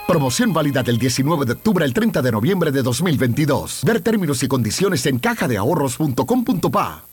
Promoción 0.11 0.51
válida 0.51 0.83
del 0.83 0.97
19 0.97 1.45
de 1.45 1.53
octubre 1.53 1.85
al 1.85 1.93
30 1.93 2.21
de 2.21 2.33
noviembre 2.33 2.69
de 2.69 2.83
2022. 2.83 3.83
Ver 3.85 4.01
términos 4.01 4.43
y 4.43 4.49
condiciones 4.49 5.05
en 5.05 5.19
cajadeahorros.com.pa. 5.19 7.10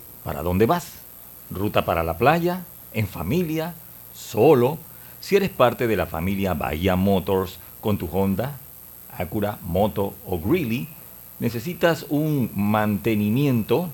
¿Para 0.23 0.43
dónde 0.43 0.65
vas? 0.65 0.93
¿Ruta 1.49 1.83
para 1.85 2.03
la 2.03 2.17
playa? 2.17 2.63
¿En 2.93 3.07
familia? 3.07 3.73
¿Solo? 4.13 4.77
Si 5.19 5.35
eres 5.35 5.49
parte 5.49 5.87
de 5.87 5.95
la 5.95 6.05
familia 6.05 6.53
Bahía 6.53 6.95
Motors 6.95 7.59
con 7.81 7.97
tu 7.97 8.07
Honda, 8.07 8.57
Acura, 9.17 9.57
Moto 9.63 10.13
o 10.25 10.39
Greeley, 10.39 10.87
necesitas 11.39 12.05
un 12.09 12.51
mantenimiento, 12.55 13.89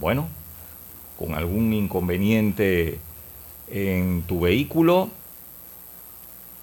bueno, 0.00 0.28
con 1.18 1.34
algún 1.34 1.72
inconveniente 1.72 2.98
en 3.68 4.22
tu 4.22 4.40
vehículo 4.40 5.10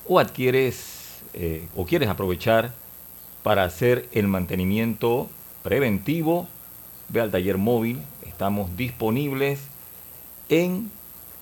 o 0.08 0.20
adquieres 0.20 1.22
eh, 1.34 1.68
o 1.76 1.86
quieres 1.86 2.10
aprovechar 2.10 2.74
para 3.44 3.64
hacer 3.64 4.08
el 4.14 4.28
mantenimiento 4.28 5.30
preventivo, 5.64 6.48
ve 7.10 7.22
al 7.22 7.32
taller 7.32 7.58
móvil 7.58 8.00
Estamos 8.36 8.76
disponibles 8.76 9.62
en 10.50 10.92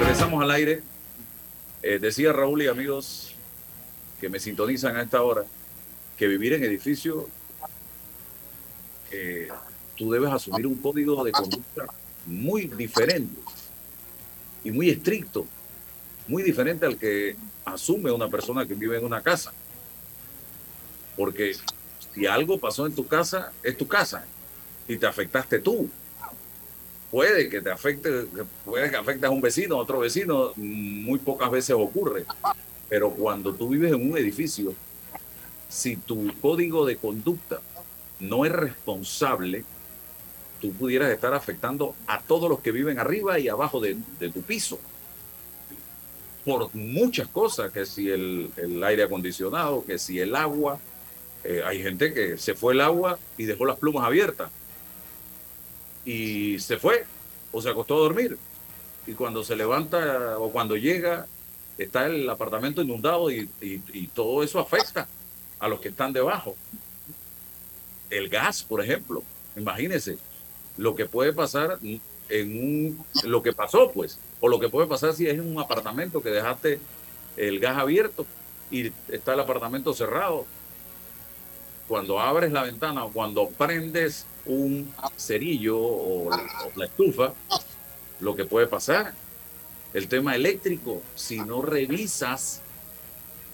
Regresamos 0.00 0.42
al 0.42 0.50
aire 0.52 0.91
eh, 1.82 1.98
decía 1.98 2.32
Raúl 2.32 2.62
y 2.62 2.68
amigos 2.68 3.34
que 4.20 4.28
me 4.28 4.38
sintonizan 4.38 4.96
a 4.96 5.02
esta 5.02 5.22
hora 5.22 5.44
que 6.16 6.28
vivir 6.28 6.52
en 6.52 6.62
edificio, 6.62 7.28
eh, 9.10 9.48
tú 9.96 10.12
debes 10.12 10.30
asumir 10.30 10.66
un 10.66 10.76
código 10.76 11.24
de 11.24 11.32
conducta 11.32 11.86
muy 12.26 12.66
diferente 12.66 13.40
y 14.62 14.70
muy 14.70 14.90
estricto, 14.90 15.44
muy 16.28 16.42
diferente 16.42 16.86
al 16.86 16.96
que 16.96 17.36
asume 17.64 18.12
una 18.12 18.28
persona 18.28 18.66
que 18.66 18.74
vive 18.74 18.98
en 18.98 19.04
una 19.04 19.20
casa. 19.20 19.52
Porque 21.16 21.56
si 22.14 22.26
algo 22.26 22.58
pasó 22.58 22.86
en 22.86 22.94
tu 22.94 23.06
casa, 23.06 23.52
es 23.62 23.76
tu 23.76 23.88
casa 23.88 24.24
y 24.86 24.96
te 24.96 25.06
afectaste 25.06 25.58
tú 25.58 25.90
puede 27.12 27.50
que 27.50 27.60
te 27.60 27.70
afecte, 27.70 28.24
puede 28.64 28.90
que 28.90 28.96
afecte 28.96 29.26
a 29.26 29.30
un 29.30 29.42
vecino, 29.42 29.76
a 29.76 29.82
otro 29.82 29.98
vecino, 30.00 30.54
muy 30.56 31.18
pocas 31.18 31.50
veces 31.50 31.76
ocurre. 31.78 32.24
Pero 32.88 33.10
cuando 33.10 33.54
tú 33.54 33.68
vives 33.68 33.92
en 33.92 34.10
un 34.10 34.16
edificio, 34.16 34.74
si 35.68 35.96
tu 35.96 36.32
código 36.40 36.86
de 36.86 36.96
conducta 36.96 37.60
no 38.18 38.46
es 38.46 38.52
responsable, 38.52 39.64
tú 40.58 40.72
pudieras 40.72 41.10
estar 41.10 41.34
afectando 41.34 41.94
a 42.06 42.18
todos 42.22 42.48
los 42.48 42.60
que 42.60 42.72
viven 42.72 42.98
arriba 42.98 43.38
y 43.38 43.48
abajo 43.48 43.78
de, 43.78 43.94
tu 44.32 44.40
piso. 44.40 44.80
Por 46.46 46.74
muchas 46.74 47.28
cosas, 47.28 47.72
que 47.72 47.84
si 47.84 48.08
el, 48.08 48.50
aire 48.84 49.02
acondicionado, 49.02 49.84
que 49.84 49.98
si 49.98 50.18
el 50.18 50.34
agua, 50.34 50.78
eh, 51.44 51.62
hay 51.64 51.82
gente 51.82 52.14
que 52.14 52.38
se 52.38 52.54
fue 52.54 52.72
el 52.72 52.80
agua 52.80 53.18
y 53.36 53.44
dejó 53.44 53.66
las 53.66 53.78
plumas 53.78 54.04
abiertas 54.06 54.50
y 56.04 56.58
se 56.58 56.78
fue 56.78 57.04
o 57.52 57.60
se 57.60 57.70
acostó 57.70 57.96
a 57.96 58.00
dormir. 58.00 58.38
Y 59.06 59.12
cuando 59.12 59.44
se 59.44 59.56
levanta 59.56 60.38
o 60.38 60.50
cuando 60.50 60.76
llega, 60.76 61.26
está 61.78 62.06
el 62.06 62.28
apartamento 62.28 62.82
inundado 62.82 63.30
y, 63.30 63.48
todo 64.14 64.42
eso 64.42 64.58
afecta 64.60 65.08
a 65.58 65.68
los 65.68 65.80
que 65.80 65.88
están 65.88 66.12
debajo. 66.12 66.56
El 68.10 68.28
gas, 68.28 68.62
por 68.62 68.82
ejemplo, 68.82 69.22
imagínense 69.56 70.18
lo 70.76 70.94
que 70.94 71.06
puede 71.06 71.32
pasar 71.32 71.78
en 72.28 72.56
un, 72.56 73.04
lo 73.24 73.42
que 73.42 73.52
pasó, 73.52 73.90
pues, 73.90 74.18
o 74.40 74.48
lo 74.48 74.58
que 74.58 74.68
puede 74.68 74.86
pasar 74.86 75.14
si 75.14 75.26
es 75.26 75.34
en 75.34 75.46
un 75.46 75.60
apartamento 75.60 76.22
que 76.22 76.30
dejaste 76.30 76.78
el 77.36 77.60
gas 77.60 77.78
abierto 77.78 78.26
y 78.70 78.92
está 79.08 79.34
el 79.34 79.40
apartamento 79.40 79.92
cerrado. 79.94 80.46
Cuando 81.88 82.20
abres 82.20 82.52
la 82.52 82.62
ventana 82.62 83.04
o 83.04 83.12
cuando 83.12 83.48
prendes 83.48 84.26
un 84.46 84.92
cerillo 85.16 85.78
o, 85.78 86.30
la 86.76 86.86
estufa, 86.86 87.34
lo 88.20 88.34
que 88.34 88.44
puede 88.44 88.66
pasar. 88.66 89.14
El 89.94 90.08
tema 90.08 90.34
eléctrico, 90.34 91.02
si 91.14 91.38
no 91.38 91.62
revisas 91.62 92.62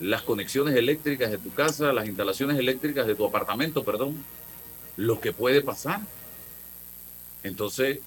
las 0.01 0.23
conexiones 0.23 0.77
eléctricas 0.77 1.31
de 1.31 1.39
tu 1.39 1.53
casa, 1.53 1.93
las 1.93 2.07
instalaciones 2.07 2.59
eléctricas 2.59 3.07
de 3.07 3.15
tu 3.15 3.25
apartamento, 3.25 3.83
perdón, 3.85 4.17
lo 4.97 5.21
que 5.21 5.33
puede 5.33 5.63
pasar. 5.63 6.01
Entonces, 7.43 8.01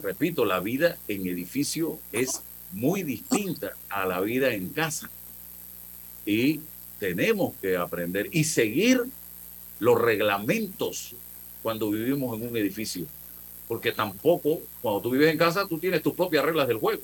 repito, 0.00 0.44
la 0.44 0.60
vida 0.60 0.96
en 1.08 1.26
edificio 1.26 1.98
es 2.12 2.42
muy 2.72 3.02
distinta 3.02 3.72
a 3.88 4.06
la 4.06 4.20
vida 4.20 4.52
en 4.54 4.70
casa. 4.70 5.10
Y 6.26 6.60
tenemos 6.98 7.54
que 7.60 7.76
aprender 7.76 8.28
y 8.32 8.44
seguir 8.44 9.04
los 9.78 10.00
reglamentos 10.00 11.14
cuando 11.64 11.90
vivimos 11.90 12.38
en 12.38 12.46
un 12.46 12.56
edificio. 12.58 13.06
Porque 13.66 13.90
tampoco, 13.90 14.60
cuando 14.82 15.00
tú 15.00 15.10
vives 15.10 15.30
en 15.30 15.38
casa, 15.38 15.66
tú 15.66 15.78
tienes 15.78 16.02
tus 16.02 16.12
propias 16.12 16.44
reglas 16.44 16.68
del 16.68 16.76
juego. 16.76 17.00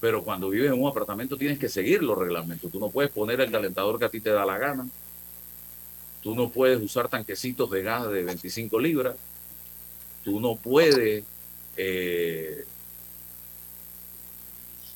Pero 0.00 0.22
cuando 0.22 0.48
vives 0.48 0.70
en 0.72 0.80
un 0.80 0.88
apartamento 0.88 1.36
tienes 1.36 1.58
que 1.58 1.68
seguir 1.68 2.04
los 2.04 2.16
reglamentos. 2.16 2.70
Tú 2.70 2.78
no 2.78 2.88
puedes 2.88 3.10
poner 3.10 3.40
el 3.40 3.50
calentador 3.50 3.98
que 3.98 4.04
a 4.04 4.10
ti 4.10 4.20
te 4.20 4.30
da 4.30 4.46
la 4.46 4.58
gana. 4.58 4.88
Tú 6.22 6.36
no 6.36 6.50
puedes 6.50 6.80
usar 6.80 7.08
tanquecitos 7.08 7.68
de 7.68 7.82
gas 7.82 8.08
de 8.08 8.22
25 8.22 8.78
libras. 8.78 9.16
Tú 10.22 10.38
no 10.38 10.54
puedes 10.54 11.24
eh, 11.76 12.64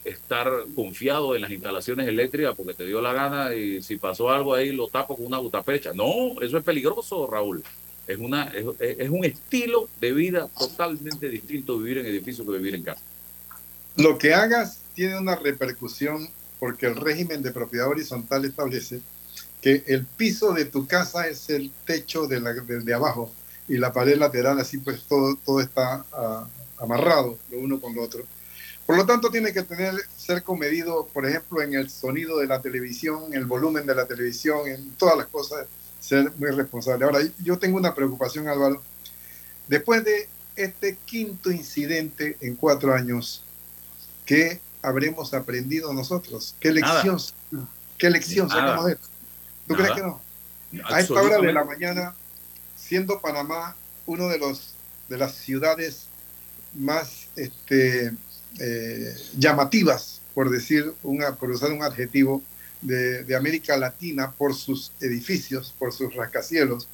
estar 0.05 0.49
confiado 0.77 1.35
en 1.35 1.43
las 1.43 1.51
instalaciones 1.51 2.07
eléctricas 2.07 2.55
porque 2.55 2.75
te 2.75 2.87
dio 2.87 3.01
la 3.01 3.13
gana 3.13 3.57
y 3.57 3.83
si 3.83 3.97
pasó 3.97 4.31
algo 4.31 4.55
ahí 4.55 4.71
lo 4.71 4.87
tapo 4.87 5.17
con 5.17 5.27
una 5.27 5.39
butapecha. 5.39 5.93
No, 5.93 6.41
eso 6.41 6.59
es 6.59 6.63
peligroso, 6.63 7.27
Raúl. 7.27 7.65
Es, 8.07 8.19
una, 8.19 8.53
es, 8.81 9.09
un 9.11 9.25
estilo 9.25 9.89
de 10.01 10.13
vida 10.13 10.49
totalmente 10.59 11.29
distinto 11.29 11.79
vivir 11.79 11.99
en 11.99 12.07
edificio 12.07 12.45
que 12.45 12.59
vivir 12.59 12.75
en 12.75 12.83
casa. 12.83 13.03
Lo 13.97 14.19
que 14.19 14.35
hagas 14.35 14.81
tiene 14.95 15.19
una 15.19 15.37
repercusión 15.37 16.29
porque 16.59 16.87
el 16.87 16.97
régimen 16.97 17.43
de 17.43 17.53
propiedad 17.53 17.89
horizontal 17.89 18.45
establece 18.45 19.01
que 19.61 19.85
el 19.87 20.05
piso 20.05 20.53
de 20.53 20.65
tu 20.65 20.87
casa 20.87 21.29
es 21.29 21.49
el 21.51 21.71
techo 21.87 22.27
de, 22.27 22.41
la, 22.41 22.53
de, 22.53 22.81
de 22.81 22.95
abajo 22.95 23.33
y 23.69 23.79
la 23.79 23.93
pared 23.93 24.17
lateral, 24.17 24.59
así 24.59 24.79
pues 24.79 25.03
todo, 25.05 25.37
todo 25.45 25.61
está 25.61 26.05
ah, 26.13 26.49
amarrado 26.79 27.39
lo 27.51 27.59
uno 27.59 27.81
con 27.81 27.95
lo 27.95 28.03
otro. 28.03 28.25
Por 28.87 28.97
lo 28.97 29.07
tanto, 29.07 29.31
tiene 29.31 29.53
que 29.53 29.63
tener, 29.63 29.95
ser 30.17 30.43
comedido, 30.43 31.07
por 31.07 31.27
ejemplo, 31.27 31.63
en 31.63 31.75
el 31.75 31.89
sonido 31.89 32.39
de 32.39 32.47
la 32.47 32.61
televisión, 32.61 33.33
el 33.33 33.47
volumen 33.47 33.87
de 33.87 33.95
la 33.95 34.07
televisión, 34.07 34.67
en 34.67 34.91
todas 34.97 35.17
las 35.17 35.29
cosas, 35.29 35.67
ser 36.03 36.33
muy 36.37 36.51
responsable. 36.51 37.05
Ahora, 37.05 37.21
yo 37.39 37.59
tengo 37.59 37.79
una 37.79 37.95
preocupación, 37.95 38.49
Álvaro. 38.49 38.83
Después 39.69 40.05
de 40.05 40.29
este 40.57 40.99
quinto 41.05 41.51
incidente 41.51 42.37
en 42.41 42.57
cuatro 42.57 42.93
años, 42.93 43.43
¿qué 44.27 44.61
habremos 44.83 45.33
aprendido 45.33 45.93
nosotros? 45.95 46.57
¿Qué 46.59 46.73
lección, 46.73 47.19
¿qué 47.97 48.11
lección 48.11 48.51
sacamos 48.51 48.87
de 48.87 48.93
esto? 48.95 49.09
¿Tú 49.69 49.75
crees 49.75 49.93
que 49.93 50.03
no? 50.03 50.21
A 50.85 51.01
esta 51.01 51.15
hora 51.15 51.39
de 51.39 51.53
la 51.53 51.65
mañana, 51.65 52.15
siendo 52.77 53.21
Panamá 53.21 53.77
uno 54.07 54.29
de 54.29 54.39
los 54.39 54.75
de 55.09 55.19
las 55.19 55.35
ciudades 55.35 56.07
más 56.75 57.29
este, 57.37 58.13
eh, 58.59 59.15
llamativas, 59.37 60.23
por 60.35 60.51
decir 60.51 60.95
una, 61.03 61.35
por 61.35 61.51
usar 61.51 61.71
un 61.71 61.83
adjetivo, 61.83 62.43
de, 62.83 63.35
América 63.37 63.77
Latina 63.77 64.33
por 64.33 64.55
sus 64.55 64.93
edificios, 65.01 65.75
por 65.79 65.93
sus 65.93 66.15
rascacielos, 66.15 66.89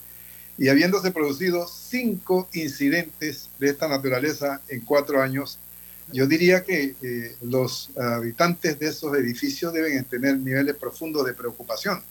y 0.56 0.68
habiéndose 0.68 1.10
producido 1.10 1.66
cinco 1.68 2.48
incidentes 2.52 3.48
de 3.58 3.70
esta 3.70 3.88
naturaleza 3.88 4.60
en 4.68 4.80
cuatro 4.80 5.22
años, 5.22 5.58
yo 6.12 6.26
diría 6.26 6.64
que 6.64 6.94
eh, 7.02 7.36
los 7.42 7.90
habitantes 7.96 8.78
de 8.78 8.88
esos 8.88 9.16
edificios 9.16 9.72
deben 9.72 10.04
tener 10.04 10.38
niveles 10.38 10.76
profundos 10.76 11.26
de 11.26 11.34
preocupación. 11.34 12.02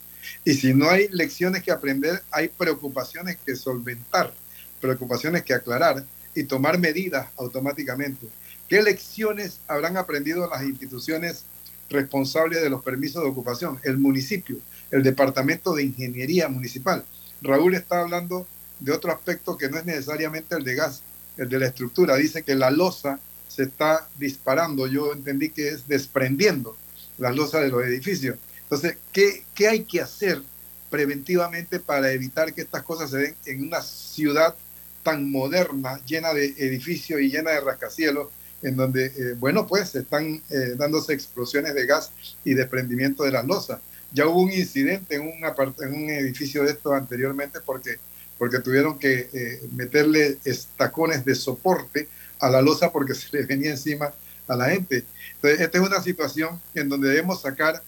Y 0.44 0.54
si 0.54 0.72
no 0.72 0.88
hay 0.88 1.08
lecciones 1.08 1.62
que 1.62 1.72
aprender, 1.72 2.22
hay 2.30 2.48
preocupaciones 2.48 3.38
que 3.44 3.56
solventar, 3.56 4.32
preocupaciones 4.80 5.42
que 5.42 5.54
aclarar 5.54 6.04
y 6.34 6.44
tomar 6.44 6.78
medidas 6.78 7.28
automáticamente. 7.36 8.28
¿Qué 8.68 8.82
lecciones 8.82 9.60
habrán 9.66 9.96
aprendido 9.96 10.48
las 10.48 10.62
instituciones 10.62 11.44
responsables 11.88 12.62
de 12.62 12.70
los 12.70 12.82
permisos 12.82 13.22
de 13.22 13.28
ocupación? 13.28 13.78
El 13.84 13.98
municipio, 13.98 14.58
el 14.90 15.02
Departamento 15.02 15.74
de 15.74 15.84
Ingeniería 15.84 16.48
Municipal. 16.48 17.04
Raúl 17.42 17.74
está 17.74 18.00
hablando 18.00 18.46
de 18.80 18.92
otro 18.92 19.12
aspecto 19.12 19.56
que 19.56 19.68
no 19.68 19.78
es 19.78 19.84
necesariamente 19.84 20.56
el 20.56 20.64
de 20.64 20.74
gas, 20.74 21.02
el 21.36 21.48
de 21.48 21.58
la 21.58 21.66
estructura. 21.66 22.16
Dice 22.16 22.42
que 22.42 22.54
la 22.54 22.70
losa 22.70 23.20
se 23.48 23.64
está 23.64 24.08
disparando. 24.18 24.86
Yo 24.86 25.12
entendí 25.12 25.50
que 25.50 25.68
es 25.68 25.88
desprendiendo 25.88 26.76
la 27.18 27.32
losa 27.32 27.60
de 27.60 27.68
los 27.68 27.84
edificios. 27.84 28.36
Entonces, 28.62 28.96
¿qué, 29.12 29.44
¿qué 29.54 29.68
hay 29.68 29.84
que 29.84 30.00
hacer 30.00 30.42
preventivamente 30.90 31.80
para 31.80 32.12
evitar 32.12 32.52
que 32.54 32.62
estas 32.62 32.82
cosas 32.82 33.10
se 33.10 33.18
den 33.18 33.36
en 33.46 33.64
una 33.64 33.82
ciudad 33.82 34.54
tan 35.02 35.30
moderna, 35.30 36.00
llena 36.06 36.32
de 36.34 36.46
edificios 36.58 37.20
y 37.20 37.30
llena 37.30 37.52
de 37.52 37.60
rascacielos, 37.60 38.28
en 38.62 38.76
donde, 38.76 39.06
eh, 39.06 39.34
bueno, 39.38 39.66
pues 39.66 39.94
están 39.94 40.42
eh, 40.50 40.74
dándose 40.76 41.12
explosiones 41.12 41.74
de 41.74 41.86
gas 41.86 42.10
y 42.44 42.54
desprendimiento 42.54 43.24
de 43.24 43.32
las 43.32 43.46
losas. 43.46 43.80
Ya 44.12 44.26
hubo 44.26 44.42
un 44.42 44.52
incidente 44.52 45.16
en 45.16 45.22
un, 45.22 45.44
en 45.44 45.94
un 45.94 46.10
edificio 46.10 46.64
de 46.64 46.70
estos 46.70 46.92
anteriormente 46.92 47.60
porque, 47.64 47.98
porque 48.38 48.58
tuvieron 48.58 48.98
que 48.98 49.28
eh, 49.32 49.60
meterle 49.72 50.38
estacones 50.44 51.24
de 51.24 51.34
soporte 51.34 52.08
a 52.40 52.48
la 52.48 52.62
losa 52.62 52.90
porque 52.90 53.14
se 53.14 53.36
le 53.36 53.44
venía 53.44 53.70
encima 53.70 54.12
a 54.46 54.56
la 54.56 54.70
gente. 54.70 55.04
Entonces, 55.34 55.60
esta 55.60 55.78
es 55.78 55.84
una 55.84 56.02
situación 56.02 56.60
en 56.74 56.88
donde 56.88 57.08
debemos 57.08 57.42
sacar 57.42 57.82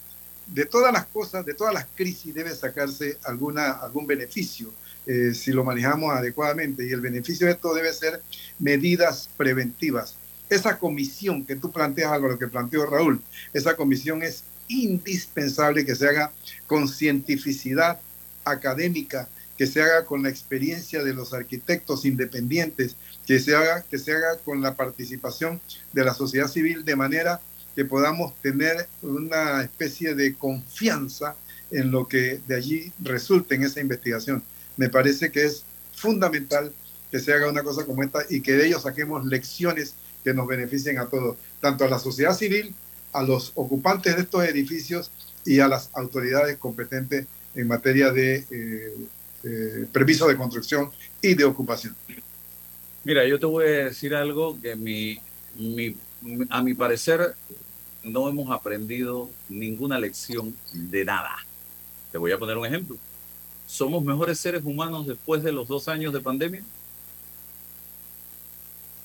de 0.46 0.66
todas 0.66 0.92
las 0.92 1.06
cosas, 1.06 1.46
de 1.46 1.54
todas 1.54 1.72
las 1.72 1.86
crisis, 1.94 2.34
debe 2.34 2.54
sacarse 2.54 3.18
alguna, 3.24 3.70
algún 3.70 4.06
beneficio 4.06 4.72
eh, 5.06 5.32
si 5.34 5.52
lo 5.52 5.64
manejamos 5.64 6.14
adecuadamente. 6.14 6.86
Y 6.86 6.92
el 6.92 7.00
beneficio 7.00 7.46
de 7.46 7.54
esto 7.54 7.74
debe 7.74 7.92
ser 7.92 8.20
medidas 8.58 9.30
preventivas. 9.36 10.16
Esa 10.50 10.78
comisión 10.78 11.46
que 11.46 11.56
tú 11.56 11.70
planteas, 11.70 12.20
lo 12.20 12.38
que 12.38 12.48
planteó 12.48 12.84
Raúl, 12.84 13.22
esa 13.54 13.76
comisión 13.76 14.22
es 14.22 14.42
indispensable 14.68 15.86
que 15.86 15.94
se 15.94 16.08
haga 16.08 16.32
con 16.66 16.88
cientificidad 16.88 18.00
académica, 18.44 19.28
que 19.56 19.66
se 19.66 19.82
haga 19.82 20.04
con 20.04 20.22
la 20.22 20.28
experiencia 20.28 21.04
de 21.04 21.14
los 21.14 21.32
arquitectos 21.34 22.04
independientes, 22.04 22.96
que 23.26 23.38
se 23.38 23.54
haga, 23.54 23.82
que 23.82 23.98
se 23.98 24.12
haga 24.12 24.38
con 24.38 24.60
la 24.60 24.74
participación 24.74 25.60
de 25.92 26.04
la 26.04 26.14
sociedad 26.14 26.48
civil 26.48 26.84
de 26.84 26.96
manera 26.96 27.40
que 27.76 27.84
podamos 27.84 28.34
tener 28.42 28.88
una 29.02 29.62
especie 29.62 30.14
de 30.14 30.34
confianza 30.34 31.36
en 31.70 31.90
lo 31.90 32.08
que 32.08 32.40
de 32.48 32.56
allí 32.56 32.92
resulte 33.00 33.54
en 33.54 33.62
esa 33.62 33.80
investigación. 33.80 34.42
Me 34.76 34.88
parece 34.88 35.30
que 35.30 35.44
es 35.44 35.64
fundamental 35.92 36.72
que 37.10 37.20
se 37.20 37.32
haga 37.32 37.48
una 37.48 37.62
cosa 37.62 37.84
como 37.84 38.02
esta 38.02 38.20
y 38.28 38.40
que 38.40 38.52
de 38.52 38.66
ello 38.66 38.80
saquemos 38.80 39.24
lecciones 39.26 39.94
que 40.24 40.34
nos 40.34 40.46
beneficien 40.46 40.98
a 40.98 41.06
todos, 41.06 41.36
tanto 41.60 41.84
a 41.84 41.88
la 41.88 41.98
sociedad 41.98 42.34
civil, 42.34 42.74
a 43.12 43.22
los 43.22 43.52
ocupantes 43.54 44.16
de 44.16 44.22
estos 44.22 44.44
edificios 44.44 45.10
y 45.44 45.60
a 45.60 45.68
las 45.68 45.90
autoridades 45.94 46.56
competentes 46.58 47.26
en 47.54 47.68
materia 47.68 48.10
de 48.12 48.44
eh, 48.50 48.94
eh, 49.44 49.86
permiso 49.92 50.28
de 50.28 50.36
construcción 50.36 50.90
y 51.20 51.34
de 51.34 51.44
ocupación. 51.44 51.96
Mira, 53.04 53.26
yo 53.26 53.40
te 53.40 53.46
voy 53.46 53.64
a 53.64 53.84
decir 53.86 54.14
algo 54.14 54.60
que 54.60 54.72
a 54.72 54.76
mi 56.62 56.74
parecer 56.74 57.34
no 58.02 58.28
hemos 58.28 58.50
aprendido 58.50 59.30
ninguna 59.48 59.98
lección 59.98 60.54
de 60.72 61.04
nada. 61.04 61.36
Te 62.12 62.18
voy 62.18 62.32
a 62.32 62.38
poner 62.38 62.56
un 62.56 62.66
ejemplo. 62.66 62.96
¿Somos 63.66 64.02
mejores 64.04 64.38
seres 64.38 64.64
humanos 64.64 65.06
después 65.06 65.42
de 65.42 65.52
los 65.52 65.68
dos 65.68 65.88
años 65.88 66.12
de 66.12 66.20
pandemia? 66.20 66.62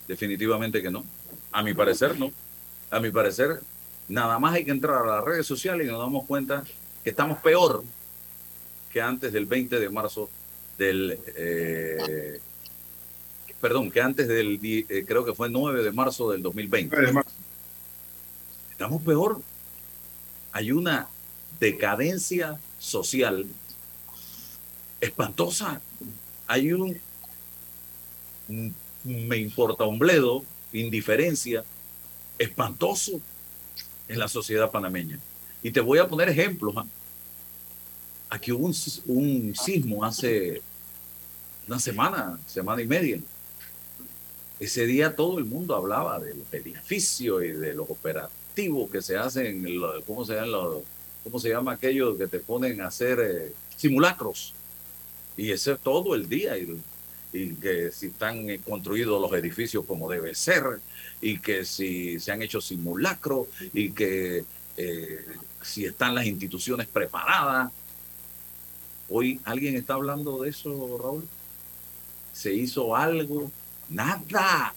Definitivamente 0.08 0.82
que 0.82 0.92
no. 0.92 1.04
A 1.52 1.64
mi 1.64 1.74
parecer, 1.74 2.20
no. 2.20 2.32
A 2.92 3.00
mi 3.00 3.10
parecer, 3.12 3.60
nada 4.08 4.38
más 4.40 4.54
hay 4.54 4.66
que 4.66 4.72
entrar 4.72 5.04
a 5.04 5.18
las 5.18 5.24
redes 5.24 5.46
sociales 5.46 5.88
y 5.88 5.90
nos 5.90 6.00
damos 6.00 6.26
cuenta 6.26 6.64
que 7.04 7.10
estamos 7.10 7.40
peor 7.40 7.84
que 8.92 9.02
antes 9.02 9.34
del 9.34 9.46
20 9.46 9.80
de 9.80 9.90
marzo 9.90 10.30
del... 10.78 11.20
Eh, 11.36 12.40
perdón, 13.60 13.90
que 13.90 14.02
antes 14.02 14.28
del, 14.28 14.60
eh, 14.64 15.06
creo 15.08 15.26
que 15.26 15.34
fue 15.34 15.50
9 15.50 15.84
de 15.84 15.92
marzo 15.92 16.32
del 16.32 16.42
2020. 16.42 16.96
Estamos 18.72 19.02
peor. 19.02 19.42
Hay 20.52 20.72
una 20.72 21.08
decadencia 21.60 22.60
social 22.78 23.46
espantosa. 25.02 25.82
Hay 26.48 26.74
un, 26.74 27.00
me 29.06 29.38
importa 29.38 29.86
un 29.86 30.00
bledo, 30.00 30.44
indiferencia, 30.74 31.64
espantoso 32.38 33.22
en 34.08 34.20
la 34.20 34.28
sociedad 34.28 34.72
panameña. 34.72 35.20
Y 35.64 35.72
te 35.72 35.80
voy 35.80 36.00
a 36.00 36.08
poner 36.08 36.30
ejemplos. 36.30 36.76
¿ah? 36.78 36.86
Aquí 38.30 38.52
hubo 38.52 38.66
un, 38.66 38.76
un 39.06 39.56
sismo 39.56 40.04
hace 40.04 40.62
una 41.68 41.80
semana, 41.80 42.40
semana 42.46 42.82
y 42.82 42.88
media. 42.88 43.20
Ese 44.60 44.86
día 44.86 45.16
todo 45.16 45.38
el 45.38 45.46
mundo 45.46 45.76
hablaba 45.76 46.20
del 46.20 46.44
edificio 46.52 47.44
y 47.44 47.52
de 47.52 47.74
los 47.74 47.90
operativos 47.90 48.90
que 48.90 49.02
se 49.02 49.18
hacen, 49.18 49.66
¿cómo 50.06 50.26
se, 50.26 50.36
llama, 50.36 50.58
¿cómo 51.24 51.40
se 51.40 51.50
llama 51.50 51.74
aquello 51.74 52.18
que 52.18 52.28
te 52.28 52.40
ponen 52.40 52.82
a 52.82 52.88
hacer 52.88 53.20
eh, 53.20 53.54
simulacros? 53.76 54.54
Y 55.36 55.52
ese 55.52 55.76
todo 55.76 56.16
el 56.16 56.30
día, 56.30 56.54
y, 57.36 57.56
que 57.56 57.92
si 57.92 58.08
están 58.08 58.46
construidos 58.60 59.22
los 59.22 59.32
edificios 59.34 59.86
como 59.86 60.10
debe 60.10 60.36
ser, 60.36 60.64
y 61.22 61.40
que 61.40 61.66
si 61.66 62.20
se 62.20 62.32
han 62.32 62.42
hecho 62.42 62.62
simulacros, 62.62 63.48
y 63.74 63.92
que 63.92 64.46
eh, 64.78 65.26
si 65.62 65.86
están 65.86 66.16
las 66.16 66.26
instituciones 66.26 66.88
preparadas. 66.88 67.72
Hoy 69.10 69.40
alguien 69.46 69.76
está 69.76 69.94
hablando 69.94 70.42
de 70.42 70.50
eso, 70.50 70.98
Raúl. 71.02 71.28
Se 72.34 72.54
hizo 72.54 72.96
algo 72.96 73.52
Nada. 73.90 74.74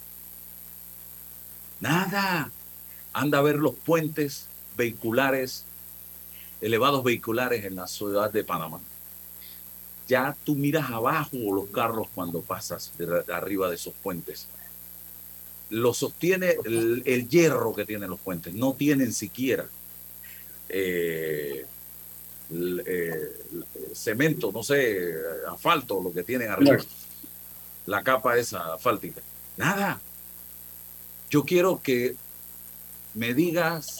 Nada. 1.81 2.51
Anda 3.13 3.39
a 3.39 3.43
ver 3.43 3.57
los 3.57 3.75
puentes 3.75 4.49
vehiculares, 4.77 5.65
elevados 6.61 7.03
vehiculares 7.03 7.65
en 7.65 7.77
la 7.77 7.87
ciudad 7.87 8.31
de 8.31 8.45
Panamá. 8.45 8.81
Ya 10.09 10.37
tú 10.45 10.57
miras 10.57 10.91
abajo 10.91 11.37
los 11.55 11.69
carros 11.69 12.09
cuando 12.15 12.41
pasas 12.41 12.91
de, 12.99 13.25
arriba 13.33 13.69
de 13.69 13.77
esos 13.77 13.95
puentes. 13.95 14.49
Lo 15.71 15.93
sostiene 15.93 16.57
el, 16.65 17.03
el, 17.05 17.29
hierro 17.29 17.75
que 17.75 17.85
tienen 17.85 18.09
los 18.11 18.19
puentes. 18.19 18.55
No 18.55 18.73
tienen 18.73 19.13
siquiera 19.13 19.67
eh, 20.71 21.67
el, 22.51 22.83
eh, 22.87 23.33
cemento, 23.95 24.51
no 24.51 24.63
sé, 24.63 25.15
asfalto, 25.47 26.03
lo 26.03 26.13
que 26.13 26.23
tienen 26.23 26.51
arriba 26.51 26.79
la 27.89 28.03
capa 28.03 28.37
esa 28.37 28.75
asfáltica. 28.75 29.23
Nada. 29.57 30.01
Yo 31.31 31.45
quiero 31.45 31.81
que 31.83 32.17
me 33.15 33.35
digas 33.35 33.99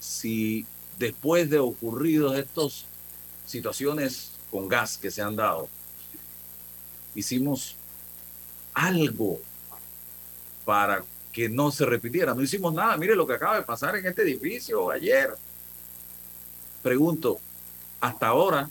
si 0.00 0.66
después 0.98 1.48
de 1.50 1.58
ocurridos 1.58 2.36
estos 2.36 2.84
situaciones 3.46 4.32
con 4.50 4.68
gas 4.68 4.98
que 4.98 5.10
se 5.10 5.22
han 5.22 5.36
dado, 5.36 5.68
hicimos 7.14 7.76
algo 8.74 9.40
para 10.64 11.02
que 11.32 11.48
no 11.48 11.70
se 11.70 11.86
repitiera. 11.86 12.34
No 12.34 12.42
hicimos 12.42 12.74
nada. 12.74 12.96
Mire 12.96 13.14
lo 13.14 13.26
que 13.26 13.34
acaba 13.34 13.56
de 13.56 13.62
pasar 13.62 13.96
en 13.96 14.06
este 14.06 14.22
edificio 14.22 14.90
ayer. 14.90 15.30
Pregunto, 16.82 17.38
hasta 18.00 18.28
ahora, 18.28 18.70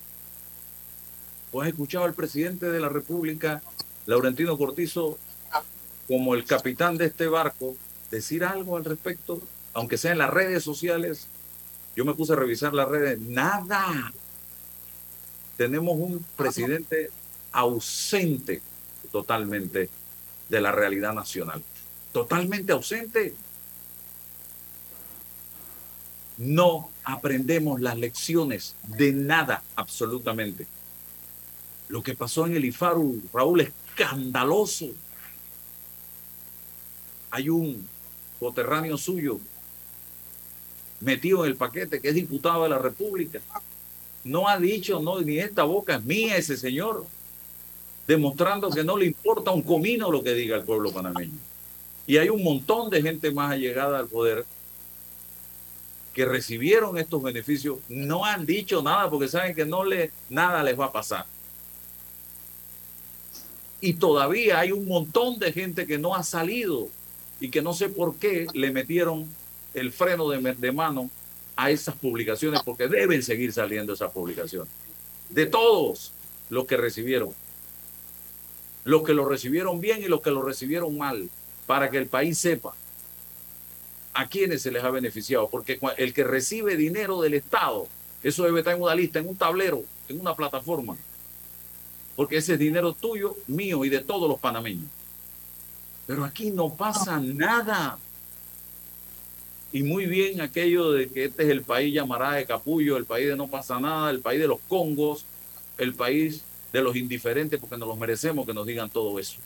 ¿tú 1.52 1.62
has 1.62 1.68
escuchado 1.68 2.06
al 2.06 2.14
presidente 2.14 2.70
de 2.70 2.80
la 2.80 2.90
República, 2.90 3.62
Laurentino 4.06 4.58
Cortizo, 4.58 5.18
como 6.08 6.36
el 6.36 6.46
capitán 6.46 6.98
de 6.98 7.06
este 7.06 7.28
barco, 7.28 7.76
decir 8.12 8.44
algo 8.44 8.78
al 8.78 8.86
respecto? 8.86 9.42
Aunque 9.74 9.98
sea 9.98 10.14
en 10.14 10.18
las 10.20 10.30
redes 10.30 10.64
sociales. 10.64 11.28
Yo 11.96 12.06
me 12.06 12.14
puse 12.14 12.34
a 12.34 12.36
revisar 12.36 12.74
las 12.74 12.88
redes. 12.88 13.20
Nada. 13.20 14.12
Tenemos 15.58 15.96
un 15.98 16.24
presidente 16.36 17.10
ausente 17.52 18.62
totalmente 19.12 19.90
de 20.50 20.62
la 20.62 20.72
realidad 20.72 21.14
nacional. 21.14 21.64
Totalmente 22.12 22.72
ausente. 22.72 23.34
No 26.38 26.92
aprendemos 27.04 27.82
las 27.82 27.98
lecciones 27.98 28.76
de 28.84 29.12
nada, 29.12 29.64
absolutamente. 29.76 30.68
Lo 31.90 32.04
que 32.04 32.14
pasó 32.14 32.46
en 32.46 32.56
el 32.56 32.66
IFARU, 32.66 33.24
Raúl, 33.34 33.62
escandaloso. 33.62 34.88
Hay 37.32 37.50
un 37.50 37.88
coterráneo 38.40 38.98
suyo 38.98 39.40
metido 41.00 41.44
en 41.44 41.52
el 41.52 41.58
paquete 41.58 42.00
que 42.00 42.10
es 42.10 42.16
diputado 42.16 42.64
de 42.64 42.70
la 42.70 42.78
República. 42.78 43.42
No 44.24 44.48
ha 44.48 44.60
dicho, 44.60 45.00
no, 45.00 45.22
ni 45.22 45.40
esta 45.40 45.64
boca 45.64 45.96
es 45.96 46.04
mía 46.04 46.38
ese 46.38 46.58
señor 46.58 47.06
demostrando 48.08 48.70
que 48.70 48.84
no 48.84 48.98
le 48.98 49.06
importa 49.06 49.52
un 49.52 49.62
comino 49.62 50.10
lo 50.10 50.24
que 50.24 50.34
diga 50.34 50.56
el 50.56 50.64
pueblo 50.64 50.92
panameño. 50.92 51.38
Y 52.08 52.18
hay 52.18 52.30
un 52.30 52.42
montón 52.42 52.90
de 52.90 53.02
gente 53.02 53.32
más 53.32 53.52
allegada 53.52 54.00
al 54.00 54.08
poder 54.08 54.46
que 56.14 56.26
recibieron 56.26 56.98
estos 56.98 57.22
beneficios, 57.22 57.78
no 57.90 58.26
han 58.26 58.46
dicho 58.46 58.82
nada 58.82 59.08
porque 59.08 59.28
saben 59.28 59.54
que 59.54 59.66
no 59.66 59.84
le, 59.84 60.12
nada 60.30 60.64
les 60.64 60.80
va 60.80 60.86
a 60.86 60.92
pasar. 60.92 61.28
Y 63.82 63.94
todavía 63.94 64.60
hay 64.60 64.72
un 64.72 64.88
montón 64.88 65.38
de 65.38 65.54
gente 65.54 65.86
que 65.86 66.00
no 66.00 66.16
ha 66.16 66.24
salido 66.24 66.90
y 67.40 67.50
que 67.50 67.62
no 67.62 67.74
sé 67.74 67.90
por 67.90 68.16
qué 68.16 68.48
le 68.54 68.72
metieron 68.72 69.28
el 69.76 69.92
freno 69.92 70.28
de, 70.30 70.56
de 70.56 70.72
mano 70.72 71.12
a 71.58 71.70
esas 71.72 71.96
publicaciones 71.96 72.62
porque 72.64 72.88
deben 72.88 73.22
seguir 73.22 73.52
saliendo 73.52 73.94
esas 73.94 74.12
publicaciones. 74.12 74.72
De 75.30 75.46
todos 75.46 76.14
los 76.50 76.66
que 76.66 76.78
recibieron 76.78 77.34
los 78.88 79.04
que 79.04 79.14
lo 79.14 79.26
recibieron 79.28 79.82
bien 79.82 80.02
y 80.02 80.08
los 80.08 80.22
que 80.22 80.32
lo 80.32 80.42
recibieron 80.42 80.98
mal, 80.98 81.30
para 81.66 81.90
que 81.90 81.98
el 81.98 82.08
país 82.08 82.38
sepa 82.38 82.74
a 84.14 84.30
quiénes 84.30 84.62
se 84.62 84.72
les 84.72 84.82
ha 84.82 84.90
beneficiado, 84.90 85.50
porque 85.50 85.78
el 85.98 86.14
que 86.14 86.24
recibe 86.24 86.78
dinero 86.78 87.20
del 87.20 87.34
Estado, 87.34 87.86
eso 88.24 88.46
debe 88.46 88.60
estar 88.60 88.74
en 88.74 88.82
una 88.82 88.96
lista, 88.96 89.20
en 89.20 89.28
un 89.28 89.36
tablero, 89.36 89.84
en 90.08 90.22
una 90.22 90.34
plataforma, 90.36 90.96
porque 92.16 92.38
ese 92.38 92.54
es 92.54 92.60
dinero 92.60 92.94
tuyo, 92.94 93.36
mío 93.48 93.84
y 93.84 93.90
de 93.90 94.00
todos 94.00 94.30
los 94.30 94.40
panameños. 94.40 94.88
Pero 96.08 96.24
aquí 96.24 96.52
no 96.52 96.74
pasa 96.74 97.20
nada. 97.20 98.00
Y 99.72 99.84
muy 99.84 100.06
bien 100.06 100.42
aquello 100.42 100.92
de 100.92 101.10
que 101.10 101.26
este 101.26 101.44
es 101.44 101.50
el 101.50 101.62
país 101.62 101.94
llamará 101.94 102.34
de 102.34 102.46
capullo, 102.46 102.98
el 102.98 103.06
país 103.06 103.28
de 103.28 103.36
no 103.36 103.48
pasa 103.48 103.80
nada, 103.80 104.10
el 104.10 104.22
país 104.22 104.40
de 104.40 104.48
los 104.48 104.60
congos, 104.68 105.26
el 105.78 105.94
país 105.94 106.44
de 106.72 106.82
los 106.82 106.96
indiferentes 106.96 107.60
porque 107.60 107.78
nos 107.78 107.88
los 107.88 107.98
merecemos 107.98 108.46
que 108.46 108.54
nos 108.54 108.66
digan 108.66 108.90
todo 108.90 109.20
eso. 109.20 109.40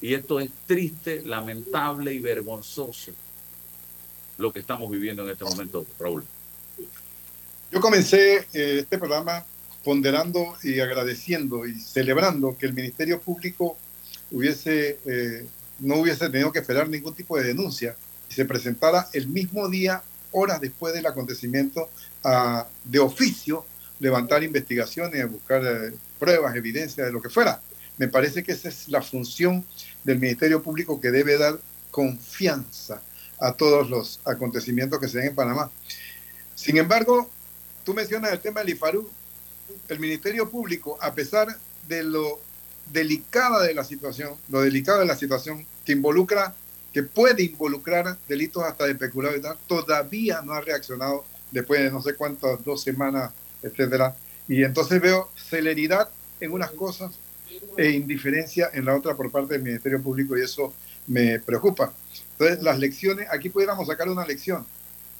Y 0.00 0.14
esto 0.14 0.40
es 0.40 0.50
triste, 0.66 1.22
lamentable 1.24 2.12
y 2.12 2.18
vergonzoso 2.18 3.12
lo 4.36 4.52
que 4.52 4.58
estamos 4.58 4.90
viviendo 4.90 5.22
en 5.22 5.30
este 5.30 5.44
momento, 5.44 5.86
Raúl. 5.98 6.24
Yo 7.70 7.80
comencé 7.80 8.46
eh, 8.52 8.78
este 8.80 8.98
programa 8.98 9.44
ponderando 9.84 10.56
y 10.62 10.80
agradeciendo 10.80 11.66
y 11.66 11.78
celebrando 11.78 12.56
que 12.56 12.66
el 12.66 12.74
Ministerio 12.74 13.20
Público 13.20 13.76
hubiese, 14.30 14.98
eh, 15.06 15.46
no 15.78 15.96
hubiese 15.96 16.28
tenido 16.30 16.50
que 16.50 16.60
esperar 16.60 16.88
ningún 16.88 17.14
tipo 17.14 17.36
de 17.36 17.44
denuncia 17.44 17.96
se 18.34 18.44
presentara 18.44 19.08
el 19.12 19.28
mismo 19.28 19.68
día, 19.68 20.02
horas 20.32 20.60
después 20.60 20.92
del 20.94 21.06
acontecimiento, 21.06 21.88
a, 22.22 22.66
de 22.84 22.98
oficio 22.98 23.64
levantar 24.00 24.42
investigaciones, 24.42 25.30
buscar 25.30 25.62
eh, 25.64 25.92
pruebas, 26.18 26.54
evidencias 26.56 27.06
de 27.06 27.12
lo 27.12 27.22
que 27.22 27.30
fuera. 27.30 27.60
Me 27.96 28.08
parece 28.08 28.42
que 28.42 28.52
esa 28.52 28.68
es 28.68 28.88
la 28.88 29.02
función 29.02 29.64
del 30.02 30.18
Ministerio 30.18 30.62
Público 30.62 31.00
que 31.00 31.10
debe 31.10 31.38
dar 31.38 31.58
confianza 31.90 33.00
a 33.40 33.52
todos 33.52 33.88
los 33.88 34.20
acontecimientos 34.24 34.98
que 34.98 35.08
se 35.08 35.18
den 35.18 35.28
en 35.28 35.34
Panamá. 35.34 35.70
Sin 36.54 36.76
embargo, 36.76 37.30
tú 37.84 37.94
mencionas 37.94 38.32
el 38.32 38.40
tema 38.40 38.60
del 38.60 38.70
IFARU. 38.70 39.08
El 39.88 39.98
Ministerio 39.98 40.50
Público, 40.50 40.98
a 41.00 41.14
pesar 41.14 41.48
de 41.88 42.02
lo 42.02 42.40
delicada 42.92 43.62
de 43.62 43.74
la 43.74 43.84
situación, 43.84 44.34
lo 44.48 44.60
delicado 44.60 45.00
de 45.00 45.06
la 45.06 45.16
situación 45.16 45.64
que 45.84 45.92
involucra, 45.92 46.54
que 46.94 47.02
puede 47.02 47.42
involucrar 47.42 48.16
delitos 48.28 48.62
hasta 48.62 48.86
de 48.86 48.94
peculado 48.94 49.58
todavía 49.66 50.40
no 50.40 50.52
ha 50.52 50.60
reaccionado 50.60 51.24
después 51.50 51.80
de 51.80 51.90
no 51.90 52.00
sé 52.00 52.14
cuántas, 52.14 52.64
dos 52.64 52.82
semanas 52.82 53.32
etcétera. 53.64 54.14
Y 54.46 54.62
entonces 54.62 55.00
veo 55.00 55.30
celeridad 55.36 56.08
en 56.40 56.52
unas 56.52 56.70
cosas 56.70 57.12
e 57.76 57.90
indiferencia 57.90 58.70
en 58.72 58.84
la 58.84 58.94
otra 58.94 59.16
por 59.16 59.30
parte 59.30 59.54
del 59.54 59.62
Ministerio 59.62 60.00
Público 60.02 60.36
y 60.36 60.42
eso 60.42 60.72
me 61.06 61.40
preocupa. 61.40 61.92
Entonces, 62.32 62.62
las 62.62 62.78
lecciones, 62.78 63.26
aquí 63.30 63.48
pudiéramos 63.48 63.86
sacar 63.86 64.08
una 64.08 64.26
lección. 64.26 64.66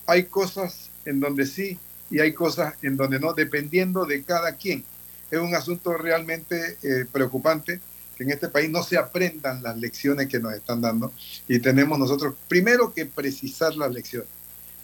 Hay 0.07 0.25
cosas 0.25 0.91
en 1.05 1.21
donde 1.21 1.47
sí 1.47 1.79
y 2.11 2.21
hay 2.21 2.35
cosas 2.35 2.75
en 2.83 2.97
donde 2.97 3.19
no, 3.19 3.33
dependiendo 3.33 4.05
de 4.05 4.23
cada 4.23 4.57
quien. 4.57 4.85
Es 5.31 5.39
un 5.39 5.55
asunto 5.55 5.95
realmente 5.95 6.77
eh, 6.83 7.07
preocupante 7.11 7.81
que 8.17 8.25
en 8.25 8.31
este 8.31 8.49
país 8.49 8.71
no 8.71 8.83
se 8.83 8.97
aprendan 8.97 9.63
las 9.63 9.77
lecciones 9.77 10.29
que 10.29 10.39
nos 10.39 10.55
están 10.55 10.81
dando 10.81 11.13
y 11.49 11.59
tenemos 11.59 11.99
nosotros 11.99 12.35
primero 12.49 12.93
que 12.93 13.07
precisar 13.07 13.75
las 13.77 13.93
lecciones, 13.93 14.29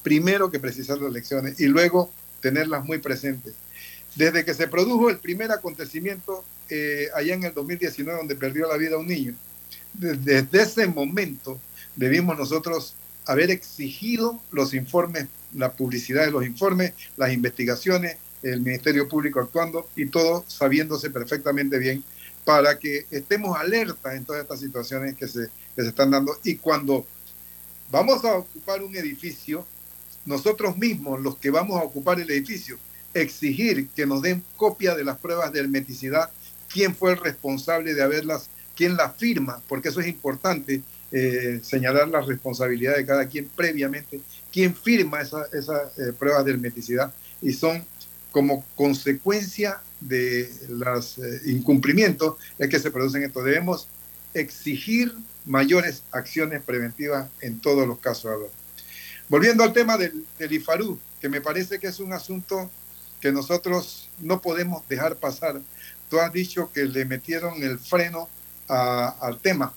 primero 0.02 0.50
que 0.50 0.60
precisar 0.60 0.98
las 0.98 1.12
lecciones 1.12 1.60
y 1.60 1.66
luego 1.66 2.10
tenerlas 2.40 2.84
muy 2.84 2.98
presentes. 2.98 3.54
Desde 4.16 4.44
que 4.44 4.54
se 4.54 4.66
produjo 4.66 5.08
el 5.08 5.18
primer 5.18 5.52
acontecimiento 5.52 6.44
eh, 6.68 7.08
allá 7.14 7.34
en 7.34 7.44
el 7.44 7.54
2019 7.54 8.18
donde 8.18 8.34
perdió 8.34 8.68
la 8.68 8.76
vida 8.76 8.98
un 8.98 9.06
niño, 9.06 9.34
desde 9.92 10.62
ese 10.62 10.86
momento 10.86 11.60
debimos 11.96 12.36
nosotros 12.38 12.94
haber 13.26 13.50
exigido 13.50 14.40
los 14.50 14.74
informes, 14.74 15.26
la 15.54 15.72
publicidad 15.72 16.24
de 16.24 16.30
los 16.30 16.44
informes, 16.44 16.92
las 17.16 17.32
investigaciones, 17.32 18.16
el 18.42 18.60
Ministerio 18.60 19.08
Público 19.08 19.40
actuando 19.40 19.88
y 19.96 20.06
todo 20.06 20.44
sabiéndose 20.48 21.10
perfectamente 21.10 21.78
bien 21.78 22.02
para 22.50 22.80
que 22.80 23.06
estemos 23.12 23.56
alertas 23.56 24.12
en 24.12 24.24
todas 24.24 24.42
estas 24.42 24.58
situaciones 24.58 25.14
que 25.14 25.28
se, 25.28 25.46
que 25.76 25.82
se 25.82 25.88
están 25.90 26.10
dando. 26.10 26.36
Y 26.42 26.56
cuando 26.56 27.06
vamos 27.92 28.24
a 28.24 28.38
ocupar 28.38 28.82
un 28.82 28.96
edificio, 28.96 29.64
nosotros 30.26 30.76
mismos, 30.76 31.20
los 31.20 31.36
que 31.36 31.50
vamos 31.50 31.80
a 31.80 31.84
ocupar 31.84 32.18
el 32.18 32.28
edificio, 32.28 32.76
exigir 33.14 33.86
que 33.90 34.04
nos 34.04 34.22
den 34.22 34.42
copia 34.56 34.96
de 34.96 35.04
las 35.04 35.18
pruebas 35.18 35.52
de 35.52 35.60
hermeticidad, 35.60 36.32
quién 36.68 36.92
fue 36.96 37.12
el 37.12 37.18
responsable 37.18 37.94
de 37.94 38.02
haberlas, 38.02 38.50
quién 38.74 38.96
las 38.96 39.16
firma, 39.16 39.62
porque 39.68 39.90
eso 39.90 40.00
es 40.00 40.08
importante, 40.08 40.82
eh, 41.12 41.60
señalar 41.62 42.08
la 42.08 42.20
responsabilidad 42.20 42.96
de 42.96 43.06
cada 43.06 43.28
quien 43.28 43.48
previamente, 43.54 44.20
quién 44.52 44.74
firma 44.74 45.20
esas 45.20 45.54
esa, 45.54 45.92
eh, 45.98 46.12
pruebas 46.18 46.44
de 46.44 46.50
hermeticidad 46.50 47.14
y 47.40 47.52
son 47.52 47.84
como 48.32 48.64
consecuencia 48.74 49.80
de 50.00 50.50
los 50.68 51.18
eh, 51.18 51.40
incumplimientos 51.46 52.36
es 52.58 52.68
que 52.68 52.78
se 52.78 52.90
producen 52.90 53.22
esto. 53.22 53.42
Debemos 53.42 53.88
exigir 54.34 55.14
mayores 55.44 56.02
acciones 56.12 56.62
preventivas 56.62 57.28
en 57.40 57.60
todos 57.60 57.86
los 57.86 57.98
casos. 57.98 58.50
Volviendo 59.28 59.62
al 59.62 59.72
tema 59.72 59.96
del, 59.96 60.24
del 60.38 60.52
IFARU, 60.52 60.98
que 61.20 61.28
me 61.28 61.40
parece 61.40 61.78
que 61.78 61.88
es 61.88 62.00
un 62.00 62.12
asunto 62.12 62.70
que 63.20 63.30
nosotros 63.30 64.08
no 64.18 64.40
podemos 64.40 64.86
dejar 64.88 65.16
pasar. 65.16 65.60
Tú 66.08 66.18
has 66.18 66.32
dicho 66.32 66.70
que 66.72 66.84
le 66.84 67.04
metieron 67.04 67.62
el 67.62 67.78
freno 67.78 68.28
al 68.68 69.38
tema. 69.38 69.74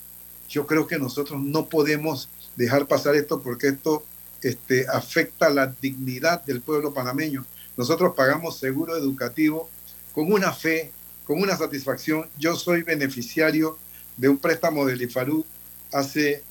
Yo 0.50 0.68
creo 0.68 0.88
que 0.88 1.00
nosotros 1.00 1.42
no 1.42 1.68
podemos 1.68 2.30
dejar 2.56 2.88
pasar 2.88 3.16
esto 3.16 3.42
porque 3.42 3.70
esto 3.70 4.06
este, 4.42 4.86
afecta 4.88 5.50
la 5.50 5.68
dignidad 5.68 6.44
del 6.44 6.62
pueblo 6.62 6.94
panameño. 6.94 7.46
Nosotros 7.76 8.14
pagamos 8.16 8.60
seguro 8.60 8.96
educativo 8.96 9.70
con 10.14 10.32
una 10.32 10.54
fe, 10.54 10.92
con 11.26 11.42
una 11.42 11.58
satisfacción. 11.58 12.30
Yo 12.38 12.56
soy 12.56 12.84
beneficiario 12.84 13.78
de 14.16 14.30
un 14.30 14.38
préstamo 14.38 14.86
del 14.86 15.02
IFARU 15.02 15.46
hace 15.92 16.44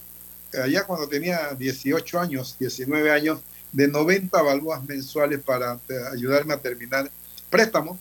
allá 0.61 0.85
cuando 0.85 1.07
tenía 1.07 1.53
18 1.53 2.19
años, 2.19 2.55
19 2.59 3.09
años, 3.11 3.39
de 3.71 3.87
90 3.87 4.39
balboas 4.41 4.83
mensuales 4.83 5.41
para 5.41 5.79
ayudarme 6.11 6.53
a 6.53 6.59
terminar 6.59 7.09
préstamo, 7.49 7.97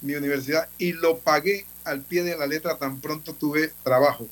mi 0.00 0.14
universidad, 0.14 0.68
y 0.78 0.92
lo 0.92 1.18
pagué 1.18 1.64
al 1.84 2.02
pie 2.02 2.24
de 2.24 2.36
la 2.36 2.46
letra 2.46 2.76
tan 2.76 3.00
pronto 3.00 3.34
tuve 3.34 3.72
trabajo, 3.84 4.26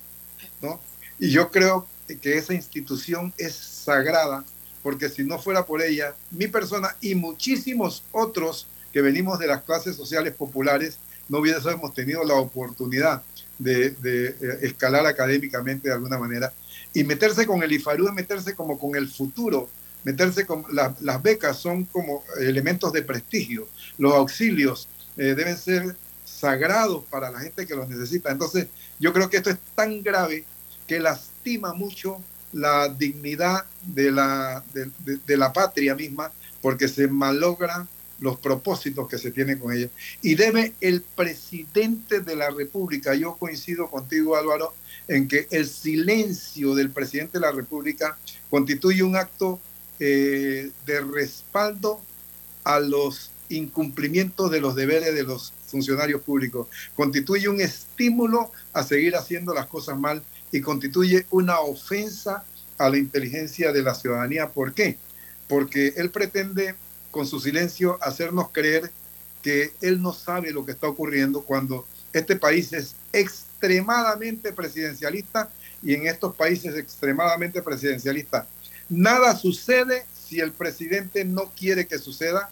¿no? 0.61 0.81
Y 1.19 1.31
yo 1.31 1.51
creo 1.51 1.87
que 2.21 2.37
esa 2.37 2.55
institución 2.55 3.33
es 3.37 3.55
sagrada, 3.55 4.45
porque 4.83 5.09
si 5.09 5.23
no 5.23 5.39
fuera 5.39 5.65
por 5.65 5.83
ella, 5.83 6.15
mi 6.31 6.49
persona 6.49 6.97
y 7.01 7.15
muchísimos 7.15 8.03
otros 8.11 8.67
que 8.93 9.03
venimos 9.03 9.39
de 9.39 9.47
las 9.47 9.63
clases 9.63 9.97
sociales 9.97 10.35
populares, 10.35 10.99
no 11.29 11.39
hubiésemos 11.39 11.95
tenido 11.95 12.25
la 12.25 12.35
oportunidad 12.35 13.23
de, 13.59 13.95
eh, 14.05 14.59
escalar 14.63 15.07
académicamente 15.07 15.89
de 15.89 15.95
alguna 15.95 16.19
manera. 16.19 16.53
Y 16.93 17.05
meterse 17.05 17.47
con 17.47 17.63
el 17.63 17.73
IFARU 17.73 18.09
es 18.09 18.15
meterse 18.15 18.55
como 18.55 18.79
con 18.79 18.97
el 18.97 19.09
futuro, 19.09 19.69
meterse 20.03 20.47
con 20.47 20.65
la- 20.73 20.95
las 21.01 21.23
becas 21.23 21.59
son 21.59 21.85
como 21.85 22.25
elementos 22.41 22.93
de 22.93 23.03
prestigio, 23.03 23.69
los 23.99 24.15
auxilios 24.15 24.89
eh, 25.17 25.35
deben 25.35 25.57
ser 25.57 25.95
sagrados 26.25 27.05
para 27.11 27.31
la 27.31 27.41
gente 27.41 27.67
que 27.67 27.75
los 27.75 27.89
necesita. 27.89 28.31
Entonces, 28.31 28.69
yo 28.99 29.13
creo 29.13 29.29
que 29.29 29.37
esto 29.39 29.51
es 29.51 29.59
tan 29.75 30.03
grave 30.03 30.45
que 30.87 30.99
lastima 31.01 31.75
mucho 31.75 32.23
la 32.53 32.89
dignidad 32.89 33.65
de 33.83 34.11
la, 34.11 34.65
de, 34.73 35.37
la 35.37 35.53
patria 35.53 35.95
misma, 35.95 36.33
porque 36.63 36.89
se 36.89 37.07
malogran 37.09 37.89
los 38.21 38.39
propósitos 38.39 39.09
que 39.09 39.19
se 39.19 39.31
tienen 39.31 39.59
con 39.59 39.73
ella. 39.73 39.89
Y 40.23 40.35
debe 40.35 40.75
el 40.81 41.03
presidente 41.03 42.21
de 42.21 42.37
la 42.37 42.51
República, 42.51 43.15
yo 43.15 43.37
coincido 43.37 43.89
contigo 43.91 44.37
Álvaro, 44.37 44.75
en 45.09 45.27
que 45.27 45.49
el 45.51 45.67
silencio 45.67 46.75
del 46.75 46.91
presidente 46.91 47.39
de 47.39 47.47
la 47.47 47.53
República 47.53 48.17
constituye 48.49 49.03
un 49.03 49.17
acto 49.17 49.59
eh, 49.99 50.71
de 50.87 51.01
respaldo 51.01 52.01
a 52.65 52.79
los 52.79 53.31
incumplimientos 53.49 54.51
de 54.51 54.61
los 54.61 54.75
deberes 54.77 55.15
de 55.15 55.25
los 55.25 55.53
funcionarios 55.67 56.23
públicos, 56.23 56.69
constituye 56.95 57.49
un 57.49 57.61
estímulo 57.61 58.53
a 58.73 58.83
seguir 58.83 59.17
haciendo 59.17 59.55
las 59.55 59.67
cosas 59.67 59.99
mal 59.99 60.23
y 60.53 60.61
constituye 60.61 61.27
una 61.31 61.61
ofensa 61.61 62.45
a 62.79 62.89
la 62.89 62.99
inteligencia 62.99 63.73
de 63.73 63.83
la 63.83 63.95
ciudadanía. 63.95 64.49
¿Por 64.49 64.73
qué? 64.73 64.97
Porque 65.49 65.95
él 65.97 66.11
pretende 66.11 66.75
con 67.11 67.27
su 67.27 67.41
silencio 67.41 67.99
hacernos 68.01 68.51
creer 68.51 68.91
que 69.43 69.73
él 69.81 70.03
no 70.03 70.13
sabe 70.13 70.53
lo 70.53 70.65
que 70.65 70.73
está 70.73 70.89
ocurriendo 70.89 71.43
cuando 71.43 71.87
este 72.13 72.37
país 72.37 72.73
es 72.73 72.95
extremadamente 73.13 74.53
presidencialista 74.53 75.51
y 75.83 75.95
en 75.95 76.07
estos 76.07 76.35
países 76.35 76.77
extremadamente 76.77 77.63
presidencialista 77.63 78.47
nada 78.91 79.37
sucede 79.37 80.05
si 80.13 80.41
el 80.41 80.53
presidente 80.53 81.25
no 81.25 81.53
quiere 81.57 81.87
que 81.87 81.99
suceda 81.99 82.51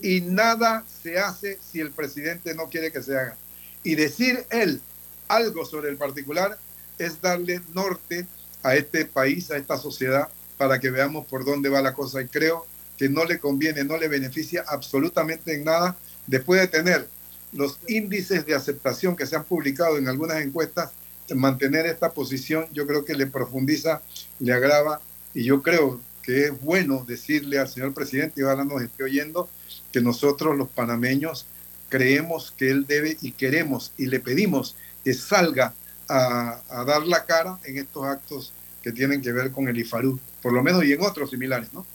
y 0.00 0.20
nada 0.20 0.84
se 1.02 1.18
hace 1.18 1.58
si 1.60 1.80
el 1.80 1.90
presidente 1.90 2.54
no 2.54 2.68
quiere 2.68 2.92
que 2.92 3.02
se 3.02 3.18
haga. 3.18 3.36
Y 3.82 3.96
decir 3.96 4.46
él 4.50 4.80
algo 5.26 5.64
sobre 5.64 5.90
el 5.90 5.96
particular 5.96 6.58
es 6.98 7.20
darle 7.20 7.60
norte 7.74 8.26
a 8.62 8.76
este 8.76 9.04
país, 9.04 9.50
a 9.50 9.56
esta 9.56 9.78
sociedad, 9.78 10.28
para 10.56 10.78
que 10.78 10.90
veamos 10.90 11.26
por 11.26 11.44
dónde 11.44 11.68
va 11.68 11.80
la 11.82 11.94
cosa. 11.94 12.20
Y 12.22 12.28
creo 12.28 12.66
que 12.98 13.08
no 13.08 13.24
le 13.24 13.38
conviene, 13.38 13.84
no 13.84 13.96
le 13.96 14.08
beneficia 14.08 14.64
absolutamente 14.66 15.54
en 15.54 15.64
nada 15.64 15.96
después 16.26 16.60
de 16.60 16.66
tener 16.66 17.08
los 17.52 17.78
índices 17.88 18.44
de 18.44 18.54
aceptación 18.54 19.16
que 19.16 19.24
se 19.24 19.36
han 19.36 19.44
publicado 19.44 19.96
en 19.96 20.08
algunas 20.08 20.42
encuestas, 20.42 20.90
mantener 21.34 21.86
esta 21.86 22.10
posición 22.10 22.66
yo 22.72 22.86
creo 22.86 23.04
que 23.04 23.14
le 23.14 23.26
profundiza, 23.26 24.02
le 24.38 24.52
agrava 24.52 25.00
y 25.32 25.44
yo 25.44 25.62
creo 25.62 26.00
que 26.22 26.46
es 26.46 26.60
bueno 26.60 27.04
decirle 27.06 27.58
al 27.58 27.68
señor 27.68 27.94
presidente, 27.94 28.40
y 28.40 28.44
ojalá 28.44 28.64
nos 28.64 28.82
esté 28.82 29.04
oyendo, 29.04 29.48
que 29.92 30.00
nosotros 30.00 30.56
los 30.56 30.68
panameños 30.68 31.46
creemos 31.88 32.52
que 32.56 32.70
él 32.70 32.86
debe 32.86 33.16
y 33.22 33.32
queremos 33.32 33.92
y 33.96 34.06
le 34.06 34.20
pedimos 34.20 34.76
que 35.04 35.14
salga 35.14 35.74
a, 36.08 36.60
a 36.68 36.84
dar 36.84 37.06
la 37.06 37.24
cara 37.24 37.58
en 37.64 37.78
estos 37.78 38.04
actos 38.04 38.52
que 38.82 38.92
tienen 38.92 39.22
que 39.22 39.32
ver 39.32 39.52
con 39.52 39.68
el 39.68 39.78
IFARU, 39.78 40.18
por 40.42 40.52
lo 40.52 40.62
menos 40.62 40.84
y 40.84 40.92
en 40.92 41.02
otros 41.02 41.30
similares, 41.30 41.72
¿no? 41.72 41.86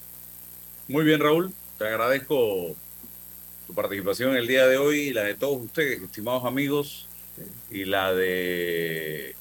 Muy 0.90 1.06
bien, 1.06 1.22
Raúl. 1.22 1.54
Te 1.78 1.88
agradezco 1.88 2.76
tu 3.68 3.74
participación 3.74 4.36
el 4.36 4.48
día 4.48 4.68
de 4.68 4.78
hoy 4.78 5.00
y 5.00 5.14
la 5.14 5.24
de 5.24 5.34
todos 5.34 5.62
ustedes, 5.62 6.02
estimados 6.02 6.44
amigos, 6.44 7.08
y 7.72 7.86
la 7.86 8.14
de 8.14 9.34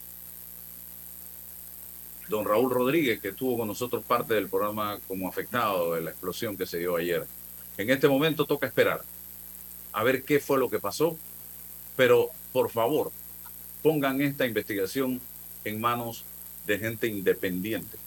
don 2.28 2.44
Raúl 2.44 2.70
Rodríguez, 2.70 3.20
que 3.20 3.30
estuvo 3.30 3.58
con 3.58 3.66
nosotros 3.66 4.04
parte 4.04 4.34
del 4.34 4.48
programa 4.48 5.00
como 5.08 5.28
afectado 5.28 5.94
de 5.94 6.02
la 6.02 6.10
explosión 6.10 6.56
que 6.56 6.64
se 6.64 6.78
dio 6.78 6.94
ayer. 6.94 7.26
En 7.76 7.90
este 7.90 8.06
momento 8.06 8.46
toca 8.46 8.68
esperar 8.68 9.02
a 9.92 10.04
ver 10.04 10.22
qué 10.22 10.38
fue 10.38 10.58
lo 10.58 10.70
que 10.70 10.78
pasó, 10.78 11.18
pero 11.96 12.30
por 12.52 12.70
favor, 12.70 13.10
pongan 13.82 14.20
esta 14.20 14.46
investigación 14.46 15.20
en 15.64 15.80
manos 15.80 16.24
de 16.66 16.78
gente 16.78 17.08
independiente, 17.08 17.98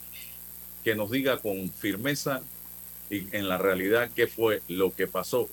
que 0.86 0.96
nos 0.96 1.12
diga 1.12 1.38
con 1.38 1.70
firmeza 1.70 2.42
y 3.10 3.28
en 3.36 3.47
la 3.47 3.58
realidad 3.58 4.10
qué 4.16 4.28
fue 4.28 4.62
lo 4.68 4.93
que 4.93 5.08
pasó. 5.08 5.49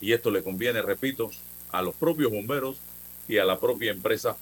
Y 0.00 0.12
esto 0.12 0.30
le 0.30 0.42
conviene, 0.42 0.82
repito, 0.82 1.30
a 1.70 1.82
los 1.82 1.94
propios 1.94 2.30
bomberos 2.30 2.78
y 3.28 3.38
a 3.38 3.44
la 3.44 3.58
propia 3.58 3.92
empresa 3.92 4.36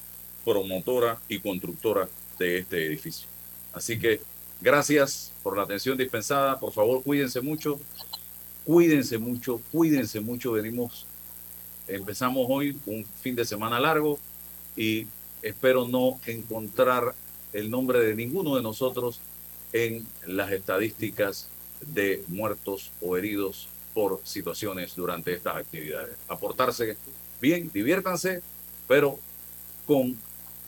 promotora 0.44 1.20
y 1.28 1.40
constructora 1.40 2.08
de 2.38 2.58
este 2.58 2.86
edificio. 2.86 3.28
Así 3.72 3.98
que 3.98 4.20
gracias 4.60 5.32
por 5.42 5.56
la 5.56 5.64
atención 5.64 5.96
dispensada. 5.98 6.58
Por 6.58 6.72
favor, 6.72 7.02
cuídense 7.02 7.40
mucho. 7.40 7.78
Cuídense 8.64 9.18
mucho, 9.18 9.60
cuídense 9.72 10.20
mucho. 10.20 10.52
Venimos, 10.52 11.06
empezamos 11.88 12.46
hoy 12.48 12.78
un 12.86 13.04
fin 13.04 13.34
de 13.34 13.44
semana 13.44 13.80
largo 13.80 14.18
y 14.76 15.06
espero 15.42 15.88
no 15.88 16.20
encontrar 16.26 17.14
el 17.52 17.70
nombre 17.70 18.00
de 18.00 18.14
ninguno 18.14 18.56
de 18.56 18.62
nosotros 18.62 19.20
en 19.72 20.06
las 20.26 20.52
estadísticas 20.52 21.48
de 21.86 22.22
muertos 22.28 22.92
o 23.00 23.16
heridos 23.16 23.68
por 23.94 24.20
situaciones 24.24 24.94
durante 24.94 25.34
estas 25.34 25.56
actividades. 25.56 26.16
Aportarse 26.28 26.96
bien, 27.40 27.70
diviértanse, 27.72 28.42
pero 28.86 29.18
con 29.86 30.16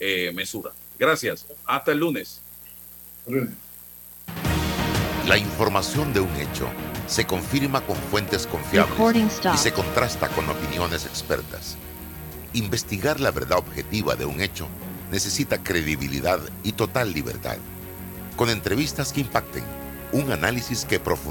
eh, 0.01 0.33
mesura. 0.33 0.73
Gracias. 0.99 1.47
Hasta 1.65 1.93
el 1.93 1.99
lunes. 1.99 2.41
La 5.27 5.39
información 5.39 6.13
de 6.13 6.21
un 6.21 6.35
hecho 6.37 6.69
se 7.07 7.27
confirma 7.27 7.81
con 7.83 7.97
fuentes 7.97 8.47
confiables 8.47 9.41
y 9.55 9.57
se 9.57 9.73
contrasta 9.73 10.29
con 10.29 10.49
opiniones 10.49 11.07
expertas. 11.07 11.77
Investigar 12.55 13.21
la 13.21 13.31
verdad 13.31 13.59
objetiva 13.59 14.17
de 14.17 14.25
un 14.25 14.41
hecho 14.41 14.67
necesita 15.11 15.63
credibilidad 15.63 16.41
y 16.65 16.73
total 16.73 17.13
libertad. 17.13 17.59
Con 18.37 18.51
entrevistas 18.51 19.13
que 19.13 19.21
impacten, 19.21 19.65
un 20.13 20.31
análisis 20.31 20.85
que 20.85 21.01
profundice 21.01 21.23